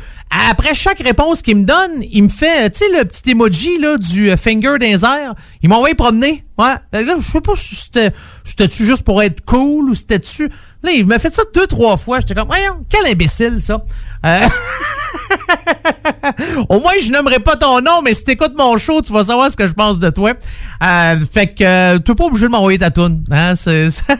après 0.49 0.73
chaque 0.73 0.99
réponse 0.99 1.41
qu'il 1.41 1.57
me 1.57 1.65
donne, 1.65 2.03
il 2.11 2.23
me 2.23 2.27
fait, 2.27 2.69
tu 2.71 2.79
sais, 2.79 2.85
le 2.97 3.05
petit 3.05 3.31
emoji 3.31 3.77
là, 3.79 3.97
du 3.97 4.31
euh, 4.31 4.37
finger 4.37 4.77
dans 4.79 5.07
airs. 5.13 5.35
Il 5.61 5.69
m'a 5.69 5.75
envoyé 5.75 5.95
promener. 5.95 6.43
Ouais. 6.57 6.73
Là, 6.91 7.15
je 7.17 7.31
sais 7.31 7.41
pas 7.41 7.55
si 7.55 7.75
c'était, 7.75 8.11
c'était-tu 8.43 8.85
juste 8.85 9.03
pour 9.03 9.21
être 9.21 9.41
cool 9.45 9.89
ou 9.89 9.95
c'était-tu? 9.95 10.49
Là, 10.83 10.91
il 10.91 11.05
m'a 11.05 11.19
fait 11.19 11.33
ça 11.33 11.43
deux, 11.53 11.67
trois 11.67 11.97
fois. 11.97 12.19
J'étais 12.19 12.35
comme, 12.35 12.47
voyons, 12.47 12.83
quel 12.89 13.05
imbécile, 13.05 13.61
ça. 13.61 13.83
Euh, 14.25 14.47
Au 16.69 16.79
moins, 16.79 16.93
je 17.01 17.11
n'aimerais 17.11 17.39
pas 17.39 17.55
ton 17.55 17.81
nom, 17.81 18.01
mais 18.03 18.13
si 18.13 18.23
t'écoutes 18.23 18.57
mon 18.57 18.77
show, 18.77 19.01
tu 19.01 19.13
vas 19.13 19.23
savoir 19.23 19.51
ce 19.51 19.57
que 19.57 19.67
je 19.67 19.73
pense 19.73 19.99
de 19.99 20.09
toi. 20.09 20.33
Euh, 20.83 21.19
fait 21.31 21.53
que 21.53 21.63
euh, 21.63 21.99
tu 21.99 22.11
n'es 22.11 22.15
pas 22.15 22.25
obligé 22.25 22.45
de 22.45 22.51
m'envoyer 22.51 22.77
ta 22.77 22.91
toune. 22.91 23.23
Hein? 23.31 23.55
Ça, 23.55 23.71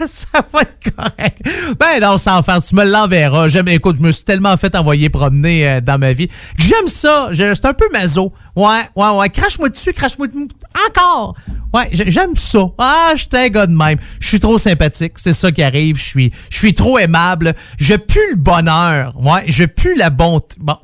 ça, 0.05 0.45
va 0.51 0.61
être 0.61 0.95
correct. 0.95 1.41
Ben 1.79 1.99
non, 2.01 2.17
sans 2.17 2.41
faire, 2.41 2.63
tu 2.63 2.75
me 2.75 2.83
l'enverras. 2.83 3.47
J'aime, 3.49 3.67
écoute, 3.67 3.97
je 3.97 4.03
me 4.03 4.11
suis 4.11 4.23
tellement 4.23 4.55
fait 4.57 4.75
envoyer 4.75 5.09
promener 5.09 5.67
euh, 5.67 5.81
dans 5.81 5.97
ma 5.97 6.13
vie. 6.13 6.29
J'aime 6.57 6.87
ça. 6.87 7.29
C'est 7.33 7.65
un 7.65 7.73
peu 7.73 7.85
mazo. 7.91 8.31
Ouais, 8.55 8.81
ouais, 8.95 9.09
ouais. 9.09 9.29
Crache-moi 9.29 9.69
dessus, 9.69 9.93
crache-moi 9.93 10.27
dessus. 10.27 10.47
Encore. 10.87 11.35
Ouais, 11.73 11.89
j'aime 11.91 12.35
ça. 12.35 12.59
Ah, 12.77 13.11
je 13.15 13.21
suis 13.23 13.29
un 13.33 13.49
gars 13.49 13.67
de 13.67 13.73
même. 13.73 13.97
Je 14.19 14.27
suis 14.27 14.39
trop 14.39 14.57
sympathique. 14.57 15.13
C'est 15.15 15.33
ça 15.33 15.51
qui 15.51 15.61
arrive. 15.61 15.97
Je 15.97 16.03
suis, 16.03 16.31
je 16.49 16.57
suis 16.57 16.73
trop 16.73 16.97
aimable. 16.97 17.53
Je 17.77 17.95
pue 17.95 18.19
le 18.31 18.37
bonheur. 18.37 19.13
Ouais, 19.19 19.43
je 19.47 19.65
pue 19.65 19.95
la 19.95 20.09
bonté. 20.09 20.55
Bon, 20.59 20.77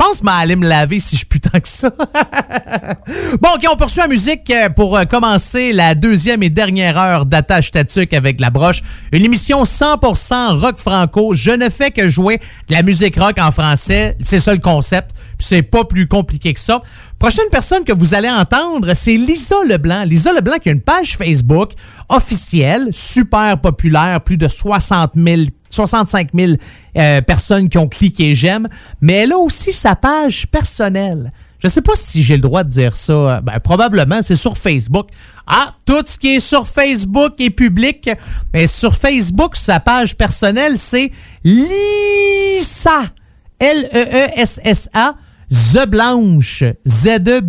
pense 0.00 0.22
m'aller 0.22 0.56
me 0.56 0.66
laver 0.66 0.98
si 0.98 1.14
je 1.14 1.26
tant 1.40 1.60
que 1.60 1.68
ça. 1.68 1.90
bon, 3.40 3.48
OK, 3.54 3.66
on 3.70 3.76
poursuit 3.76 4.00
la 4.00 4.08
musique 4.08 4.50
pour 4.74 4.96
euh, 4.96 5.04
commencer 5.04 5.72
la 5.72 5.94
deuxième 5.94 6.42
et 6.42 6.48
dernière 6.48 6.96
heure 6.96 7.26
d'attache 7.26 7.70
tatuc 7.70 8.14
avec 8.14 8.40
la 8.40 8.48
broche. 8.48 8.82
Une 9.12 9.24
émission 9.24 9.62
100% 9.62 10.58
rock 10.58 10.78
franco. 10.78 11.34
Je 11.34 11.50
ne 11.50 11.68
fais 11.68 11.90
que 11.90 12.08
jouer 12.08 12.38
de 12.68 12.74
la 12.74 12.82
musique 12.82 13.16
rock 13.18 13.36
en 13.38 13.50
français. 13.50 14.16
C'est 14.20 14.40
ça 14.40 14.54
le 14.54 14.60
concept. 14.60 15.10
C'est 15.38 15.62
pas 15.62 15.84
plus 15.84 16.08
compliqué 16.08 16.54
que 16.54 16.60
ça. 16.60 16.82
Prochaine 17.18 17.48
personne 17.50 17.84
que 17.84 17.92
vous 17.92 18.14
allez 18.14 18.30
entendre, 18.30 18.94
c'est 18.94 19.16
Lisa 19.16 19.56
Leblanc. 19.66 20.04
Lisa 20.04 20.32
Leblanc 20.32 20.56
qui 20.62 20.70
a 20.70 20.72
une 20.72 20.80
page 20.80 21.18
Facebook 21.18 21.72
officielle, 22.08 22.88
super 22.92 23.58
populaire, 23.58 24.22
plus 24.22 24.38
de 24.38 24.48
60 24.48 25.12
000 25.16 25.42
65 25.70 26.30
000 26.34 26.52
euh, 26.96 27.20
personnes 27.22 27.68
qui 27.68 27.78
ont 27.78 27.88
cliqué 27.88 28.34
j'aime, 28.34 28.68
mais 29.00 29.12
elle 29.14 29.32
a 29.32 29.38
aussi 29.38 29.72
sa 29.72 29.89
page 29.96 30.46
personnelle. 30.48 31.32
Je 31.62 31.68
sais 31.68 31.82
pas 31.82 31.92
si 31.94 32.22
j'ai 32.22 32.36
le 32.36 32.42
droit 32.42 32.64
de 32.64 32.70
dire 32.70 32.96
ça. 32.96 33.40
Ben, 33.42 33.60
probablement, 33.60 34.22
c'est 34.22 34.36
sur 34.36 34.56
Facebook. 34.56 35.08
Ah, 35.46 35.74
tout 35.84 36.02
ce 36.06 36.16
qui 36.16 36.36
est 36.36 36.40
sur 36.40 36.66
Facebook 36.66 37.34
est 37.38 37.50
public. 37.50 38.08
Mais 38.54 38.66
sur 38.66 38.96
Facebook, 38.96 39.56
sa 39.56 39.78
page 39.78 40.16
personnelle, 40.16 40.78
c'est 40.78 41.12
Lisa. 41.44 43.02
L-E-E-S-S-A. 43.58 45.16
The 45.50 45.86
Blanche. 45.86 46.64
Z-E-B-L-A-N-C-H-E. 46.86 47.42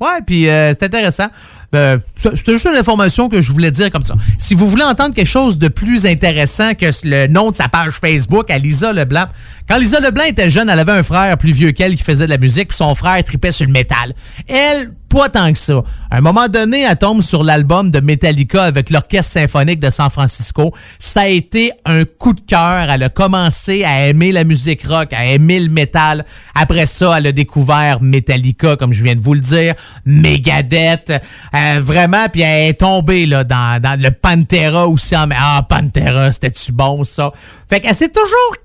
Ouais, 0.00 0.20
puis 0.24 0.48
euh, 0.48 0.72
c'est 0.72 0.84
intéressant. 0.84 1.26
Euh, 1.74 1.98
C'était 2.16 2.52
juste 2.52 2.68
une 2.70 2.78
information 2.78 3.28
que 3.28 3.40
je 3.42 3.52
voulais 3.52 3.70
dire 3.70 3.90
comme 3.90 4.02
ça. 4.02 4.14
Si 4.38 4.54
vous 4.54 4.68
voulez 4.68 4.84
entendre 4.84 5.14
quelque 5.14 5.26
chose 5.26 5.58
de 5.58 5.68
plus 5.68 6.06
intéressant 6.06 6.74
que 6.74 6.86
le 7.04 7.26
nom 7.26 7.50
de 7.50 7.56
sa 7.56 7.68
page 7.68 7.92
Facebook 7.92 8.50
à 8.50 8.58
Lisa 8.58 8.92
Leblanc, 8.92 9.26
quand 9.68 9.78
Lisa 9.78 9.98
Leblanc 10.00 10.24
était 10.24 10.48
jeune, 10.48 10.68
elle 10.68 10.78
avait 10.78 10.92
un 10.92 11.02
frère 11.02 11.36
plus 11.36 11.52
vieux 11.52 11.72
qu'elle 11.72 11.96
qui 11.96 12.04
faisait 12.04 12.26
de 12.26 12.30
la 12.30 12.38
musique, 12.38 12.68
puis 12.68 12.76
son 12.76 12.94
frère 12.94 13.22
tripait 13.24 13.50
sur 13.50 13.66
le 13.66 13.72
métal. 13.72 14.14
Elle, 14.46 14.92
pas 15.08 15.28
tant 15.28 15.52
que 15.52 15.58
ça. 15.58 15.82
À 16.10 16.18
un 16.18 16.20
moment 16.20 16.46
donné, 16.48 16.82
elle 16.82 16.96
tombe 16.96 17.20
sur 17.22 17.42
l'album 17.42 17.90
de 17.90 18.00
Metallica 18.00 18.62
avec 18.62 18.90
l'Orchestre 18.90 19.32
symphonique 19.32 19.80
de 19.80 19.90
San 19.90 20.08
Francisco. 20.10 20.72
Ça 20.98 21.22
a 21.22 21.26
été 21.26 21.72
un 21.84 22.04
coup 22.04 22.32
de 22.32 22.40
cœur. 22.40 22.90
Elle 22.90 23.02
a 23.02 23.08
commencé 23.08 23.84
à 23.84 24.06
aimer 24.06 24.30
la 24.30 24.44
musique 24.44 24.86
rock, 24.86 25.12
à 25.12 25.26
aimer 25.26 25.58
le 25.60 25.68
métal. 25.68 26.24
Après 26.54 26.86
ça, 26.86 27.18
elle 27.18 27.26
a 27.28 27.32
découvert 27.32 28.00
Metallica, 28.02 28.76
comme 28.76 28.92
je 28.92 29.02
viens 29.02 29.14
de 29.14 29.20
vous 29.20 29.34
le 29.34 29.40
dire, 29.40 29.74
Megadeth, 30.04 31.12
euh, 31.56 31.80
vraiment, 31.80 32.26
puis 32.30 32.42
elle 32.42 32.70
est 32.70 32.80
tombée 32.80 33.26
là, 33.26 33.44
dans, 33.44 33.80
le 33.98 34.10
Pantera 34.10 34.86
aussi. 34.86 35.14
Ah, 35.14 35.66
Pantera, 35.68 36.30
c'était-tu 36.30 36.72
bon 36.72 37.04
ça? 37.04 37.32
Fait 37.68 37.80
qu'elle 37.80 37.94
s'est 37.94 38.12
toujours 38.12 38.56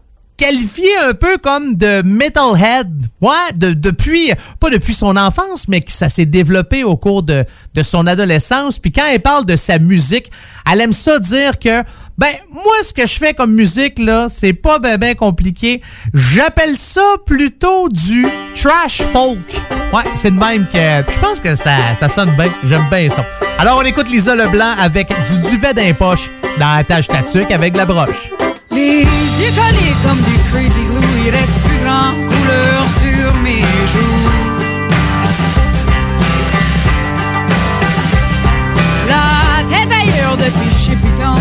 qualifié 0.41 0.89
un 1.07 1.13
peu 1.13 1.37
comme 1.37 1.75
de 1.75 2.01
metalhead. 2.03 3.05
Ouais, 3.21 3.53
de, 3.55 3.73
depuis, 3.73 4.31
pas 4.59 4.71
depuis 4.71 4.95
son 4.95 5.15
enfance, 5.15 5.67
mais 5.67 5.81
que 5.81 5.91
ça 5.91 6.09
s'est 6.09 6.25
développé 6.25 6.83
au 6.83 6.97
cours 6.97 7.21
de, 7.21 7.45
de 7.75 7.83
son 7.83 8.07
adolescence. 8.07 8.79
Puis 8.79 8.91
quand 8.91 9.05
elle 9.05 9.21
parle 9.21 9.45
de 9.45 9.55
sa 9.55 9.77
musique, 9.77 10.31
elle 10.71 10.81
aime 10.81 10.93
ça 10.93 11.19
dire 11.19 11.59
que, 11.59 11.83
ben, 12.21 12.35
moi, 12.53 12.75
ce 12.83 12.93
que 12.93 13.03
je 13.03 13.17
fais 13.17 13.33
comme 13.33 13.51
musique, 13.55 13.97
là, 13.97 14.27
c'est 14.29 14.53
pas 14.53 14.77
ben, 14.77 14.99
ben 14.99 15.15
compliqué. 15.15 15.81
J'appelle 16.13 16.77
ça 16.77 17.15
plutôt 17.25 17.89
du 17.89 18.27
trash 18.53 19.01
folk. 19.11 19.39
Ouais, 19.91 20.03
c'est 20.13 20.29
de 20.29 20.39
même 20.39 20.67
que 20.67 21.11
je 21.11 21.19
pense 21.19 21.39
que 21.39 21.55
ça, 21.55 21.95
ça 21.95 22.07
sonne 22.07 22.29
bien. 22.37 22.51
J'aime 22.63 22.85
bien 22.91 23.09
ça. 23.09 23.25
Alors, 23.57 23.79
on 23.79 23.81
écoute 23.81 24.07
Lisa 24.07 24.35
Leblanc 24.35 24.75
avec 24.79 25.07
du 25.07 25.49
duvet 25.49 25.73
d'un 25.73 25.93
poche 25.93 26.29
dans 26.59 26.75
la 26.75 26.83
tâche 26.83 27.07
tatuque 27.07 27.49
avec 27.49 27.75
la 27.75 27.85
broche. 27.87 28.29
Les 28.69 28.99
yeux 28.99 29.51
collés 29.55 29.95
comme 30.03 30.19
du 30.19 30.37
crazy 30.51 30.81
glue, 30.81 31.25
il 31.25 31.31
reste 31.31 31.59
plus 31.63 31.83
grand 31.83 32.11
couleur 32.11 33.00
sais 40.91 40.97
plus 40.97 41.11
quand 41.19 41.35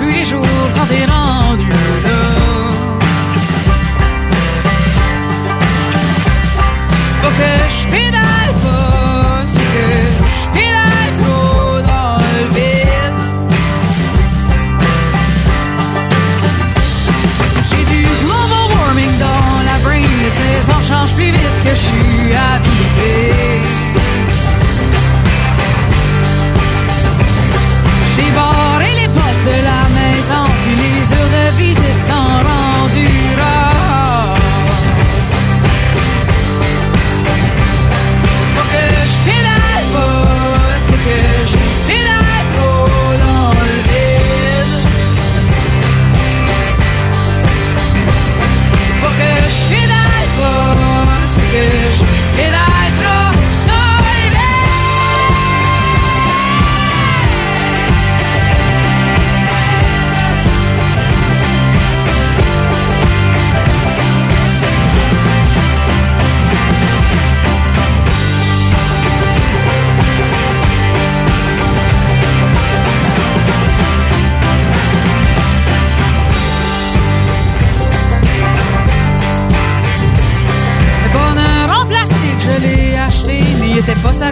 plus 0.00 0.12
les 0.12 0.24
jours 0.24 0.46
quand 0.74 0.86
t'es 0.86 1.04
rendu 1.06 1.68
là. 1.68 1.76
C'est 7.08 7.22
pas 7.22 7.32
que 7.38 7.52
je 7.68 7.88
pédale 7.88 8.52
pas, 8.62 9.42
c'est 9.44 9.68
que 9.74 9.88
je 10.36 10.48
pédale 10.54 11.12
trop 11.20 11.80
dans 11.82 12.16
le 12.34 12.42
vide. 12.54 13.20
J'ai 17.68 17.84
du 17.84 18.02
global 18.22 18.66
warming 18.78 19.14
dans 19.18 19.54
la 19.70 19.78
brain, 19.82 20.06
les 20.22 20.32
saisons 20.40 20.82
changent 20.88 21.14
plus 21.14 21.30
vite 21.30 21.56
que 21.64 21.70
je 21.70 21.74
suis 21.74 22.34
habitué. 22.34 23.49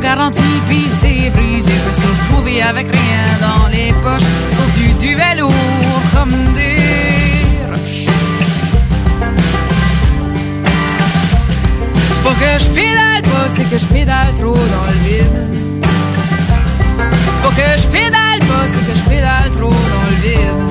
Garantie, 0.00 0.60
puis 0.68 0.86
c'est 1.00 1.30
brisé. 1.30 1.70
Je 1.70 1.86
me 1.86 1.92
suis 1.92 2.08
retrouvé 2.20 2.62
avec 2.62 2.86
rien 2.90 3.38
dans 3.40 3.68
les 3.68 3.92
poches, 4.02 4.22
sauf 4.56 4.72
du 4.78 4.92
duvet 4.94 5.34
lourd 5.36 5.52
comme 6.14 6.30
des 6.54 7.70
roches. 7.70 8.06
C'est 12.08 12.22
pas 12.22 12.34
que 12.34 12.64
je 12.64 12.70
pédale 12.70 13.22
pas, 13.22 13.48
c'est 13.56 13.70
que 13.70 13.78
je 13.78 13.86
pédale 13.86 14.34
trop 14.34 14.54
dans 14.54 14.86
le 14.90 14.98
vide. 15.08 15.40
C'est 17.24 17.42
pas 17.42 17.54
que 17.56 17.80
je 17.82 17.86
pédale 17.88 18.40
pas, 18.40 18.64
c'est 18.72 18.92
que 18.92 18.98
je 18.98 19.04
pédale 19.04 19.50
trop 19.58 19.70
dans 19.70 20.06
le 20.10 20.16
vide. 20.22 20.62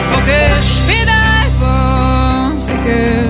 C'est 0.00 0.10
pas 0.10 0.22
que 0.26 0.40
je 0.62 0.82
pédale 0.90 1.50
pas, 1.60 2.52
c'est 2.58 2.80
que 2.86 3.27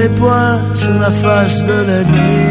ses 0.00 0.08
poings 0.20 0.60
sur 0.74 0.94
la 0.94 1.10
face 1.10 1.58
de 1.70 1.78
l'ennemi, 1.88 2.48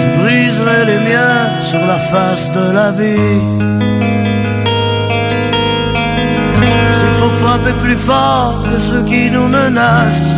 je 0.00 0.08
briserai 0.20 0.78
les 0.90 1.00
miens 1.08 1.42
sur 1.70 1.82
la 1.92 2.00
face 2.12 2.46
de 2.58 2.66
la 2.78 2.90
vie. 3.00 3.40
S'il 6.96 7.14
faut 7.20 7.34
frapper 7.42 7.74
plus 7.84 8.00
fort 8.10 8.54
que 8.68 8.78
ceux 8.88 9.04
qui 9.10 9.30
nous 9.34 9.48
menacent, 9.48 10.36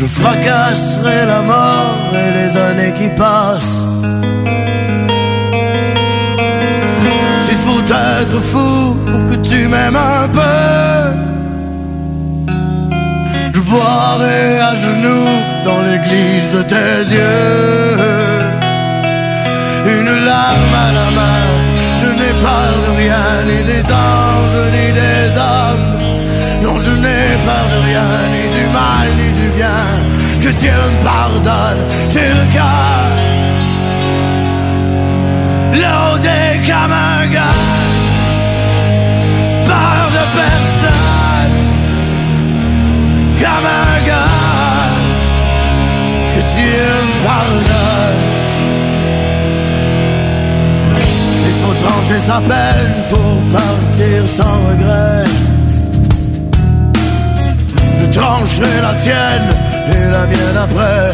je 0.00 0.06
fracasserai 0.18 1.18
la 1.34 1.42
mort 1.42 1.98
et 2.20 2.30
les 2.38 2.50
années 2.68 2.94
qui 2.98 3.08
passent. 3.24 3.84
S'il 7.44 7.60
faut 7.66 7.84
être 8.16 8.38
fou 8.52 8.96
pour 9.10 9.22
que 9.30 9.36
tu 9.48 9.68
m'aimes 9.68 10.00
un 10.18 10.28
peu, 10.38 10.81
boirai 13.72 14.60
à 14.70 14.74
genoux 14.84 15.32
dans 15.64 15.80
l'église 15.88 16.48
de 16.56 16.62
tes 16.72 17.00
yeux. 17.16 17.96
Une 19.96 20.14
larme 20.30 20.76
à 20.86 20.90
la 20.98 21.08
main, 21.18 21.44
je 22.00 22.08
n'ai 22.18 22.34
peur 22.46 22.72
de 22.84 22.90
rien, 23.02 23.26
ni 23.50 23.60
des 23.72 23.84
anges, 24.08 24.60
ni 24.76 24.86
des 25.02 25.24
hommes. 25.48 25.88
Non, 26.64 26.76
je 26.86 26.92
n'ai 27.04 27.26
peur 27.48 27.66
de 27.74 27.78
rien, 27.88 28.08
ni 28.34 28.44
du 28.56 28.64
mal, 28.78 29.06
ni 29.20 29.28
du 29.40 29.48
bien. 29.58 29.82
Que 30.42 30.50
Dieu 30.60 30.78
me 30.92 31.04
pardonne, 31.04 31.82
j'ai 32.12 32.30
le 32.40 32.46
cœur 32.56 33.04
loadé 35.82 36.40
comme 36.68 36.92
un. 36.92 37.12
Pardonne. 47.42 48.22
S'il 51.36 51.56
faut 51.62 51.76
trancher 51.84 52.20
sa 52.30 52.38
peine 52.52 52.94
pour 53.10 53.32
partir 53.58 54.18
sans 54.36 54.56
regret. 54.68 55.24
Je 57.98 58.06
trancherai 58.18 58.74
la 58.86 58.94
tienne 59.04 59.48
et 59.94 60.04
la 60.16 60.24
mienne 60.32 60.58
après. 60.66 61.04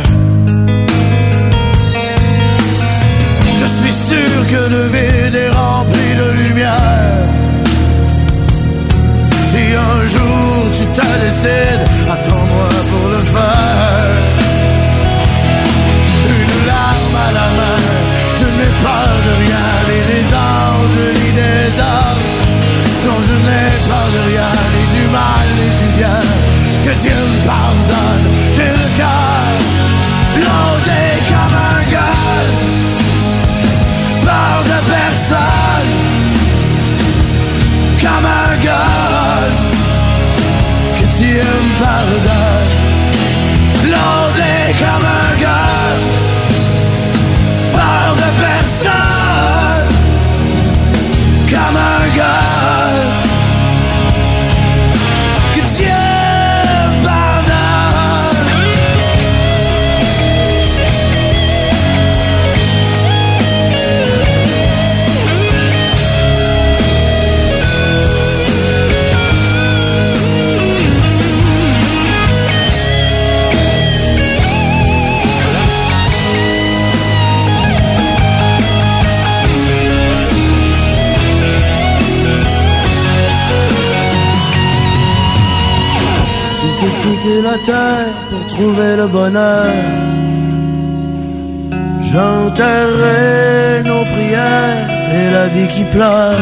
Je 3.60 3.66
suis 3.78 3.96
sûr 4.10 4.38
que 4.52 4.62
le 4.74 4.82
vide 4.94 5.36
est 5.44 5.52
rempli 5.62 6.08
de 6.22 6.28
lumière. 6.40 7.18
Si 9.50 9.62
un 9.90 10.00
jour 10.14 10.56
tu 10.78 10.84
te 10.96 11.08
décides, 11.24 11.84
attends-moi 12.14 12.68
pour 12.90 13.06
le 13.14 13.22
faire. 13.34 14.47
Je 18.38 18.46
n'ai 18.56 18.72
peur 18.84 19.12
de 19.26 19.32
rien, 19.44 19.68
ni 19.88 19.98
des 20.10 20.26
anges, 20.52 21.02
ni 21.20 21.30
des 21.40 21.68
hommes. 21.90 22.24
Non, 23.06 23.18
je 23.28 23.34
n'ai 23.46 23.68
peur 23.88 24.08
de 24.16 24.20
rien, 24.30 24.50
ni 24.74 24.82
du 24.94 25.04
mal, 25.18 25.46
ni 25.58 25.68
du 25.80 25.88
bien. 25.98 26.20
Que 26.84 26.92
Dieu 27.02 27.18
me 27.32 27.38
pardonne, 27.46 28.26
j'ai 28.54 28.70
le 28.82 28.88
cœur 29.00 29.42
loadé 30.42 31.04
comme 31.28 31.56
un. 31.56 31.78
Peur 34.28 34.62
de 34.64 34.78
personne, 34.92 35.94
comme 38.02 38.26
un 38.26 38.64
gars. 38.64 39.48
Que 40.98 41.06
Dieu 41.16 41.48
me 41.64 41.72
pardonne, 41.82 42.72
loadé 43.90 44.56
comme 44.80 45.06
un 45.06 45.27
pour 88.30 88.46
trouver 88.46 88.96
le 88.96 89.06
bonheur, 89.06 89.66
j'enterrerai 92.02 93.82
nos 93.84 94.04
prières 94.04 94.90
et 95.16 95.30
la 95.30 95.46
vie 95.46 95.68
qui 95.68 95.84
pleure. 95.84 96.36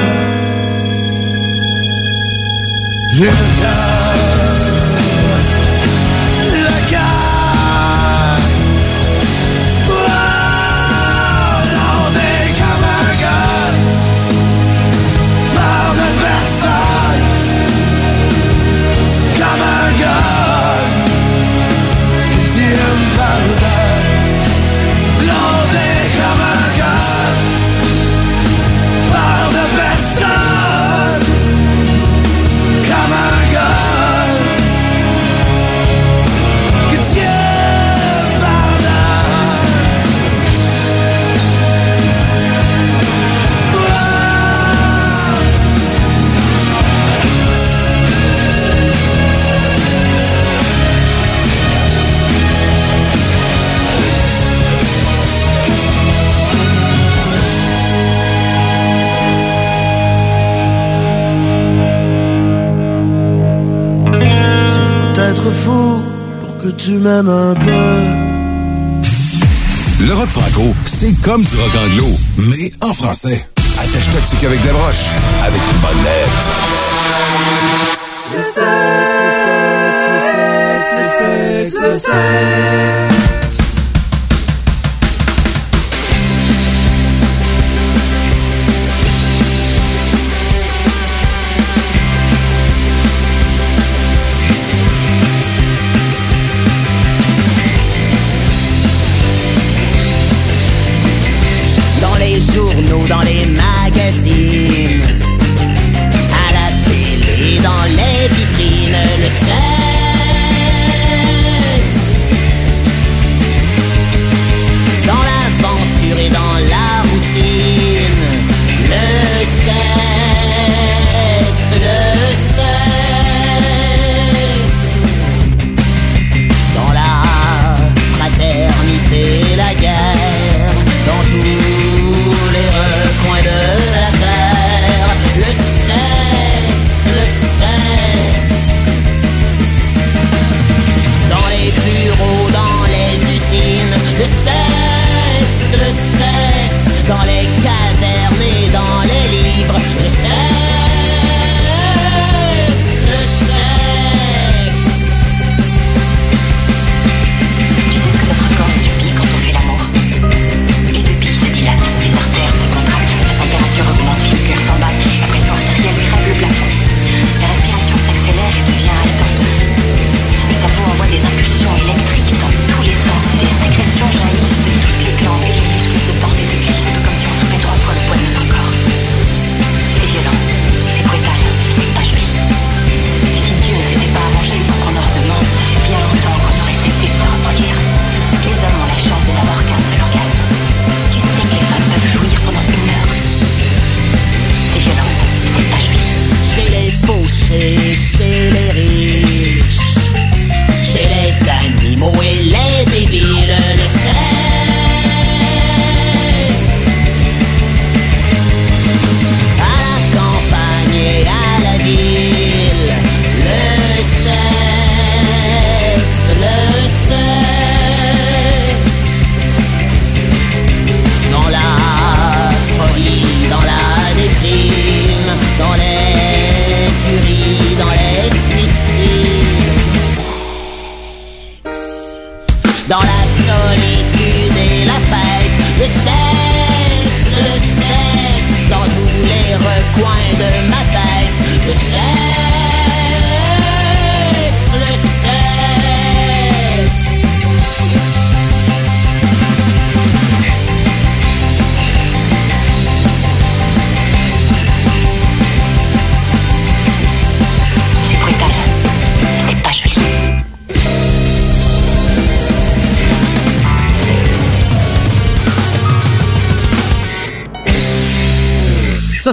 Tu 66.78 66.93
m'aimes 66.93 67.28
un 67.28 67.55
peu 67.55 67.70
Le 70.05 70.15
rock 70.15 70.28
franco, 70.28 70.74
c'est 70.86 71.12
comme 71.23 71.43
du 71.43 71.57
rock 71.57 71.73
anglo, 71.85 72.07
mais 72.39 72.70
en 72.82 72.93
français. 72.93 73.47
Attache-toi 73.78 74.20
dessus 74.20 74.36
qu'avec 74.40 74.62
des 74.62 74.70
broches. 74.70 75.11
Avec 75.44 75.61
une 75.73 75.78
bonne 75.81 76.05
lettre. 76.05 76.51
Le 78.32 78.43
sexe, 78.43 78.57
le 79.24 79.31
sexe, 80.74 80.93
le 80.98 81.09
sexe, 81.19 81.82
le 81.82 81.98
sexe. 81.98 82.86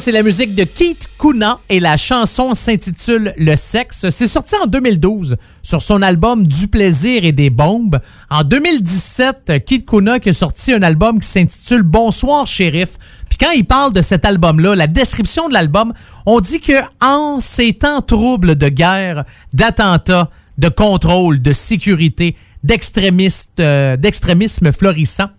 C'est 0.04 0.12
la 0.12 0.22
musique 0.22 0.54
de 0.54 0.66
Keith 0.66 1.08
Kuna 1.18 1.62
et 1.70 1.80
la 1.80 1.96
chanson 1.96 2.54
s'intitule 2.54 3.34
Le 3.38 3.56
sexe. 3.56 4.10
C'est 4.10 4.28
sorti 4.28 4.54
en 4.62 4.68
2012 4.68 5.38
sur 5.62 5.82
son 5.82 6.02
album 6.02 6.46
Du 6.46 6.68
plaisir 6.68 7.24
et 7.24 7.32
des 7.32 7.50
bombes. 7.50 8.02
En 8.30 8.44
2017, 8.44 9.64
Keith 9.66 9.86
Kuna 9.86 10.20
qui 10.20 10.28
a 10.28 10.34
sorti 10.34 10.74
un 10.74 10.82
album 10.82 11.22
qui 11.22 11.28
s'intitule 11.30 11.84
Bonsoir 11.84 12.46
shérif. 12.46 12.98
Puis 13.30 13.38
quand 13.38 13.52
il 13.52 13.64
parle 13.64 13.94
de 13.94 14.02
cet 14.02 14.26
album-là, 14.26 14.76
la 14.76 14.88
description 14.88 15.48
de 15.48 15.54
l'album, 15.54 15.94
on 16.26 16.42
dit 16.42 16.60
que 16.60 16.82
en 17.00 17.40
ces 17.40 17.72
temps 17.72 18.02
troubles 18.02 18.56
de 18.56 18.68
guerre, 18.68 19.24
d'attentats, 19.54 20.30
de 20.58 20.68
contrôle, 20.68 21.42
de 21.42 21.54
sécurité, 21.54 22.36
d'extrémistes, 22.66 23.62
euh, 23.62 23.96
d'extrémisme 23.96 24.74
florissant, 24.74 25.30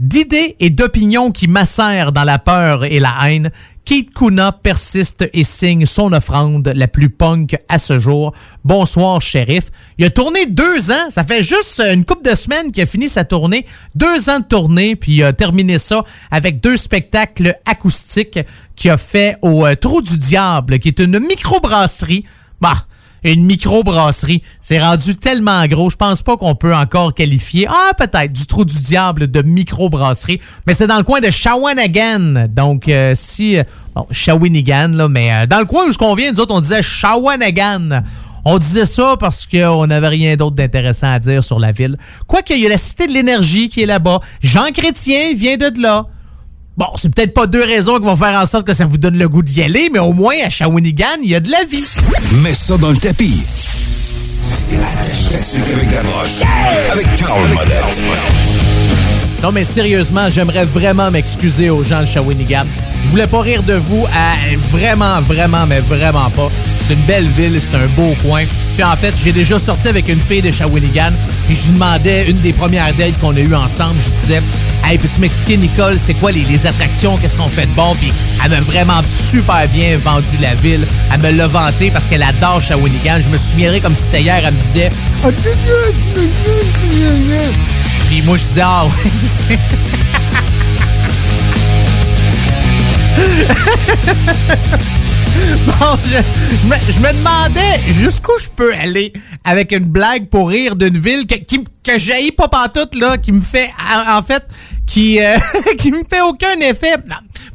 d'idées 0.00 0.56
et 0.60 0.70
d'opinions 0.70 1.30
qui 1.30 1.48
macèrent 1.48 2.12
dans 2.12 2.24
la 2.24 2.38
peur 2.38 2.84
et 2.84 2.98
la 2.98 3.14
haine, 3.24 3.50
Keith 3.84 4.14
Kuna 4.14 4.52
persiste 4.52 5.28
et 5.32 5.42
signe 5.42 5.86
son 5.86 6.12
offrande 6.12 6.72
la 6.74 6.86
plus 6.86 7.10
punk 7.10 7.56
à 7.68 7.78
ce 7.78 7.98
jour. 7.98 8.32
Bonsoir, 8.64 9.20
shérif. 9.20 9.64
Il 9.98 10.04
a 10.04 10.10
tourné 10.10 10.46
deux 10.46 10.92
ans. 10.92 11.10
Ça 11.10 11.24
fait 11.24 11.42
juste 11.42 11.80
une 11.80 12.04
couple 12.04 12.30
de 12.30 12.36
semaines 12.36 12.70
qu'il 12.70 12.82
a 12.82 12.86
fini 12.86 13.08
sa 13.08 13.24
tournée. 13.24 13.66
Deux 13.94 14.30
ans 14.30 14.38
de 14.38 14.44
tournée, 14.44 14.94
puis 14.94 15.16
il 15.16 15.24
a 15.24 15.32
terminé 15.32 15.78
ça 15.78 16.04
avec 16.30 16.60
deux 16.60 16.76
spectacles 16.76 17.56
acoustiques 17.66 18.38
qu'il 18.76 18.90
a 18.90 18.96
fait 18.96 19.36
au 19.42 19.66
euh, 19.66 19.74
Trou 19.74 20.00
du 20.00 20.16
Diable, 20.16 20.78
qui 20.78 20.88
est 20.88 21.00
une 21.00 21.18
microbrasserie. 21.18 22.24
Bah, 22.60 22.86
une 23.24 23.44
microbrasserie. 23.44 24.42
C'est 24.60 24.80
rendu 24.80 25.16
tellement 25.16 25.64
gros, 25.66 25.90
je 25.90 25.96
pense 25.96 26.22
pas 26.22 26.36
qu'on 26.36 26.54
peut 26.54 26.74
encore 26.74 27.14
qualifier, 27.14 27.66
ah 27.68 27.92
peut-être, 27.96 28.32
du 28.32 28.46
trou 28.46 28.64
du 28.64 28.78
diable 28.80 29.30
de 29.30 29.42
microbrasserie, 29.42 30.40
mais 30.66 30.72
c'est 30.72 30.86
dans 30.86 30.98
le 30.98 31.04
coin 31.04 31.20
de 31.20 31.30
Shawanagan. 31.30 32.48
Donc 32.48 32.88
euh, 32.88 33.12
si, 33.14 33.58
euh, 33.58 33.64
bon, 33.94 34.06
Shawinigan, 34.10 34.88
là, 34.88 35.08
mais 35.08 35.32
euh, 35.32 35.46
dans 35.46 35.58
le 35.60 35.66
coin 35.66 35.86
où 35.86 35.92
ce 35.92 35.98
qu'on 35.98 36.14
vient, 36.14 36.32
nous 36.32 36.40
autres, 36.40 36.54
on 36.54 36.60
disait 36.60 36.82
Shawanagan. 36.82 38.02
On 38.44 38.58
disait 38.58 38.86
ça 38.86 39.16
parce 39.20 39.46
qu'on 39.46 39.86
n'avait 39.86 40.08
rien 40.08 40.34
d'autre 40.34 40.56
d'intéressant 40.56 41.12
à 41.12 41.20
dire 41.20 41.44
sur 41.44 41.60
la 41.60 41.70
ville. 41.70 41.96
Quoique, 42.26 42.52
il 42.52 42.60
y 42.60 42.66
a 42.66 42.70
la 42.70 42.76
Cité 42.76 43.06
de 43.06 43.12
l'énergie 43.12 43.68
qui 43.68 43.82
est 43.82 43.86
là-bas. 43.86 44.18
Jean 44.42 44.72
Chrétien 44.72 45.32
vient 45.32 45.56
de 45.56 45.80
là. 45.80 46.06
Bon, 46.76 46.86
c'est 46.96 47.14
peut-être 47.14 47.34
pas 47.34 47.46
deux 47.46 47.62
raisons 47.62 47.98
qui 47.98 48.04
vont 48.04 48.16
faire 48.16 48.40
en 48.40 48.46
sorte 48.46 48.66
que 48.66 48.72
ça 48.72 48.86
vous 48.86 48.96
donne 48.96 49.18
le 49.18 49.28
goût 49.28 49.42
d'y 49.42 49.62
aller, 49.62 49.90
mais 49.92 49.98
au 49.98 50.12
moins 50.12 50.34
à 50.44 50.48
Shawinigan, 50.48 51.20
il 51.22 51.30
y 51.30 51.34
a 51.34 51.40
de 51.40 51.50
la 51.50 51.64
vie. 51.64 51.84
Mets 52.42 52.54
ça 52.54 52.78
dans 52.78 52.90
le 52.90 52.96
tapis. 52.96 53.42
Avec 54.72 55.92
la 55.92 56.02
broche. 56.02 56.30
Avec 56.90 57.14
Carl 57.16 57.46
Monette. 57.48 58.02
Non, 59.42 59.52
mais 59.52 59.64
sérieusement, 59.64 60.30
j'aimerais 60.30 60.64
vraiment 60.64 61.10
m'excuser 61.10 61.68
aux 61.68 61.84
gens 61.84 62.00
de 62.00 62.06
Shawinigan. 62.06 62.64
Je 63.04 63.08
voulais 63.08 63.26
pas 63.26 63.40
rire 63.42 63.62
de 63.62 63.74
vous, 63.74 64.06
vraiment, 64.70 65.20
vraiment, 65.20 65.66
mais 65.66 65.80
vraiment 65.80 66.30
pas. 66.30 66.50
C'est 66.86 66.94
une 66.94 67.00
belle 67.00 67.28
ville, 67.28 67.60
c'est 67.60 67.76
un 67.76 67.86
beau 67.88 68.14
coin. 68.22 68.42
Puis 68.74 68.84
en 68.84 68.96
fait, 68.96 69.14
j'ai 69.22 69.32
déjà 69.32 69.58
sorti 69.58 69.88
avec 69.88 70.08
une 70.08 70.20
fille 70.20 70.42
de 70.42 70.50
Shawinigan, 70.50 71.12
puis 71.46 71.54
je 71.54 71.64
lui 71.66 71.72
demandais, 71.72 72.30
une 72.30 72.38
des 72.40 72.52
premières 72.52 72.92
dates 72.94 73.18
qu'on 73.20 73.36
a 73.36 73.40
eues 73.40 73.54
ensemble, 73.54 73.96
je 74.04 74.10
disais, 74.20 74.42
Hey, 74.84 74.98
peux-tu 74.98 75.20
m'expliquer, 75.20 75.56
Nicole, 75.58 75.96
c'est 75.98 76.14
quoi 76.14 76.32
les, 76.32 76.66
attractions, 76.66 77.16
qu'est-ce 77.16 77.36
qu'on 77.36 77.48
fait 77.48 77.66
de 77.66 77.72
bon? 77.72 77.94
Puis 77.94 78.12
elle 78.44 78.50
m'a 78.50 78.60
vraiment 78.60 79.00
super 79.10 79.68
bien 79.68 79.96
vendu 79.96 80.36
la 80.40 80.54
ville. 80.56 80.86
Elle 81.12 81.20
me 81.20 81.30
l'a 81.30 81.46
vanté 81.46 81.90
parce 81.90 82.08
qu'elle 82.08 82.22
adore 82.22 82.60
Shawinigan. 82.60 83.20
Je 83.22 83.28
me 83.28 83.36
souviendrai 83.36 83.80
comme 83.80 83.94
si 83.94 84.02
c'était 84.04 84.22
hier, 84.22 84.42
elle 84.44 84.54
me 84.54 84.60
disait. 84.60 84.90
Puis 88.08 88.22
moi, 88.22 88.36
je 88.36 88.42
disais, 88.42 88.62
ah 88.64 88.86
c'est- 89.22 89.58
Bon, 95.66 95.96
je, 96.04 96.68
me, 96.68 96.76
je 96.90 96.98
me 96.98 97.12
demandais 97.12 97.78
jusqu'où 97.88 98.32
je 98.40 98.48
peux 98.48 98.74
aller 98.74 99.12
avec 99.44 99.72
une 99.72 99.84
blague 99.84 100.28
pour 100.28 100.48
rire 100.48 100.76
d'une 100.76 100.98
ville 100.98 101.26
que, 101.26 101.36
qui, 101.36 101.62
que 101.84 102.32
pas 102.32 102.48
pantoute, 102.48 102.94
là, 102.94 103.18
qui 103.18 103.32
me 103.32 103.40
fait, 103.40 103.70
en, 104.08 104.22
fait, 104.22 104.44
qui, 104.86 105.20
euh, 105.20 105.36
qui 105.78 105.90
me 105.90 106.02
fait 106.08 106.20
aucun 106.20 106.58
effet. 106.60 106.94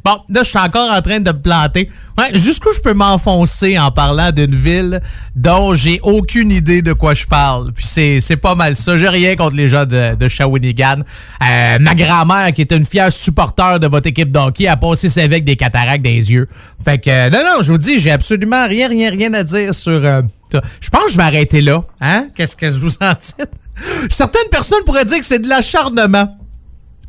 Bon, 0.03 0.19
là, 0.29 0.43
je 0.43 0.49
suis 0.49 0.57
encore 0.57 0.91
en 0.91 1.01
train 1.01 1.19
de 1.19 1.31
me 1.31 1.39
planter. 1.39 1.89
Ouais, 2.17 2.31
jusqu'où 2.33 2.71
je 2.73 2.79
peux 2.79 2.93
m'enfoncer 2.93 3.77
en 3.77 3.91
parlant 3.91 4.31
d'une 4.31 4.55
ville 4.55 5.01
dont 5.35 5.75
j'ai 5.75 5.99
aucune 6.01 6.51
idée 6.51 6.81
de 6.81 6.93
quoi 6.93 7.13
je 7.13 7.25
parle? 7.25 7.71
Puis 7.73 7.85
c'est, 7.85 8.37
pas 8.37 8.55
mal 8.55 8.75
ça. 8.75 8.97
J'ai 8.97 9.09
rien 9.09 9.35
contre 9.35 9.55
les 9.55 9.67
gens 9.67 9.85
de, 9.85 10.15
de 10.15 10.27
Shawinigan. 10.27 11.01
Euh, 11.01 11.77
ma 11.79 11.93
grand-mère, 11.93 12.53
qui 12.53 12.61
est 12.61 12.71
une 12.71 12.85
fière 12.85 13.11
supporter 13.11 13.79
de 13.79 13.87
votre 13.87 14.07
équipe 14.07 14.29
d'hockey, 14.29 14.67
a 14.67 14.77
passé 14.77 15.07
vie 15.09 15.21
avec 15.21 15.43
des 15.43 15.55
cataractes 15.55 16.03
des 16.03 16.31
yeux. 16.31 16.47
Fait 16.83 16.97
que, 16.97 17.29
non, 17.29 17.39
non, 17.43 17.61
je 17.61 17.71
vous 17.71 17.77
dis, 17.77 17.99
j'ai 17.99 18.11
absolument 18.11 18.67
rien, 18.67 18.87
rien, 18.87 19.11
rien 19.11 19.33
à 19.33 19.43
dire 19.43 19.75
sur... 19.75 19.91
euh, 20.03 20.21
je 20.51 20.89
pense 20.89 21.05
que 21.05 21.11
je 21.11 21.17
vais 21.17 21.23
arrêter 21.23 21.61
là. 21.61 21.83
Hein? 22.01 22.29
Qu'est-ce 22.33 22.55
que 22.55 22.65
vous 22.65 22.95
en 23.01 23.11
dites? 23.11 23.49
Certaines 24.09 24.49
personnes 24.49 24.83
pourraient 24.85 25.05
dire 25.05 25.19
que 25.19 25.25
c'est 25.25 25.39
de 25.39 25.47
l'acharnement. 25.47 26.35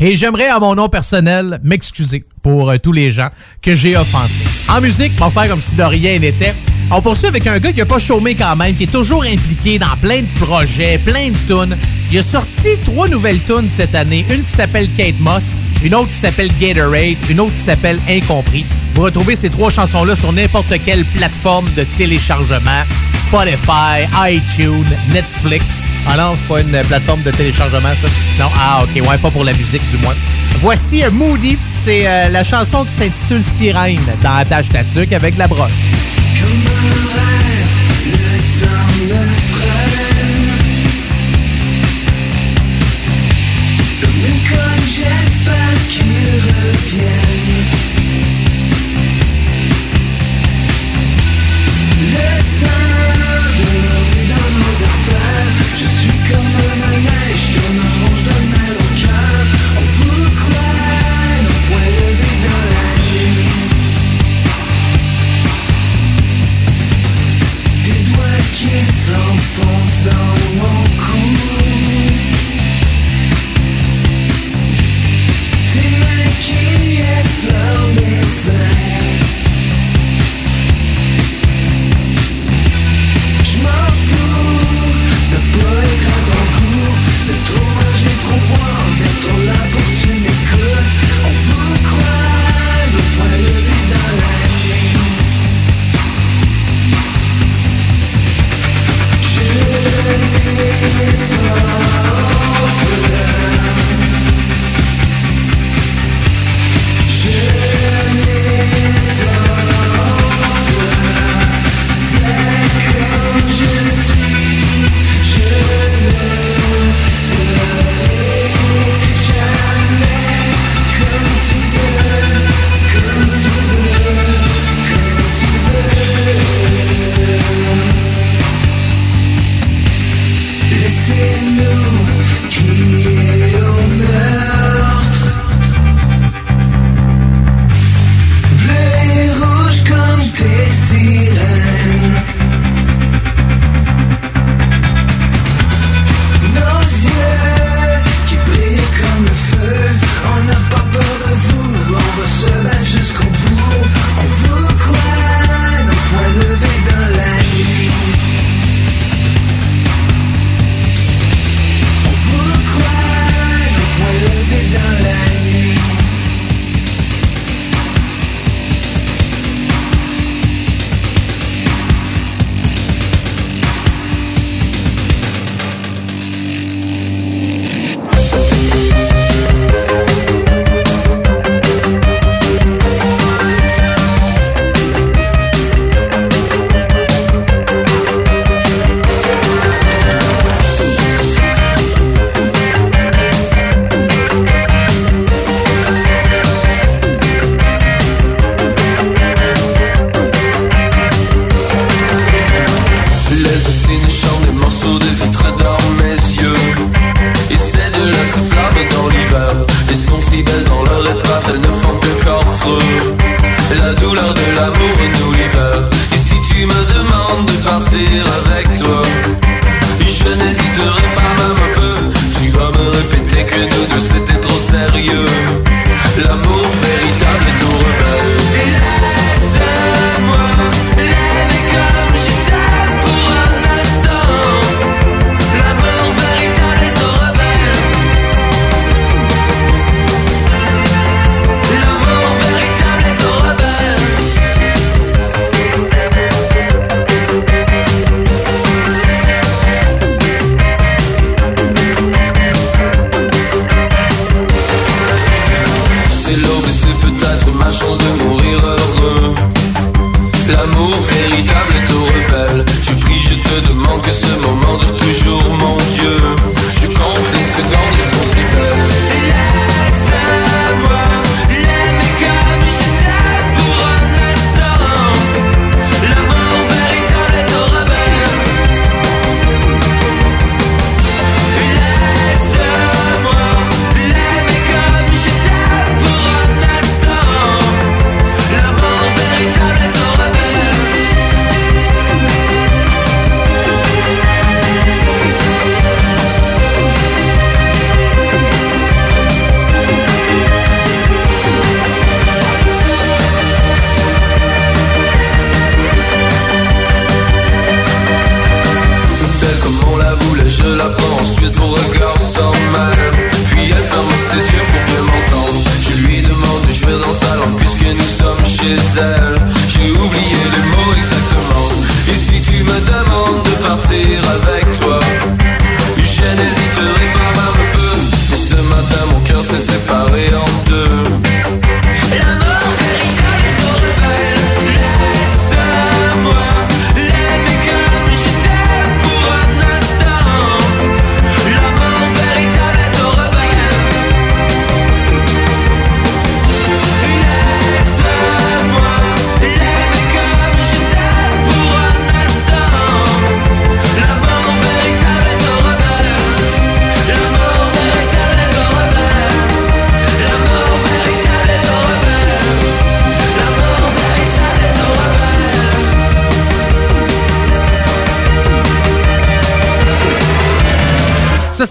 Et 0.00 0.14
j'aimerais, 0.14 0.46
à 0.46 0.60
mon 0.60 0.76
nom 0.76 0.88
personnel, 0.88 1.58
m'excuser 1.64 2.24
pour 2.40 2.70
euh, 2.70 2.76
tous 2.78 2.92
les 2.92 3.10
gens 3.10 3.30
que 3.60 3.74
j'ai 3.74 3.96
offensés. 3.96 4.44
En 4.68 4.80
musique, 4.80 5.12
va 5.18 5.28
faire 5.28 5.48
comme 5.48 5.60
si 5.60 5.74
de 5.74 5.82
rien 5.82 6.20
n'était. 6.20 6.54
On 6.92 7.02
poursuit 7.02 7.26
avec 7.26 7.46
un 7.48 7.58
gars 7.58 7.72
qui 7.72 7.80
a 7.80 7.86
pas 7.86 7.98
chômé 7.98 8.36
quand 8.36 8.54
même, 8.54 8.76
qui 8.76 8.84
est 8.84 8.92
toujours 8.92 9.24
impliqué 9.24 9.78
dans 9.78 9.96
plein 10.00 10.22
de 10.22 10.38
projets, 10.38 10.98
plein 10.98 11.30
de 11.30 11.36
tunes. 11.48 11.76
Il 12.10 12.18
a 12.18 12.22
sorti 12.22 12.70
trois 12.84 13.06
nouvelles 13.06 13.42
tunes 13.44 13.68
cette 13.68 13.94
année. 13.94 14.24
Une 14.30 14.42
qui 14.42 14.52
s'appelle 14.52 14.88
Kate 14.94 15.18
Moss, 15.20 15.56
une 15.82 15.94
autre 15.94 16.08
qui 16.08 16.16
s'appelle 16.16 16.50
Gatorade, 16.58 17.18
une 17.28 17.40
autre 17.40 17.54
qui 17.54 17.60
s'appelle 17.60 18.00
Incompris. 18.08 18.64
Vous 18.94 19.02
retrouvez 19.02 19.36
ces 19.36 19.50
trois 19.50 19.70
chansons-là 19.70 20.16
sur 20.16 20.32
n'importe 20.32 20.72
quelle 20.84 21.04
plateforme 21.04 21.68
de 21.76 21.84
téléchargement. 21.98 22.82
Spotify, 23.14 24.08
iTunes, 24.26 24.88
Netflix. 25.12 25.90
Ah 26.06 26.16
non, 26.16 26.34
c'est 26.36 26.48
pas 26.48 26.62
une 26.62 26.80
plateforme 26.86 27.22
de 27.22 27.30
téléchargement, 27.30 27.94
ça? 27.94 28.08
Non, 28.38 28.48
ah 28.58 28.84
ok, 28.84 29.06
ouais, 29.06 29.18
pas 29.18 29.30
pour 29.30 29.44
la 29.44 29.52
musique 29.52 29.86
du 29.90 29.98
moins. 29.98 30.14
Voici 30.60 31.04
euh, 31.04 31.10
Moody, 31.10 31.58
c'est 31.68 32.08
euh, 32.08 32.28
la 32.30 32.42
chanson 32.42 32.86
qui 32.86 32.92
s'intitule 32.92 33.44
Sirène 33.44 34.00
dans 34.22 34.34
Attache 34.34 34.70
Tatuc 34.70 35.12
avec 35.12 35.36
la 35.36 35.46
broche. 35.46 35.72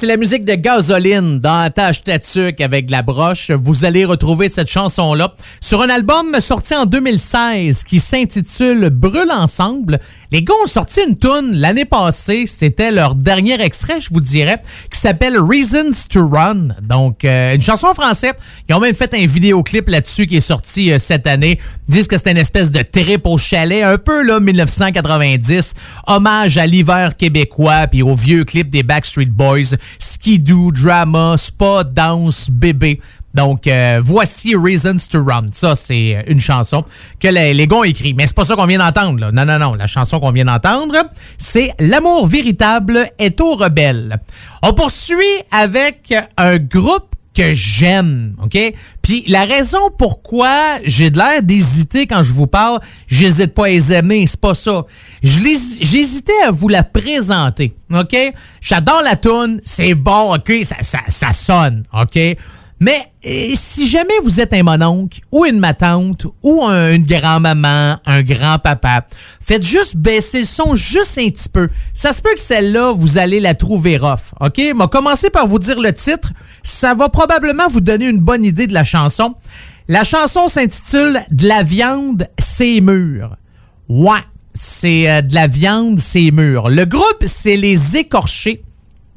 La 0.07 0.15
musique 0.15 0.45
de 0.45 0.53
Gasoline 0.53 1.41
dans 1.41 1.69
Tâche 1.69 2.01
Tatuc 2.01 2.61
avec 2.61 2.89
la 2.89 3.01
broche. 3.01 3.51
Vous 3.51 3.83
allez 3.83 4.05
retrouver 4.05 4.47
cette 4.47 4.69
chanson-là 4.69 5.33
sur 5.59 5.81
un 5.81 5.89
album 5.89 6.39
sorti 6.39 6.73
en 6.75 6.85
2016 6.85 7.83
qui 7.83 7.99
s'intitule 7.99 8.89
Brûle 8.89 9.31
ensemble. 9.31 9.99
Les 10.29 10.43
gars 10.43 10.53
ont 10.61 10.67
sorti 10.67 10.99
une 11.07 11.17
tune 11.17 11.53
l'année 11.53 11.85
passée. 11.85 12.43
C'était 12.47 12.91
leur 12.91 13.15
dernier 13.15 13.61
extrait, 13.61 14.01
je 14.01 14.09
vous 14.11 14.19
dirais, 14.19 14.61
qui 14.91 14.99
s'appelle 14.99 15.37
Reasons 15.39 15.91
to 16.09 16.27
Run. 16.27 16.75
Donc, 16.81 17.23
euh, 17.23 17.55
une 17.55 17.61
chanson 17.61 17.87
en 17.87 17.93
français. 17.93 18.33
Ils 18.67 18.75
ont 18.75 18.81
même 18.81 18.93
fait 18.93 19.13
un 19.13 19.25
vidéoclip 19.25 19.87
là-dessus 19.87 20.27
qui 20.27 20.35
est 20.35 20.41
sorti 20.41 20.91
euh, 20.91 20.99
cette 20.99 21.27
année. 21.27 21.59
Ils 21.87 21.93
disent 21.93 22.07
que 22.09 22.17
c'était 22.17 22.31
une 22.31 22.37
espèce 22.37 22.73
de 22.73 22.81
trip 22.81 23.25
au 23.25 23.37
chalet, 23.37 23.83
un 23.83 23.97
peu 23.97 24.21
là 24.21 24.41
1990. 24.41 25.73
Hommage 26.07 26.57
à 26.57 26.67
l'hiver 26.67 27.15
québécois 27.15 27.87
puis 27.87 28.03
au 28.03 28.13
vieux 28.13 28.43
clip 28.43 28.69
des 28.69 28.83
Backstreet 28.83 29.27
Boys. 29.27 29.77
Skidoo, 29.97 30.73
drama, 30.73 31.35
spa, 31.37 31.85
danse, 31.85 32.49
bébé. 32.49 32.99
Donc, 33.37 33.67
euh, 33.67 33.99
voici 34.03 34.55
Reasons 34.55 34.97
to 35.11 35.23
Run. 35.23 35.45
Ça, 35.53 35.75
c'est 35.75 36.15
euh, 36.15 36.21
une 36.25 36.41
chanson 36.41 36.83
que 37.19 37.27
les, 37.27 37.53
les 37.53 37.67
gars 37.67 37.77
ont 37.77 37.83
écrit. 37.83 38.15
Mais 38.15 38.25
c'est 38.25 38.35
pas 38.35 38.45
ça 38.45 38.55
qu'on 38.55 38.65
vient 38.65 38.79
d'entendre. 38.79 39.19
là. 39.19 39.31
Non, 39.31 39.45
non, 39.45 39.59
non. 39.59 39.75
La 39.75 39.85
chanson 39.85 40.19
qu'on 40.19 40.31
vient 40.31 40.45
d'entendre, 40.45 40.95
c'est 41.37 41.71
L'amour 41.79 42.25
véritable 42.25 43.07
est 43.19 43.39
au 43.39 43.55
rebelle. 43.55 44.17
On 44.63 44.73
poursuit 44.73 45.23
avec 45.51 46.13
un 46.35 46.57
groupe 46.57 47.13
que 47.35 47.53
j'aime, 47.53 48.35
OK? 48.43 48.57
Puis 49.03 49.23
la 49.27 49.45
raison 49.45 49.91
pourquoi 49.95 50.79
j'ai 50.83 51.11
de 51.11 51.19
l'air 51.19 51.43
d'hésiter 51.43 52.07
quand 52.07 52.23
je 52.23 52.31
vous 52.31 52.47
parle, 52.47 52.79
j'hésite 53.07 53.53
pas 53.53 53.65
à 53.65 53.69
les 53.69 53.93
aimer, 53.93 54.25
c'est 54.25 54.41
pas 54.41 54.55
ça. 54.55 54.85
J'hésitais 55.21 56.33
à 56.47 56.49
vous 56.49 56.67
la 56.67 56.81
présenter, 56.81 57.75
OK? 57.93 58.17
J'adore 58.59 59.03
la 59.03 59.15
tune, 59.15 59.59
c'est 59.61 59.93
bon, 59.93 60.35
OK? 60.35 60.51
Ça, 60.63 60.77
ça, 60.81 60.99
ça 61.07 61.31
sonne, 61.31 61.83
OK? 61.93 62.17
Mais 62.79 63.11
euh, 63.25 63.51
si 63.55 63.87
jamais 63.87 64.13
vous 64.23 64.39
êtes 64.39 64.53
un 64.53 64.61
mononcle 64.61 65.19
ou 65.31 65.45
une 65.45 65.59
matante 65.59 66.27
ou 66.43 66.63
un- 66.63 66.91
une 66.93 67.01
grand-maman, 67.07 67.97
un 68.05 68.21
grand-papa, 68.21 69.07
faites 69.41 69.63
juste 69.65 69.95
baisser 69.97 70.41
le 70.41 70.45
son 70.45 70.75
juste 70.75 71.17
un 71.17 71.27
petit 71.29 71.49
peu. 71.49 71.69
Ça 71.93 72.13
se 72.13 72.21
peut 72.21 72.33
que 72.35 72.39
celle-là, 72.39 72.93
vous 72.95 73.17
allez 73.17 73.39
la 73.39 73.55
trouver 73.55 73.97
rough. 73.97 74.31
OK? 74.41 74.61
M'a 74.75 74.87
commencé 74.87 75.29
par 75.31 75.47
vous 75.47 75.57
dire 75.59 75.79
le 75.79 75.91
titre. 75.91 76.31
Ça 76.61 76.93
va 76.93 77.09
probablement 77.09 77.67
vous 77.67 77.81
donner 77.81 78.09
une 78.09 78.19
bonne 78.19 78.43
idée 78.45 78.67
de 78.67 78.73
la 78.73 78.83
chanson. 78.83 79.33
La 79.87 80.03
chanson 80.03 80.47
s'intitule 80.47 81.21
De 81.31 81.47
la 81.47 81.63
viande, 81.63 82.27
c'est 82.37 82.81
mûr. 82.81 83.37
Ouais, 83.89 84.19
c'est 84.53 85.09
euh, 85.09 85.21
de 85.21 85.33
la 85.33 85.47
viande, 85.47 85.99
c'est 85.99 86.29
mûr. 86.31 86.69
Le 86.69 86.85
groupe, 86.85 87.23
c'est 87.25 87.55
les 87.57 87.97
écorchés 87.97 88.63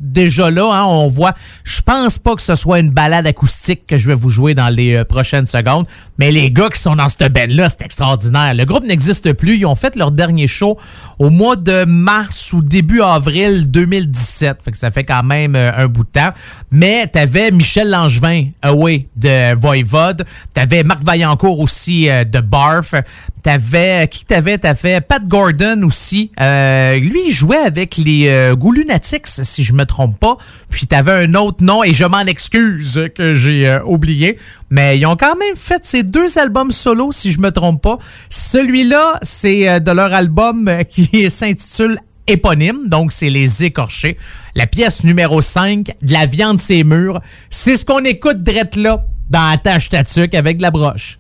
déjà 0.00 0.50
là, 0.50 0.70
hein, 0.72 0.84
on 0.86 1.08
voit. 1.08 1.32
Je 1.64 1.80
pense 1.82 2.18
pas 2.18 2.34
que 2.34 2.42
ce 2.42 2.54
soit 2.54 2.80
une 2.80 2.90
balade 2.90 3.26
acoustique 3.26 3.86
que 3.86 3.98
je 3.98 4.08
vais 4.08 4.14
vous 4.14 4.30
jouer 4.30 4.54
dans 4.54 4.68
les 4.68 4.94
euh, 4.94 5.04
prochaines 5.04 5.46
secondes, 5.46 5.86
mais 6.18 6.30
les 6.30 6.50
gars 6.50 6.68
qui 6.68 6.80
sont 6.80 6.96
dans 6.96 7.08
cette 7.08 7.32
band-là, 7.32 7.68
c'est 7.68 7.82
extraordinaire. 7.82 8.54
Le 8.54 8.64
groupe 8.64 8.84
n'existe 8.84 9.32
plus. 9.34 9.58
Ils 9.58 9.66
ont 9.66 9.74
fait 9.74 9.96
leur 9.96 10.10
dernier 10.10 10.46
show 10.46 10.78
au 11.18 11.30
mois 11.30 11.56
de 11.56 11.84
mars 11.84 12.52
ou 12.52 12.62
début 12.62 13.02
avril 13.02 13.70
2017. 13.70 14.62
Fait 14.64 14.70
que 14.70 14.76
ça 14.76 14.90
fait 14.90 15.04
quand 15.04 15.22
même 15.22 15.54
euh, 15.54 15.70
un 15.76 15.86
bout 15.86 16.04
de 16.04 16.10
temps. 16.10 16.30
Mais 16.70 17.06
t'avais 17.06 17.50
Michel 17.50 17.90
Langevin, 17.90 18.48
Away, 18.62 19.06
de 19.20 19.54
Voivode. 19.54 20.24
T'avais 20.54 20.82
Marc 20.82 21.02
Vaillancourt 21.04 21.60
aussi 21.60 22.08
euh, 22.08 22.24
de 22.24 22.40
Barf. 22.40 22.94
T'avais, 23.42 24.08
qui 24.08 24.24
t'avais? 24.24 24.58
T'as 24.58 24.74
fait 24.74 25.00
Pat 25.00 25.22
Gordon 25.26 25.82
aussi. 25.84 26.30
Euh, 26.40 26.98
lui, 26.98 27.28
il 27.28 27.32
jouait 27.32 27.56
avec 27.56 27.96
les 27.96 28.28
euh, 28.28 28.54
Goûts 28.54 28.72
Lunatics, 28.72 29.26
si 29.26 29.64
je 29.64 29.72
me 29.72 29.84
trompe 29.84 30.18
pas. 30.18 30.36
Puis 30.68 30.86
t'avais 30.86 31.12
un 31.12 31.34
autre 31.34 31.64
nom, 31.64 31.82
et 31.82 31.92
je 31.92 32.04
m'en 32.04 32.20
excuse 32.20 33.08
que 33.14 33.34
j'ai 33.34 33.66
euh, 33.66 33.82
oublié. 33.84 34.38
Mais 34.70 34.98
ils 34.98 35.06
ont 35.06 35.16
quand 35.16 35.36
même 35.36 35.56
fait 35.56 35.84
ces 35.84 36.02
deux 36.02 36.38
albums 36.38 36.70
solo, 36.70 37.12
si 37.12 37.32
je 37.32 37.40
me 37.40 37.50
trompe 37.50 37.82
pas. 37.82 37.98
Celui-là, 38.28 39.18
c'est 39.22 39.68
euh, 39.68 39.80
de 39.80 39.90
leur 39.90 40.12
album 40.12 40.68
euh, 40.68 40.82
qui 40.88 41.30
s'intitule 41.30 41.98
éponyme, 42.26 42.88
donc 42.88 43.12
c'est 43.12 43.30
les 43.30 43.64
écorchés. 43.64 44.16
La 44.54 44.66
pièce 44.66 45.02
numéro 45.02 45.42
5, 45.42 45.90
de 46.02 46.12
la 46.12 46.26
viande 46.26 46.60
c'est 46.60 46.84
mûr, 46.84 47.20
c'est 47.50 47.76
ce 47.76 47.84
qu'on 47.84 48.04
écoute 48.04 48.42
drette 48.42 48.76
là 48.76 49.04
dans 49.28 49.50
la 49.50 49.58
tâche 49.58 49.88
tatuc 49.88 50.34
avec 50.34 50.58
de 50.58 50.62
la 50.62 50.70
broche. 50.70 51.18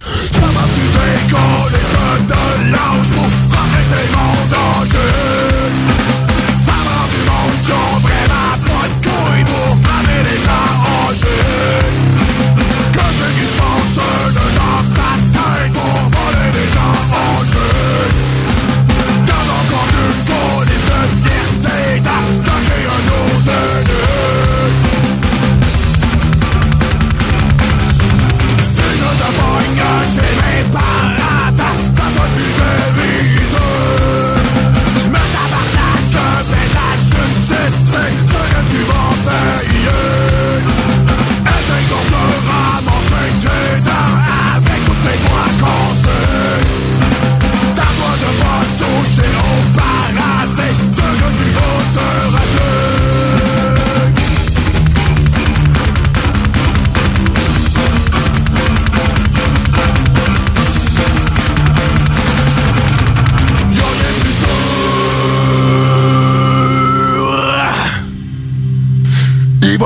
De 2.18 2.72
l'âge 2.72 3.10
pour 3.10 3.28
protéger 3.48 4.04
mon 4.14 4.32
danger 4.50 5.29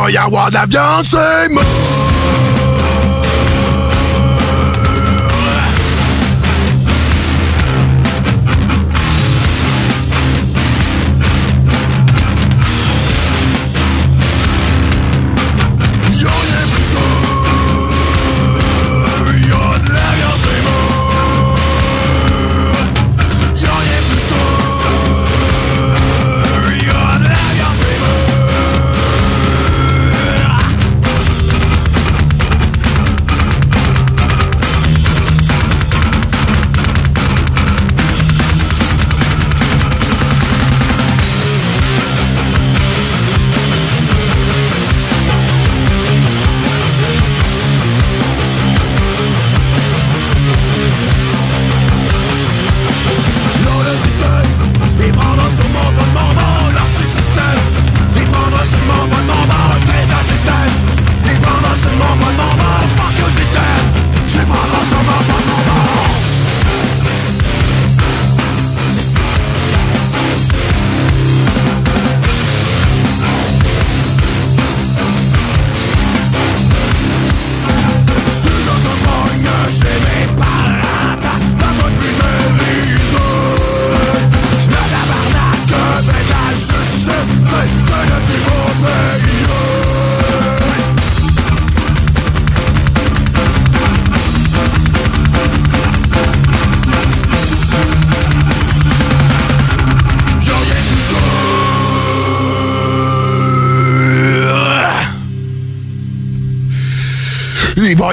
va 0.04 0.10
y 0.10 0.16
avoir 0.16 0.50
de 0.50 0.54
la 0.54 0.66
c'est. 0.66 1.93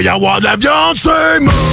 Va 0.01 0.05
y 0.05 0.09
avoir 0.09 0.39
de 0.39 0.45
la 0.45 0.55
viande, 0.55 0.95
c'est! 0.95 1.70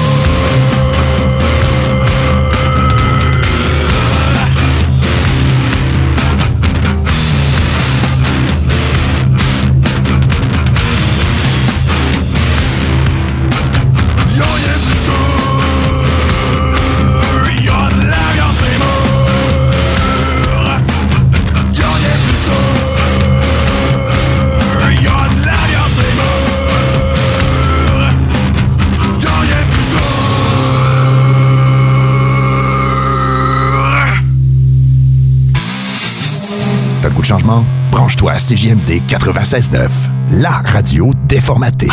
Branche-toi 37.90 38.32
à 38.32 38.36
CJMD 38.36 39.02
96.9, 39.08 39.88
la 40.32 40.50
radio 40.50 41.10
déformatée. 41.26 41.88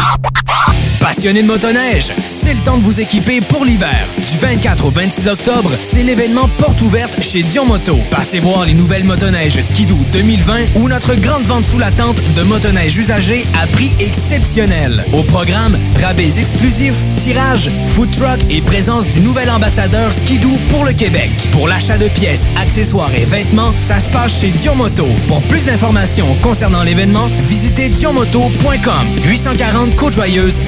Passionnés 1.15 1.43
de 1.43 1.47
motoneige, 1.47 2.11
c'est 2.25 2.53
le 2.53 2.59
temps 2.59 2.77
de 2.77 2.83
vous 2.83 2.99
équiper 2.99 3.39
pour 3.39 3.63
l'hiver. 3.63 4.05
Du 4.17 4.37
24 4.37 4.83
au 4.83 4.91
26 4.91 5.29
octobre, 5.29 5.71
c'est 5.79 6.03
l'événement 6.03 6.49
porte 6.57 6.81
ouverte 6.81 7.21
chez 7.21 7.41
Dion 7.41 7.65
Moto. 7.65 7.97
Passez 8.11 8.41
voir 8.41 8.65
les 8.65 8.73
nouvelles 8.73 9.05
motoneiges 9.05 9.61
Skidoo 9.61 9.97
2020 10.11 10.75
ou 10.75 10.89
notre 10.89 11.15
grande 11.15 11.43
vente 11.43 11.63
sous 11.63 11.79
la 11.79 11.89
tente 11.89 12.19
de 12.35 12.43
motoneige 12.43 12.97
usagées 12.97 13.47
à 13.57 13.65
prix 13.65 13.95
exceptionnel. 14.01 15.05
Au 15.13 15.23
programme, 15.23 15.77
rabais 16.01 16.37
exclusifs, 16.37 17.05
tirage, 17.15 17.71
food 17.87 18.11
truck 18.11 18.39
et 18.49 18.61
présence 18.61 19.07
du 19.07 19.21
nouvel 19.21 19.49
ambassadeur 19.49 20.11
Skidoo 20.11 20.57
pour 20.69 20.83
le 20.83 20.91
Québec. 20.91 21.31
Pour 21.53 21.69
l'achat 21.69 21.97
de 21.97 22.09
pièces, 22.09 22.49
accessoires 22.61 23.15
et 23.15 23.23
vêtements, 23.23 23.71
ça 23.81 24.01
se 24.01 24.09
passe 24.09 24.41
chez 24.41 24.49
Dion 24.49 24.75
Moto. 24.75 25.07
Pour 25.29 25.41
plus 25.43 25.63
d'informations 25.63 26.35
concernant 26.41 26.83
l'événement, 26.83 27.29
visitez 27.43 27.87
dionmoto.com. 27.87 29.07
840 29.23 29.95
Côte-Joyeuse, 29.95 30.59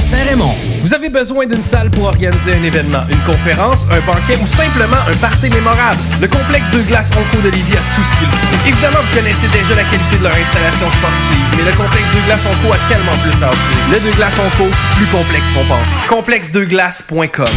Vous 0.84 0.94
avez 0.94 1.10
besoin 1.10 1.46
d'une 1.46 1.64
salle 1.64 1.90
pour 1.90 2.06
organiser 2.06 2.54
un 2.54 2.64
événement, 2.64 3.02
une 3.10 3.20
conférence, 3.20 3.86
un 3.92 4.00
banquet 4.06 4.38
ou 4.42 4.48
simplement 4.48 5.02
un 5.10 5.16
party 5.16 5.50
mémorable. 5.50 5.98
Le 6.22 6.28
complexe 6.28 6.70
de 6.72 6.82
glace 6.82 7.12
Onco 7.12 7.42
de 7.42 7.50
Lévis 7.50 7.74
a 7.74 7.82
tout 7.96 8.04
ce 8.06 8.14
qu'il 8.18 8.28
faut. 8.28 8.68
Évidemment, 8.68 9.00
vous 9.02 9.16
connaissez 9.18 9.48
déjà 9.48 9.76
la 9.76 9.84
qualité 9.84 10.18
de 10.18 10.24
leur 10.24 10.36
installation 10.36 10.88
sportive, 10.90 11.46
mais 11.58 11.64
le 11.64 11.76
complexe 11.76 12.08
de 12.14 12.22
glace 12.26 12.46
Onco 12.46 12.74
a 12.74 12.78
tellement 12.88 13.18
plus 13.24 13.44
à 13.44 13.50
offrir. 13.50 13.78
Le 13.92 14.00
de 14.00 14.16
glace 14.16 14.38
Onco, 14.38 14.70
plus 14.96 15.08
complexe 15.08 15.50
qu'on 15.54 15.66
pense. 15.66 16.06
Complexedeglace.com 16.08 17.54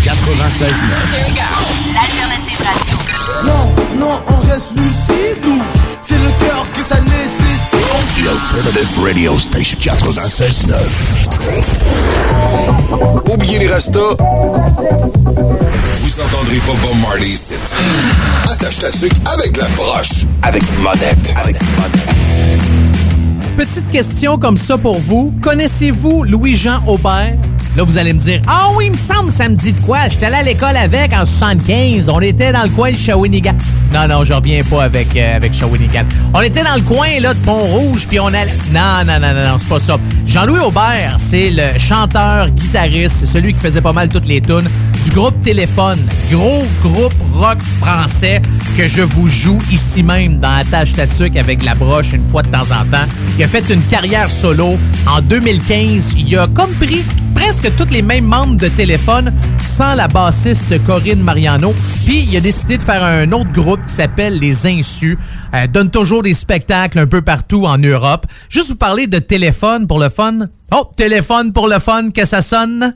96.9 0.00 0.88
L'alternative 1.92 2.60
radio. 2.64 2.98
Non, 3.44 3.72
non, 3.98 4.20
on 4.28 4.38
reste 4.48 4.72
lucide 4.72 5.46
ou 5.46 5.62
c'est 6.00 6.18
le 6.18 6.30
cœur 6.44 6.66
que 6.72 6.80
ça 6.80 7.00
nécessite. 7.00 7.51
The 8.14 8.28
Alternative 8.28 8.98
Radio 9.02 9.38
Station 9.38 9.78
96.9. 9.78 10.76
Oubliez 13.32 13.58
les 13.58 13.68
rastas. 13.68 14.16
Vous 16.00 16.20
entendrez 16.20 16.58
pas 16.58 16.74
Bob 16.82 16.94
Marley 17.00 17.30
ici. 17.30 17.54
Attache 18.50 18.78
ta 18.80 18.90
tuque 18.90 19.14
avec 19.24 19.56
la 19.56 19.64
broche. 19.76 20.26
Avec 20.42 20.62
monette. 20.80 21.32
Avec 21.42 21.56
une 21.58 21.66
Petite 23.56 23.88
question 23.90 24.36
comme 24.38 24.58
ça 24.58 24.76
pour 24.76 24.98
vous. 24.98 25.32
Connaissez-vous 25.40 26.24
Louis-Jean 26.24 26.82
Aubert? 26.86 27.38
Là, 27.74 27.84
vous 27.84 27.96
allez 27.96 28.12
me 28.12 28.18
dire, 28.18 28.42
ah 28.46 28.68
oui, 28.76 28.86
il 28.86 28.92
me 28.92 28.96
semble, 28.96 29.30
ça 29.30 29.48
me 29.48 29.54
dit 29.54 29.72
de 29.72 29.80
quoi? 29.80 30.08
J'étais 30.10 30.26
allé 30.26 30.36
à 30.36 30.42
l'école 30.42 30.76
avec 30.76 31.12
en 31.14 31.24
75. 31.24 32.10
On 32.10 32.20
était 32.20 32.52
dans 32.52 32.64
le 32.64 32.68
coin 32.68 32.92
de 32.92 32.96
Shawinigan. 32.96 33.54
Non, 33.94 34.06
non, 34.06 34.24
je 34.24 34.34
reviens 34.34 34.62
pas 34.62 34.84
avec, 34.84 35.16
euh, 35.16 35.36
avec 35.36 35.54
Shawinigan. 35.54 36.04
On 36.34 36.42
était 36.42 36.62
dans 36.62 36.74
le 36.74 36.82
coin, 36.82 37.08
là, 37.20 37.32
de 37.32 37.38
Pont-Rouge, 37.38 38.06
puis 38.06 38.20
on 38.20 38.26
allait... 38.26 38.52
Non, 38.72 39.04
non, 39.06 39.18
non, 39.18 39.32
non, 39.32 39.48
non, 39.52 39.58
c'est 39.58 39.68
pas 39.68 39.78
ça. 39.78 39.96
Jean-Louis 40.26 40.60
Aubert, 40.60 41.16
c'est 41.16 41.50
le 41.50 41.78
chanteur, 41.78 42.50
guitariste, 42.50 43.16
c'est 43.20 43.26
celui 43.26 43.54
qui 43.54 43.60
faisait 43.60 43.80
pas 43.80 43.94
mal 43.94 44.08
toutes 44.08 44.26
les 44.26 44.42
tunes 44.42 44.68
du 45.04 45.10
groupe 45.10 45.42
Téléphone. 45.42 45.98
Gros 46.30 46.66
groupe 46.82 47.14
rock 47.32 47.58
français 47.80 48.40
que 48.76 48.86
je 48.86 49.02
vous 49.02 49.26
joue 49.26 49.58
ici 49.70 50.02
même 50.02 50.38
dans 50.38 50.56
la 50.56 50.64
tâche 50.64 50.92
tatuque 50.92 51.36
avec 51.36 51.64
la 51.64 51.74
broche 51.74 52.12
une 52.12 52.22
fois 52.22 52.42
de 52.42 52.48
temps 52.48 52.70
en 52.70 52.84
temps. 52.84 53.06
Il 53.36 53.44
a 53.44 53.46
fait 53.48 53.68
une 53.70 53.82
carrière 53.82 54.30
solo. 54.30 54.78
En 55.06 55.20
2015, 55.20 56.14
il 56.16 56.36
a 56.38 56.46
comme 56.46 56.72
pris 56.74 57.02
presque 57.44 57.74
tous 57.76 57.92
les 57.92 58.02
mêmes 58.02 58.26
membres 58.26 58.56
de 58.56 58.68
Téléphone 58.68 59.32
sans 59.60 59.94
la 59.94 60.06
bassiste 60.06 60.80
Corinne 60.86 61.20
Mariano. 61.20 61.74
Puis 62.04 62.20
il 62.20 62.36
a 62.36 62.40
décidé 62.40 62.78
de 62.78 62.82
faire 62.82 63.02
un 63.02 63.32
autre 63.32 63.50
groupe 63.50 63.84
qui 63.84 63.92
s'appelle 63.92 64.38
Les 64.38 64.64
Insus. 64.64 65.18
Euh, 65.52 65.66
donne 65.66 65.90
toujours 65.90 66.22
des 66.22 66.34
spectacles 66.34 67.00
un 67.00 67.08
peu 67.08 67.20
partout 67.20 67.64
en 67.66 67.78
Europe. 67.78 68.26
Juste 68.48 68.68
vous 68.68 68.76
parler 68.76 69.08
de 69.08 69.18
Téléphone 69.18 69.88
pour 69.88 69.98
le 69.98 70.08
fun. 70.08 70.46
Oh, 70.72 70.88
Téléphone 70.96 71.52
pour 71.52 71.66
le 71.66 71.80
fun, 71.80 72.10
que 72.12 72.24
ça 72.24 72.42
sonne 72.42 72.94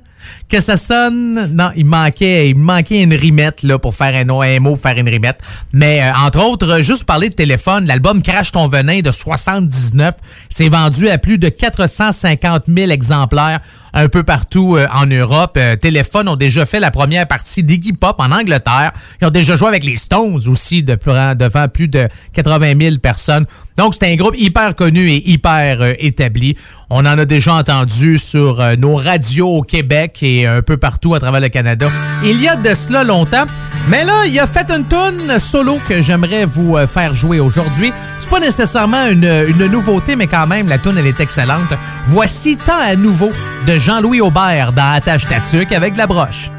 que 0.49 0.61
ça 0.61 0.77
sonne. 0.77 1.51
Non, 1.53 1.71
il 1.77 1.87
manquait, 1.87 2.51
il 2.51 2.57
manquait 2.57 3.03
une 3.03 3.15
rimette 3.15 3.63
là, 3.63 3.79
pour 3.79 3.95
faire 3.95 4.15
un, 4.15 4.25
mot, 4.61 4.71
pour 4.71 4.81
faire 4.81 4.97
une 4.97 5.09
rimette. 5.09 5.41
Mais 5.73 6.03
euh, 6.03 6.13
entre 6.25 6.45
autres, 6.45 6.69
euh, 6.71 6.83
juste 6.83 7.05
parler 7.05 7.29
de 7.29 7.35
téléphone, 7.35 7.87
l'album 7.87 8.23
Crash 8.23 8.53
ton 8.53 8.69
venin 8.69 9.01
de 9.01 9.11
79 9.11 10.15
s'est 10.49 10.69
vendu 10.69 11.09
à 11.09 11.19
plus 11.19 11.39
de 11.39 11.49
450 11.49 12.65
000 12.69 12.91
exemplaires 12.91 13.61
un 13.93 14.09
peu 14.09 14.23
partout 14.23 14.77
euh, 14.77 14.87
en 14.93 15.07
Europe. 15.07 15.59
Téléphone 15.81 16.29
ont 16.29 16.37
déjà 16.37 16.67
fait 16.67 16.81
la 16.81 16.91
première 16.91 17.27
partie 17.27 17.63
d'Iggy 17.63 17.93
Pop 17.95 18.17
en 18.19 18.31
Angleterre. 18.31 18.93
Ils 19.21 19.27
ont 19.27 19.31
déjà 19.31 19.57
joué 19.57 19.69
avec 19.69 19.85
les 19.85 19.97
Stones 19.97 20.43
aussi 20.49 20.83
de, 20.83 20.97
devant 21.35 21.69
plus 21.69 21.89
de 21.89 22.09
80 22.35 22.75
000 22.79 22.99
personnes. 22.99 23.47
Donc, 23.77 23.95
c'est 23.95 24.11
un 24.11 24.17
groupe 24.17 24.35
hyper 24.39 24.75
connu 24.75 25.11
et 25.11 25.31
hyper 25.31 25.95
établi. 25.99 26.57
On 26.89 27.01
en 27.01 27.19
a 27.19 27.25
déjà 27.25 27.55
entendu 27.55 28.19
sur 28.19 28.63
nos 28.79 28.95
radios 28.95 29.57
au 29.57 29.63
Québec 29.63 30.19
et 30.23 30.36
un 30.45 30.61
peu 30.61 30.77
partout 30.77 31.15
à 31.15 31.21
travers 31.21 31.41
le 31.41 31.49
Canada. 31.49 31.89
Il 32.25 32.41
y 32.41 32.49
a 32.49 32.57
de 32.57 32.75
cela 32.75 33.05
longtemps. 33.05 33.45
Mais 33.89 34.05
là, 34.05 34.27
il 34.27 34.39
a 34.41 34.47
fait 34.49 34.69
une 34.71 34.85
tune 34.89 35.39
solo 35.39 35.79
que 35.89 36.03
j'aimerais 36.03 36.45
vous 36.45 36.77
euh, 36.77 36.89
faire 36.89 37.15
jouer 37.15 37.39
aujourd'hui. 37.39 37.93
C'est 38.19 38.29
pas 38.29 38.41
nécessairement 38.41 39.07
une, 39.07 39.25
une 39.49 39.67
nouveauté, 39.67 40.17
mais 40.17 40.27
quand 40.27 40.49
même, 40.49 40.67
la 40.67 40.79
tune 40.79 40.97
elle 40.99 41.07
est 41.07 41.21
excellente. 41.21 41.73
Voici 42.07 42.57
Tant 42.57 42.81
à 42.81 42.97
nouveau 42.97 43.31
de 43.65 43.79
Jean-Louis 43.79 44.21
Aubert 44.21 44.73
dans 44.73 44.93
Attache 44.93 45.27
Tatuc 45.27 45.71
avec 45.71 45.97
la 45.97 46.09
broche. 46.09 46.51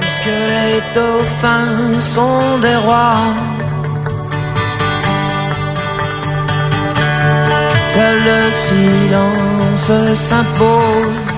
Puisque 0.00 0.24
les 0.24 0.80
dauphins 0.94 2.00
sont 2.00 2.58
des 2.62 2.76
rois, 2.76 3.34
seul 7.94 8.18
le 8.24 8.52
silence 8.68 10.18
s'impose. 10.18 11.29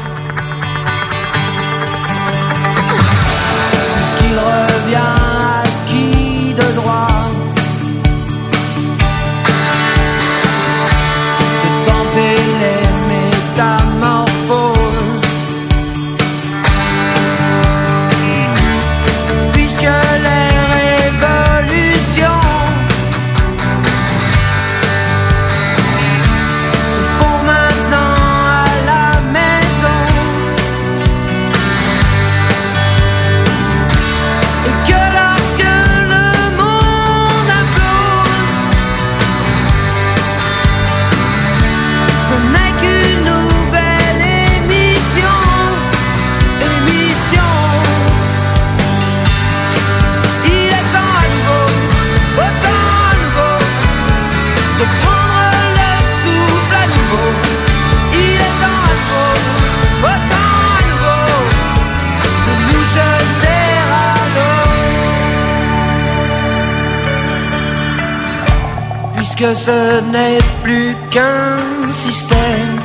que 69.42 69.54
ce 69.54 70.00
n'est 70.12 70.38
plus 70.62 70.94
qu'un 71.10 71.92
système. 71.92 72.78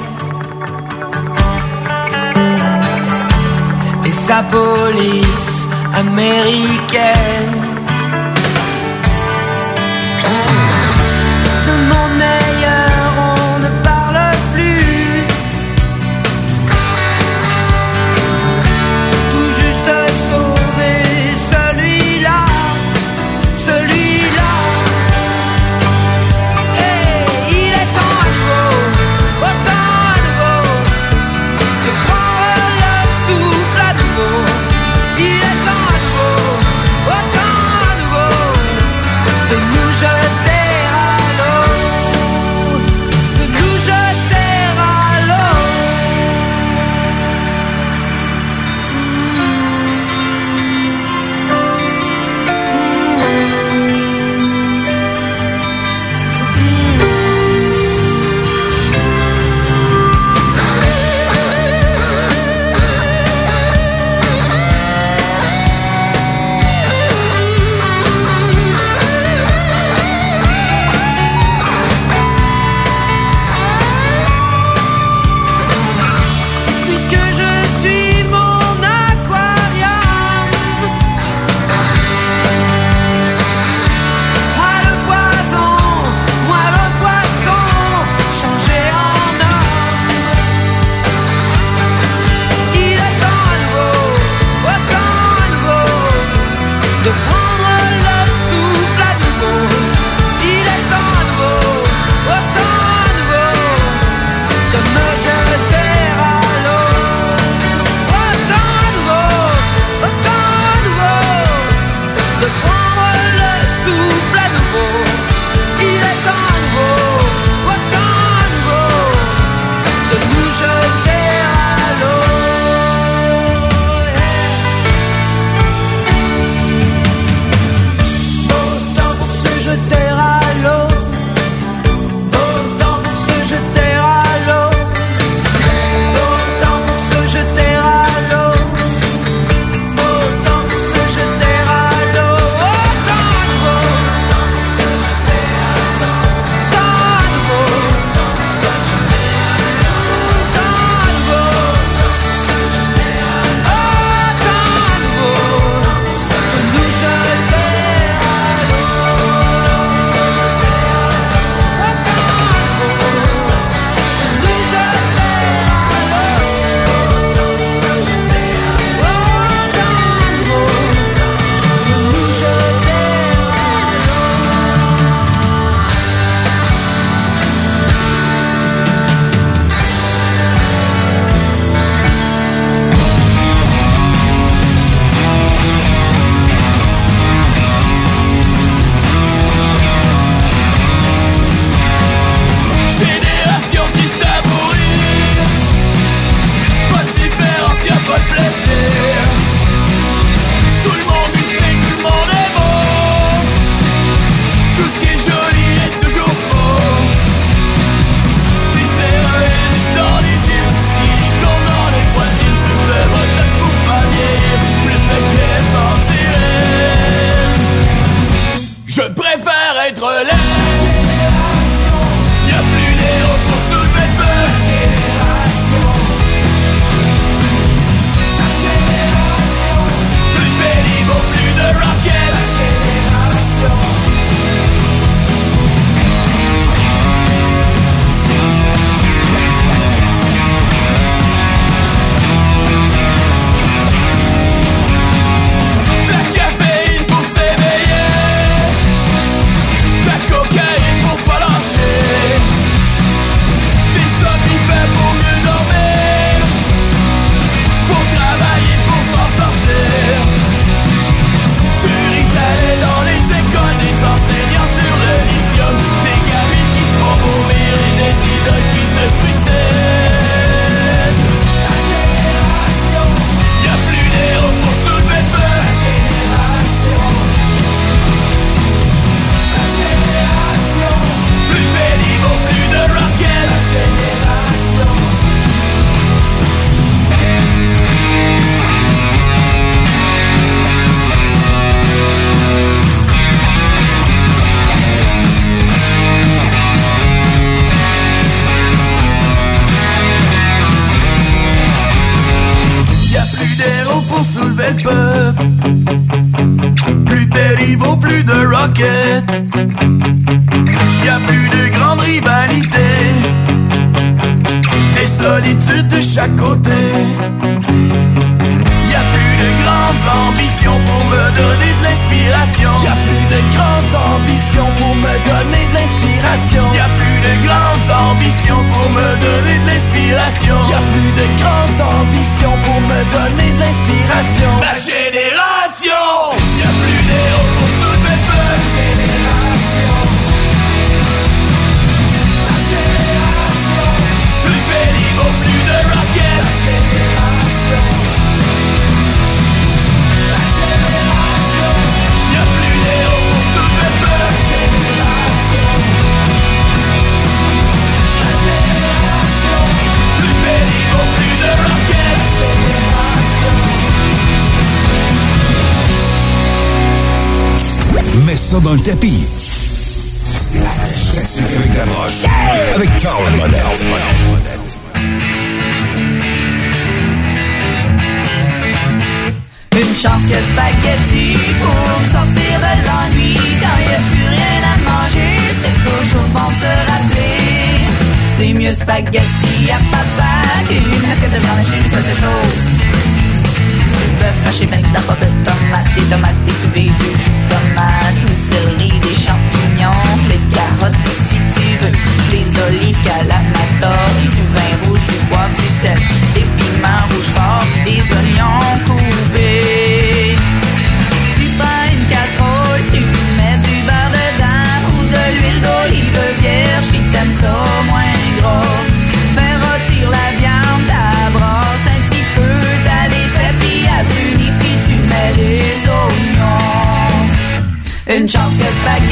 Et 4.08 4.12
sa 4.12 4.42
police 4.42 5.68
américaine. 5.94 7.67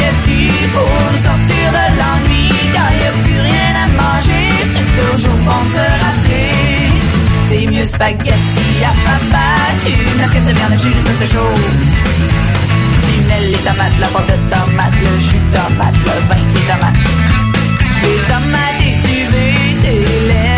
Spaghetti 0.05 0.51
pour 0.73 0.87
sortir 1.23 1.65
de 1.77 1.85
l'ennui 1.99 2.49
quand 2.73 2.91
y 2.93 3.05
a 3.05 3.13
plus 3.23 3.41
rien 3.41 3.71
à 3.83 3.87
manger, 4.01 4.45
c'est 4.71 4.89
toujours 5.01 5.39
bon 5.39 5.61
de 5.65 5.75
se 5.75 5.85
rappeler. 6.03 6.51
C'est 7.49 7.65
mieux 7.67 7.87
spaghetti 7.87 8.67
à 8.83 8.93
papa 9.05 9.47
qu'une 9.83 10.21
assiette 10.23 10.45
de 10.45 10.53
viande 10.53 10.77
juste 10.79 11.07
assez 11.09 11.29
chaud. 11.33 11.55
Les 13.27 13.57
tomates, 13.57 13.99
la 13.99 14.07
pâte 14.07 14.27
de 14.27 14.37
tomate, 14.49 14.93
le 15.01 15.19
jus 15.19 15.35
de 15.35 15.49
tomate, 15.55 15.99
le 16.05 16.15
vin, 16.27 16.41
les 16.53 16.65
tomates. 16.69 17.01
Les 18.01 18.19
tomates 18.29 18.81
étuvées, 18.81 19.75
t'es 19.83 19.99
laisses 20.27 20.54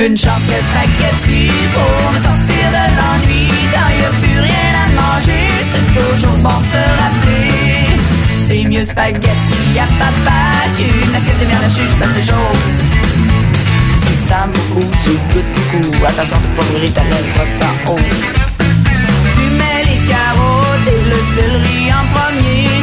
Une 0.00 0.16
chance 0.16 0.40
que 0.48 0.56
spaghetti 0.56 1.52
pour 1.74 2.12
me 2.12 2.18
sortir 2.24 2.64
de 2.72 2.84
l'ennui. 2.96 3.48
Quand 3.70 3.90
y 4.00 4.02
a 4.02 4.10
plus 4.22 4.40
rien 4.40 4.72
à 4.80 4.86
manger, 4.96 5.46
c'est 5.70 5.88
toujours 5.92 6.38
bon 6.38 6.48
de 6.48 6.68
se 6.72 6.82
rappeler. 7.00 7.84
C'est 8.48 8.64
mieux 8.64 8.84
spaghetti 8.84 9.78
à 9.78 9.84
papa 10.00 10.40
qu'une 10.78 11.14
assiette 11.14 11.40
de 11.40 11.44
viande 11.44 11.64
hachée 11.66 11.82
juste 11.82 12.00
assez 12.00 12.26
chaude 12.32 12.80
Tu 14.00 14.12
sens 14.26 14.48
beaucoup, 14.54 14.88
tu 15.04 15.10
goûtes 15.34 15.52
beaucoup. 15.54 16.06
Attention 16.06 16.38
de 16.38 16.56
pas 16.56 16.66
brûler 16.70 16.90
ta 16.90 17.02
lèvre 17.02 17.44
d'en 17.60 17.92
haut. 17.92 17.98
Tu 19.36 19.44
mets 19.60 19.84
les 19.84 20.00
carottes 20.08 20.88
et 20.88 21.02
le 21.12 21.20
céleri 21.34 21.92
en 21.92 22.04
premier 22.16 22.79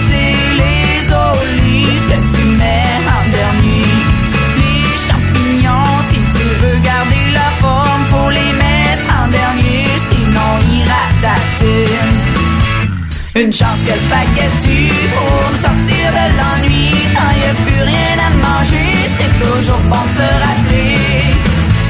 Une 13.36 13.54
chance 13.54 13.80
que 13.86 13.94
spaghetti 13.94 14.90
pour 15.14 15.50
sortir 15.62 16.06
de 16.18 16.26
l'ennui. 16.38 16.92
Quand 17.16 17.32
y 17.32 17.46
a 17.46 17.54
plus 17.66 17.84
rien 17.84 18.16
à 18.26 18.30
manger, 18.46 18.90
c'est 19.18 19.34
toujours 19.44 19.82
bon 19.90 20.04
de 20.06 20.18
se 20.18 20.28
rappeler. 20.44 20.98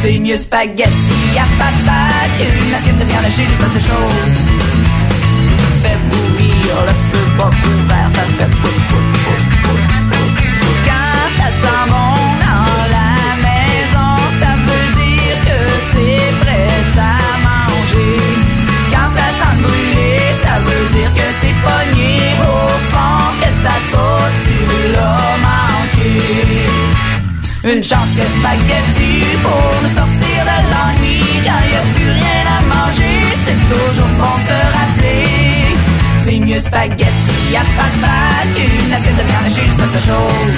C'est 0.03 0.19
mieux 0.19 0.37
spaghetti 0.37 1.37
à 1.37 1.47
papa 1.57 1.99
qu'une 2.37 2.73
assiette 2.73 2.99
de 2.99 3.05
viande 3.05 3.25
hachée 3.25 3.43
juste 3.43 3.61
assez 3.61 3.79
chaude 3.79 4.35
Fais 5.83 5.97
bouillir 6.09 6.75
le 6.83 6.93
feu 7.09 7.25
pas 7.37 7.51
couvert, 7.63 8.09
ça 8.13 8.21
fait 8.37 8.51
pout 8.61 8.79
pout 8.89 9.16
dire 20.95 21.11
que 21.19 21.27
c'est 21.39 21.57
pogné. 21.65 22.17
Au 22.41 22.69
fond, 22.91 23.23
que 23.39 23.49
ta 23.65 23.77
sauce 23.89 24.37
tu 24.45 24.57
l'as 24.93 25.35
manqué. 25.45 26.11
Une 27.71 27.83
chance 27.83 28.11
que 28.17 28.25
spaghetti 28.39 29.13
pour 29.43 29.67
me 29.83 29.89
sortir 29.97 30.39
de 30.49 30.57
l'ennui. 30.71 31.19
Quand 31.45 31.63
y 31.71 31.75
a 31.75 31.83
plus 31.95 32.11
rien 32.21 32.43
à 32.55 32.59
manger, 32.73 33.17
c'est 33.45 33.61
toujours 33.71 34.13
bon 34.21 34.35
de 34.49 34.57
rappeler. 34.75 35.67
C'est 36.23 36.39
mieux 36.39 36.61
spaghetti 36.61 37.55
à 37.55 37.63
papa 37.79 38.17
qu'une 38.53 38.93
assiette 38.93 39.15
de 39.15 39.23
viande 39.29 39.47
juste 39.47 39.79
assez 39.79 40.03
chaude 40.07 40.57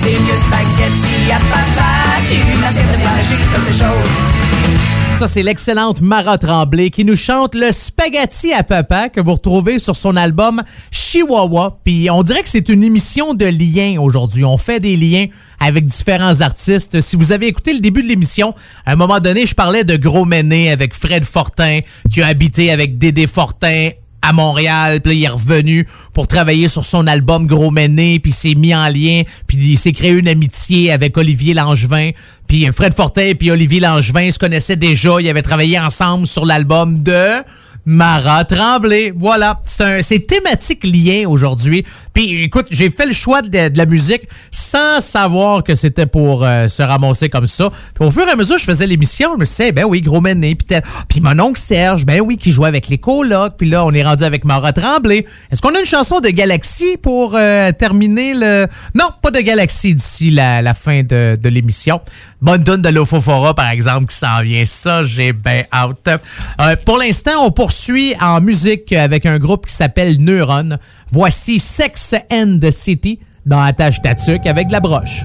C'est 0.00 0.18
mieux 0.24 0.40
spaghetti 0.46 1.32
à 1.32 1.40
papa 1.52 1.90
qu'une 2.28 2.64
assiette 2.64 2.92
de 2.92 2.96
viande 3.02 3.24
juste 3.28 3.52
assez 3.56 3.78
chaude 3.80 5.01
Ça, 5.14 5.26
c'est 5.28 5.42
l'excellente 5.44 6.00
Mara 6.00 6.36
Tremblay 6.36 6.90
qui 6.90 7.04
nous 7.04 7.14
chante 7.14 7.54
le 7.54 7.70
Spaghetti 7.70 8.52
à 8.52 8.64
papa 8.64 9.08
que 9.08 9.20
vous 9.20 9.34
retrouvez 9.34 9.78
sur 9.78 9.94
son 9.94 10.16
album 10.16 10.62
Chihuahua. 10.90 11.78
Puis 11.84 12.10
on 12.10 12.24
dirait 12.24 12.42
que 12.42 12.48
c'est 12.48 12.68
une 12.68 12.82
émission 12.82 13.34
de 13.34 13.44
liens 13.44 14.00
aujourd'hui. 14.00 14.44
On 14.44 14.56
fait 14.56 14.80
des 14.80 14.96
liens 14.96 15.26
avec 15.60 15.86
différents 15.86 16.40
artistes. 16.40 17.00
Si 17.00 17.14
vous 17.14 17.30
avez 17.30 17.46
écouté 17.46 17.72
le 17.72 17.78
début 17.78 18.02
de 18.02 18.08
l'émission, 18.08 18.54
à 18.84 18.92
un 18.92 18.96
moment 18.96 19.20
donné, 19.20 19.46
je 19.46 19.54
parlais 19.54 19.84
de 19.84 19.96
Gros 19.96 20.24
Méné 20.24 20.72
avec 20.72 20.92
Fred 20.92 21.24
Fortin 21.24 21.80
qui 22.10 22.20
a 22.20 22.26
habité 22.26 22.72
avec 22.72 22.98
Dédé 22.98 23.28
Fortin 23.28 23.90
à 24.22 24.32
Montréal, 24.32 25.00
puis 25.00 25.16
il 25.16 25.24
est 25.24 25.28
revenu 25.28 25.86
pour 26.14 26.26
travailler 26.26 26.68
sur 26.68 26.84
son 26.84 27.06
album 27.06 27.46
Gros 27.46 27.70
Méné, 27.70 28.18
puis 28.20 28.32
s'est 28.32 28.54
mis 28.54 28.74
en 28.74 28.86
lien, 28.88 29.22
puis 29.46 29.58
il 29.58 29.76
s'est 29.76 29.92
créé 29.92 30.10
une 30.10 30.28
amitié 30.28 30.92
avec 30.92 31.16
Olivier 31.18 31.54
Langevin, 31.54 32.10
puis 32.46 32.66
Fred 32.72 32.94
Fortin 32.94 33.32
puis 33.38 33.50
Olivier 33.50 33.80
Langevin 33.80 34.30
se 34.30 34.38
connaissaient 34.38 34.76
déjà, 34.76 35.20
ils 35.20 35.28
avaient 35.28 35.42
travaillé 35.42 35.78
ensemble 35.78 36.26
sur 36.26 36.46
l'album 36.46 37.02
de 37.02 37.42
Mara 37.84 38.44
Tremblay. 38.44 39.12
Voilà, 39.16 39.58
c'est 39.64 39.82
un, 39.82 40.18
thématique 40.18 40.84
lien 40.84 41.28
aujourd'hui. 41.28 41.84
Puis 42.14 42.44
écoute, 42.44 42.66
j'ai 42.70 42.90
fait 42.90 43.06
le 43.06 43.12
choix 43.12 43.42
de, 43.42 43.76
la 43.76 43.86
musique 43.86 44.22
sans 44.50 45.00
savoir 45.00 45.64
que 45.64 45.74
c'était 45.74 46.06
pour 46.06 46.44
euh, 46.44 46.68
se 46.68 46.82
ramasser 46.82 47.28
comme 47.28 47.46
ça. 47.46 47.70
Puis 47.94 48.04
au 48.04 48.10
fur 48.10 48.26
et 48.28 48.30
à 48.30 48.36
mesure, 48.36 48.58
je 48.58 48.64
faisais 48.64 48.86
l'émission, 48.86 49.30
je 49.34 49.40
me 49.40 49.44
disais, 49.44 49.72
ben 49.72 49.84
oui, 49.84 50.00
gros 50.00 50.20
mené. 50.20 50.54
Puis, 50.54 50.78
puis 51.08 51.20
mon 51.20 51.38
oncle 51.40 51.60
Serge, 51.60 52.06
ben 52.06 52.20
oui, 52.20 52.36
qui 52.36 52.52
jouait 52.52 52.68
avec 52.68 52.88
les 52.88 52.98
colocs. 52.98 53.54
Puis 53.56 53.68
là, 53.68 53.84
on 53.84 53.92
est 53.92 54.02
rendu 54.04 54.24
avec 54.24 54.44
Mara 54.44 54.72
Tremblay. 54.72 55.26
Est-ce 55.50 55.60
qu'on 55.60 55.74
a 55.74 55.80
une 55.80 55.86
chanson 55.86 56.20
de 56.20 56.28
Galaxy 56.28 56.96
pour 57.00 57.34
euh, 57.34 57.72
terminer 57.72 58.34
le... 58.34 58.66
Non, 58.94 59.08
pas 59.20 59.30
de 59.30 59.40
Galaxy 59.40 59.94
d'ici 59.94 60.30
la, 60.30 60.74
fin 60.74 61.02
de 61.02 61.48
l'émission. 61.48 62.00
Bonne 62.42 62.64
tune 62.64 62.82
de 62.82 62.88
l'Ofofora, 62.88 63.54
par 63.54 63.70
exemple, 63.70 64.06
qui 64.06 64.16
s'en 64.16 64.42
vient. 64.42 64.64
Ça, 64.66 65.04
j'ai 65.04 65.32
ben 65.32 65.62
out. 65.72 66.08
Euh, 66.08 66.74
pour 66.84 66.98
l'instant, 66.98 67.30
on 67.46 67.52
poursuit 67.52 68.16
en 68.20 68.40
musique 68.40 68.92
avec 68.92 69.26
un 69.26 69.38
groupe 69.38 69.66
qui 69.66 69.72
s'appelle 69.72 70.16
Neuron. 70.18 70.76
Voici 71.12 71.60
Sex 71.60 72.16
and 72.32 72.58
the 72.60 72.72
City 72.72 73.20
dans 73.46 73.62
Attache 73.62 74.02
Tatuc 74.02 74.44
avec 74.44 74.66
de 74.66 74.72
la 74.72 74.80
broche. 74.80 75.24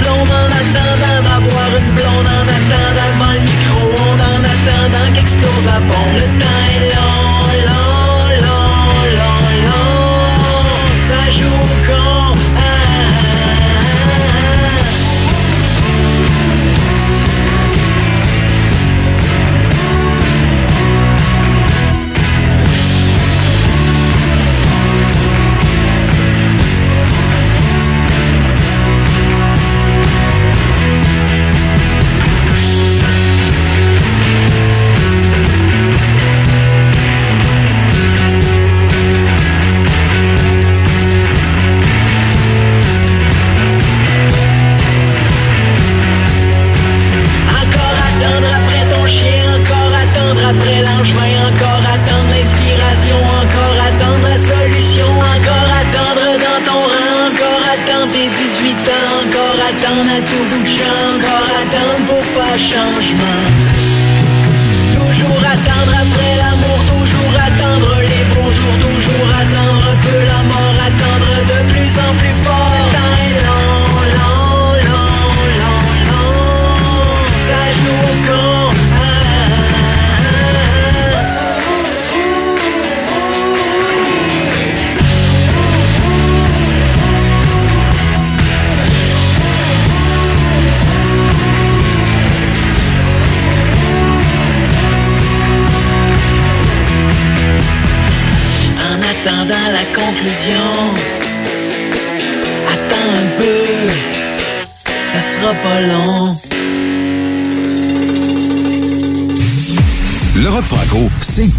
diploma. 0.00 0.39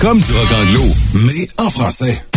Comme 0.01 0.19
du 0.19 0.31
rock 0.31 0.51
anglo, 0.51 0.83
mais 1.13 1.47
en 1.59 1.69
français. 1.69 2.30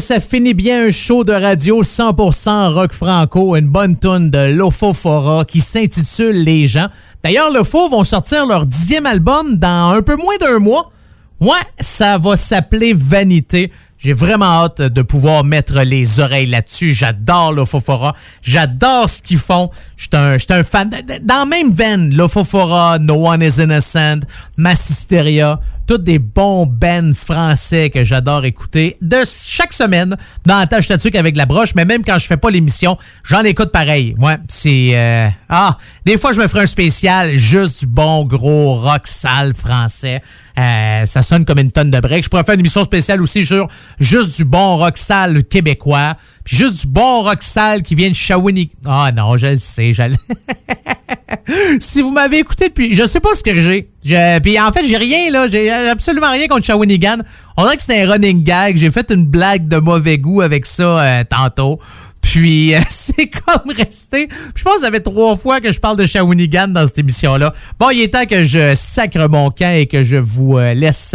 Ça 0.00 0.20
finit 0.20 0.54
bien 0.54 0.86
un 0.86 0.90
show 0.90 1.24
de 1.24 1.32
radio 1.32 1.82
100% 1.82 2.72
rock 2.72 2.92
franco, 2.92 3.56
une 3.56 3.68
bonne 3.68 3.98
tune 3.98 4.30
de 4.30 4.52
Lofofora 4.52 5.44
qui 5.44 5.60
s'intitule 5.60 6.42
Les 6.42 6.66
gens. 6.66 6.88
D'ailleurs, 7.22 7.50
Lofo 7.50 7.88
vont 7.88 8.04
sortir 8.04 8.46
leur 8.46 8.66
dixième 8.66 9.06
album 9.06 9.56
dans 9.56 9.92
un 9.96 10.02
peu 10.02 10.16
moins 10.16 10.36
d'un 10.40 10.58
mois. 10.58 10.90
Ouais, 11.40 11.50
ça 11.80 12.18
va 12.18 12.36
s'appeler 12.36 12.94
Vanité. 12.94 13.72
J'ai 13.98 14.12
vraiment 14.12 14.64
hâte 14.64 14.80
de 14.82 15.02
pouvoir 15.02 15.42
mettre 15.42 15.80
les 15.80 16.20
oreilles 16.20 16.46
là-dessus. 16.46 16.92
J'adore 16.92 17.52
Lofofora. 17.52 18.14
J'adore 18.42 19.08
ce 19.08 19.20
qu'ils 19.22 19.38
font. 19.38 19.70
J'étais 19.96 20.16
un, 20.16 20.36
un 20.50 20.62
fan. 20.62 20.90
Dans 21.22 21.34
la 21.40 21.46
même 21.46 21.72
veine, 21.72 22.14
Lofofora, 22.14 22.98
No 23.00 23.28
One 23.28 23.42
is 23.42 23.60
Innocent, 23.60 24.20
Massisteria, 24.56 25.58
toutes 25.88 26.04
des 26.04 26.18
bons 26.18 26.66
bands 26.66 27.14
français 27.14 27.88
que 27.88 28.04
j'adore 28.04 28.44
écouter 28.44 28.98
de 29.00 29.16
chaque 29.26 29.72
semaine 29.72 30.18
dans 30.44 30.58
la 30.58 30.66
tâche 30.66 30.84
statique 30.84 31.16
avec 31.16 31.34
la 31.34 31.46
broche, 31.46 31.74
mais 31.74 31.86
même 31.86 32.04
quand 32.04 32.18
je 32.18 32.26
fais 32.26 32.36
pas 32.36 32.50
l'émission, 32.50 32.98
j'en 33.24 33.40
écoute 33.40 33.72
pareil. 33.72 34.14
Ouais, 34.18 34.36
c'est 34.48 34.90
euh, 34.92 35.28
ah, 35.48 35.78
des 36.04 36.18
fois 36.18 36.32
je 36.34 36.40
me 36.40 36.46
ferai 36.46 36.64
un 36.64 36.66
spécial 36.66 37.34
juste 37.36 37.80
du 37.80 37.86
bon 37.86 38.26
gros 38.26 38.74
rock 38.74 39.06
sale 39.06 39.54
français. 39.54 40.20
Euh, 40.58 41.06
ça 41.06 41.22
sonne 41.22 41.44
comme 41.44 41.58
une 41.58 41.72
tonne 41.72 41.90
de 41.90 42.00
break. 42.00 42.24
Je 42.24 42.28
pourrais 42.28 42.42
faire 42.42 42.54
une 42.54 42.60
émission 42.60 42.84
spéciale 42.84 43.22
aussi 43.22 43.46
sur 43.46 43.68
juste 43.98 44.36
du 44.36 44.44
bon 44.44 44.76
rock 44.76 44.98
sale 44.98 45.42
québécois. 45.44 46.16
Juste 46.48 46.80
du 46.82 46.86
bon 46.86 47.22
rock 47.22 47.40
qui 47.84 47.94
vient 47.94 48.08
de 48.08 48.14
Shawinigan. 48.14 48.72
Ah 48.86 49.12
non, 49.12 49.36
je 49.36 49.48
le 49.48 49.56
sais, 49.56 49.92
j'allais... 49.92 50.16
si 51.80 52.00
vous 52.02 52.10
m'avez 52.10 52.38
écouté 52.38 52.68
depuis, 52.68 52.94
je 52.94 53.04
sais 53.04 53.20
pas 53.20 53.34
ce 53.34 53.42
que 53.42 53.54
j'ai. 53.54 53.88
Puis 54.42 54.58
en 54.58 54.72
fait, 54.72 54.84
j'ai 54.84 54.96
rien 54.96 55.30
là, 55.30 55.48
j'ai 55.48 55.70
absolument 55.70 56.30
rien 56.30 56.48
contre 56.48 56.64
Shawinigan. 56.64 57.18
On 57.56 57.64
dirait 57.64 57.76
que 57.76 57.82
c'est 57.82 58.02
un 58.02 58.10
running 58.10 58.42
gag. 58.42 58.76
J'ai 58.76 58.90
fait 58.90 59.10
une 59.10 59.26
blague 59.26 59.68
de 59.68 59.76
mauvais 59.78 60.18
goût 60.18 60.40
avec 60.40 60.64
ça 60.64 61.00
euh, 61.00 61.24
tantôt. 61.28 61.78
Puis 62.22 62.74
euh, 62.74 62.80
c'est 62.88 63.28
comme 63.28 63.70
resté. 63.76 64.28
Je 64.54 64.62
pense 64.62 64.76
que 64.76 64.80
ça 64.82 64.90
fait 64.90 65.00
trois 65.00 65.36
fois 65.36 65.60
que 65.60 65.70
je 65.70 65.80
parle 65.80 65.96
de 65.96 66.06
Shawinigan 66.06 66.68
dans 66.68 66.86
cette 66.86 66.98
émission-là. 66.98 67.52
Bon, 67.78 67.90
il 67.90 68.00
est 68.00 68.14
temps 68.14 68.26
que 68.26 68.44
je 68.44 68.74
sacre 68.74 69.28
mon 69.28 69.50
camp 69.50 69.74
et 69.74 69.86
que 69.86 70.02
je 70.02 70.16
vous 70.16 70.56
euh, 70.56 70.72
laisse. 70.72 71.14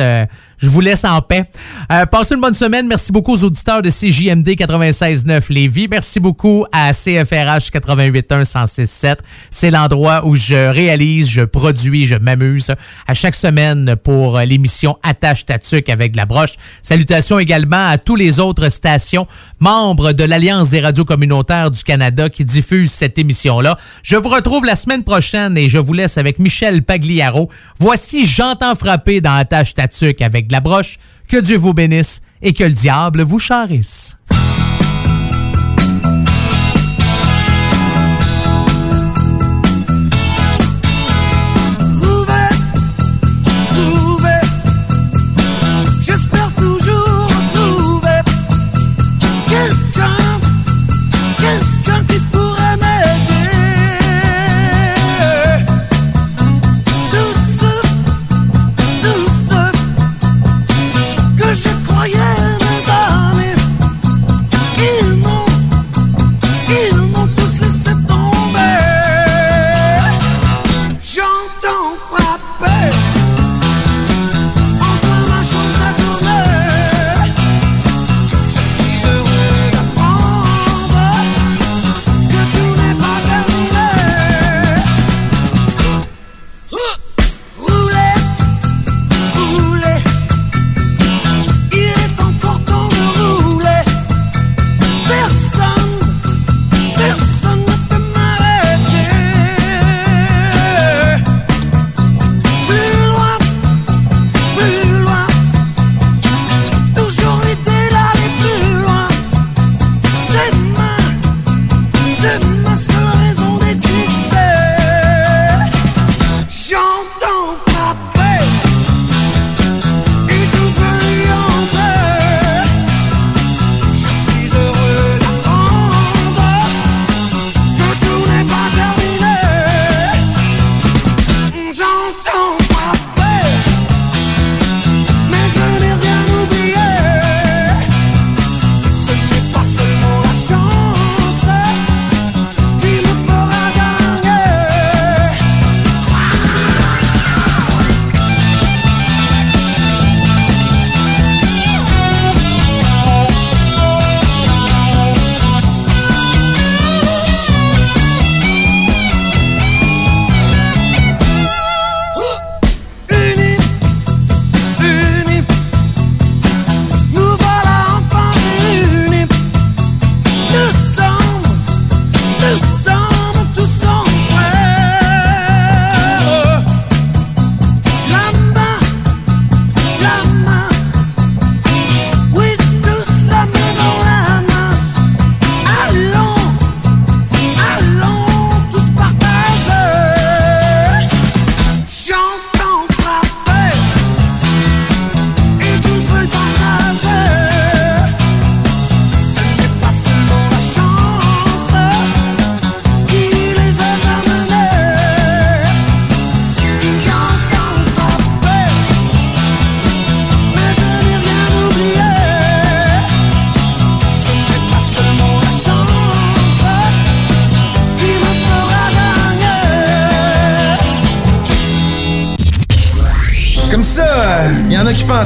Je 0.64 0.70
vous 0.70 0.82
laisse 0.82 1.06
en 1.06 1.22
paix. 1.22 1.46
Euh, 1.92 2.06
passez 2.06 2.36
une 2.36 2.42
bonne 2.42 2.54
semaine. 2.54 2.88
Merci 2.88 3.12
beaucoup 3.12 3.34
aux 3.34 3.44
auditeurs 3.44 3.82
de 3.82 3.90
CJMD 3.90 4.48
96.9 4.48 5.52
Lévis. 5.52 5.88
Merci 5.90 6.20
beaucoup 6.20 6.66
à 6.72 6.94
CFRH 6.94 7.70
88.1 7.70 8.44
106.7. 8.44 9.18
C'est 9.52 9.70
l'endroit 9.70 10.26
où 10.26 10.36
je 10.36 10.70
réalise, 10.70 11.30
je 11.30 11.42
produis, 11.42 12.06
je 12.06 12.16
m'amuse 12.16 12.74
à 13.08 13.14
chaque 13.14 13.36
semaine 13.36 13.96
pour 14.02 14.38
euh, 14.38 14.46
l'émission 14.46 14.98
Attache 15.04 15.46
Tatuc 15.46 15.90
avec 15.90 16.14
de 16.14 16.18
la 16.18 16.26
broche. 16.26 16.54
Salutations 16.82 17.40
également 17.40 17.90
à 17.90 17.98
tous 17.98 18.16
les 18.16 18.40
autres 18.40 18.70
stations 18.70 19.28
membres 19.60 20.14
de 20.14 20.24
l'Alliance 20.24 20.70
des 20.70 20.80
radios 20.80 21.06
communautaires 21.06 21.72
du 21.72 21.84
Canada 21.84 22.30
qui 22.30 22.46
diffusent 22.46 22.92
cette 22.92 23.18
émission-là. 23.18 23.78
Je 24.02 24.16
vous 24.16 24.30
retrouve 24.30 24.66
la 24.66 24.76
semaine 24.76 25.04
prochaine 25.04 25.58
et 25.58 25.68
je 25.68 25.78
vous 25.78 25.94
laisse 25.94 26.18
avec 26.18 26.40
Michel 26.40 26.84
Pagliaro. 26.84 27.50
Voici 27.80 28.26
J'entends 28.26 28.76
frapper 28.76 29.22
dans 29.22 29.36
Attache 29.36 29.74
Tatuc 29.74 30.22
avec 30.22 30.48
la 30.54 30.62
broche. 30.62 30.98
Que 31.28 31.38
Dieu 31.38 31.58
vous 31.58 31.74
bénisse 31.74 32.22
et 32.42 32.54
que 32.54 32.64
le 32.64 32.72
diable 32.72 33.24
vous 33.24 33.40
charisse. 33.40 34.18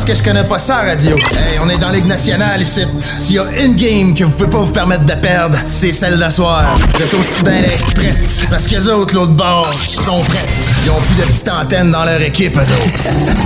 Que 0.08 0.16
je 0.16 0.24
connais 0.24 0.44
pas 0.46 0.58
ça, 0.58 0.78
radio. 0.78 1.18
Hey, 1.18 1.60
on 1.62 1.70
est 1.70 1.78
dans 1.78 1.90
Ligue 1.90 2.06
nationale 2.06 2.62
ici. 2.62 2.86
S'il 3.18 3.36
y 3.36 3.40
a 3.40 3.46
une 3.62 3.76
game 3.76 4.14
que 4.16 4.24
vous 4.24 4.32
pouvez 4.32 4.50
pas 4.50 4.60
vous 4.60 4.72
permettre 4.72 5.04
de 5.04 5.14
perdre, 5.14 5.58
c'est 5.70 5.92
celle 5.92 6.18
d'asseoir. 6.18 6.66
Vous 6.96 7.04
êtes 7.04 7.14
aussi 7.14 7.44
bien 7.44 7.64
prêtes. 7.94 8.48
Parce 8.50 8.68
que 8.68 8.76
les 8.76 8.88
autres, 8.88 9.14
l'autre 9.16 9.34
bord, 9.34 9.70
sont 9.74 10.22
prêtes. 10.22 10.57
Ils 10.84 10.92
ont 10.92 11.02
plus 11.02 11.16
de 11.16 11.24
petites 11.24 11.50
antennes 11.50 11.92
dans 11.92 12.06
leur 12.06 12.22
équipe, 12.22 12.56
eux 12.58 12.62
autres. 12.62 13.04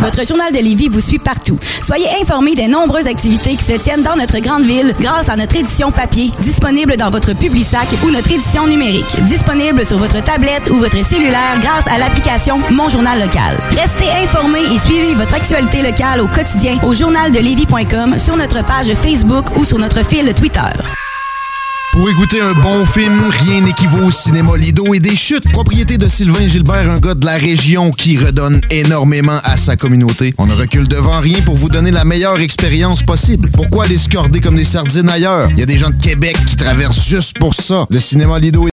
Votre 0.00 0.26
journal 0.26 0.52
de 0.52 0.58
Lévis 0.58 0.88
vous 0.88 1.00
suit 1.00 1.18
partout. 1.18 1.58
Soyez 1.82 2.06
informés 2.20 2.54
des 2.54 2.68
nombreuses 2.68 3.06
activités 3.06 3.56
qui 3.56 3.64
se 3.64 3.72
tiennent 3.74 4.02
dans 4.02 4.16
notre 4.16 4.38
grande 4.38 4.64
ville 4.64 4.94
grâce 5.00 5.28
à 5.28 5.36
notre 5.36 5.56
édition 5.56 5.90
papier, 5.90 6.30
disponible 6.40 6.96
dans 6.96 7.10
votre 7.10 7.32
Publisac 7.32 7.86
ou 8.04 8.10
notre 8.10 8.30
édition 8.32 8.66
numérique, 8.66 9.22
disponible 9.24 9.84
sur 9.86 9.98
votre 9.98 10.22
tablette 10.22 10.68
ou 10.70 10.76
votre 10.76 11.04
cellulaire 11.04 11.58
grâce 11.60 11.86
à 11.86 11.98
l'application 11.98 12.60
Mon 12.70 12.88
Journal 12.88 13.18
Local. 13.20 13.56
Restez 13.70 14.10
informés 14.22 14.64
et 14.74 14.78
suivez 14.78 15.14
votre 15.14 15.34
actualité 15.34 15.82
locale 15.82 16.20
au 16.20 16.26
quotidien 16.26 16.78
au 16.82 16.92
journaldelevis.com, 16.92 18.18
sur 18.18 18.36
notre 18.36 18.64
page 18.64 18.92
Facebook 18.94 19.56
ou 19.56 19.64
sur 19.64 19.78
notre 19.78 20.04
fil 20.04 20.32
Twitter. 20.34 20.60
Pour 21.98 22.08
écouter 22.08 22.40
un 22.40 22.52
bon 22.52 22.86
film, 22.86 23.24
rien 23.28 23.60
n'équivaut 23.60 24.04
au 24.06 24.10
cinéma 24.12 24.56
Lido 24.56 24.94
et 24.94 25.00
des 25.00 25.16
chutes. 25.16 25.50
Propriété 25.50 25.98
de 25.98 26.06
Sylvain 26.06 26.46
Gilbert, 26.46 26.88
un 26.88 27.00
gars 27.00 27.14
de 27.14 27.26
la 27.26 27.34
région 27.34 27.90
qui 27.90 28.16
redonne 28.16 28.60
énormément 28.70 29.40
à 29.42 29.56
sa 29.56 29.74
communauté. 29.74 30.32
On 30.38 30.46
ne 30.46 30.54
recule 30.54 30.86
devant 30.86 31.18
rien 31.18 31.40
pour 31.40 31.56
vous 31.56 31.68
donner 31.68 31.90
la 31.90 32.04
meilleure 32.04 32.38
expérience 32.38 33.02
possible. 33.02 33.50
Pourquoi 33.50 33.86
aller 33.86 33.98
se 33.98 34.08
corder 34.08 34.38
comme 34.38 34.54
des 34.54 34.62
sardines 34.62 35.08
ailleurs? 35.08 35.48
Il 35.50 35.58
y 35.58 35.62
a 35.64 35.66
des 35.66 35.76
gens 35.76 35.90
de 35.90 36.00
Québec 36.00 36.36
qui 36.46 36.54
traversent 36.54 37.04
juste 37.04 37.36
pour 37.36 37.56
ça. 37.56 37.84
Le 37.90 37.98
cinéma 37.98 38.38
Lido 38.38 38.62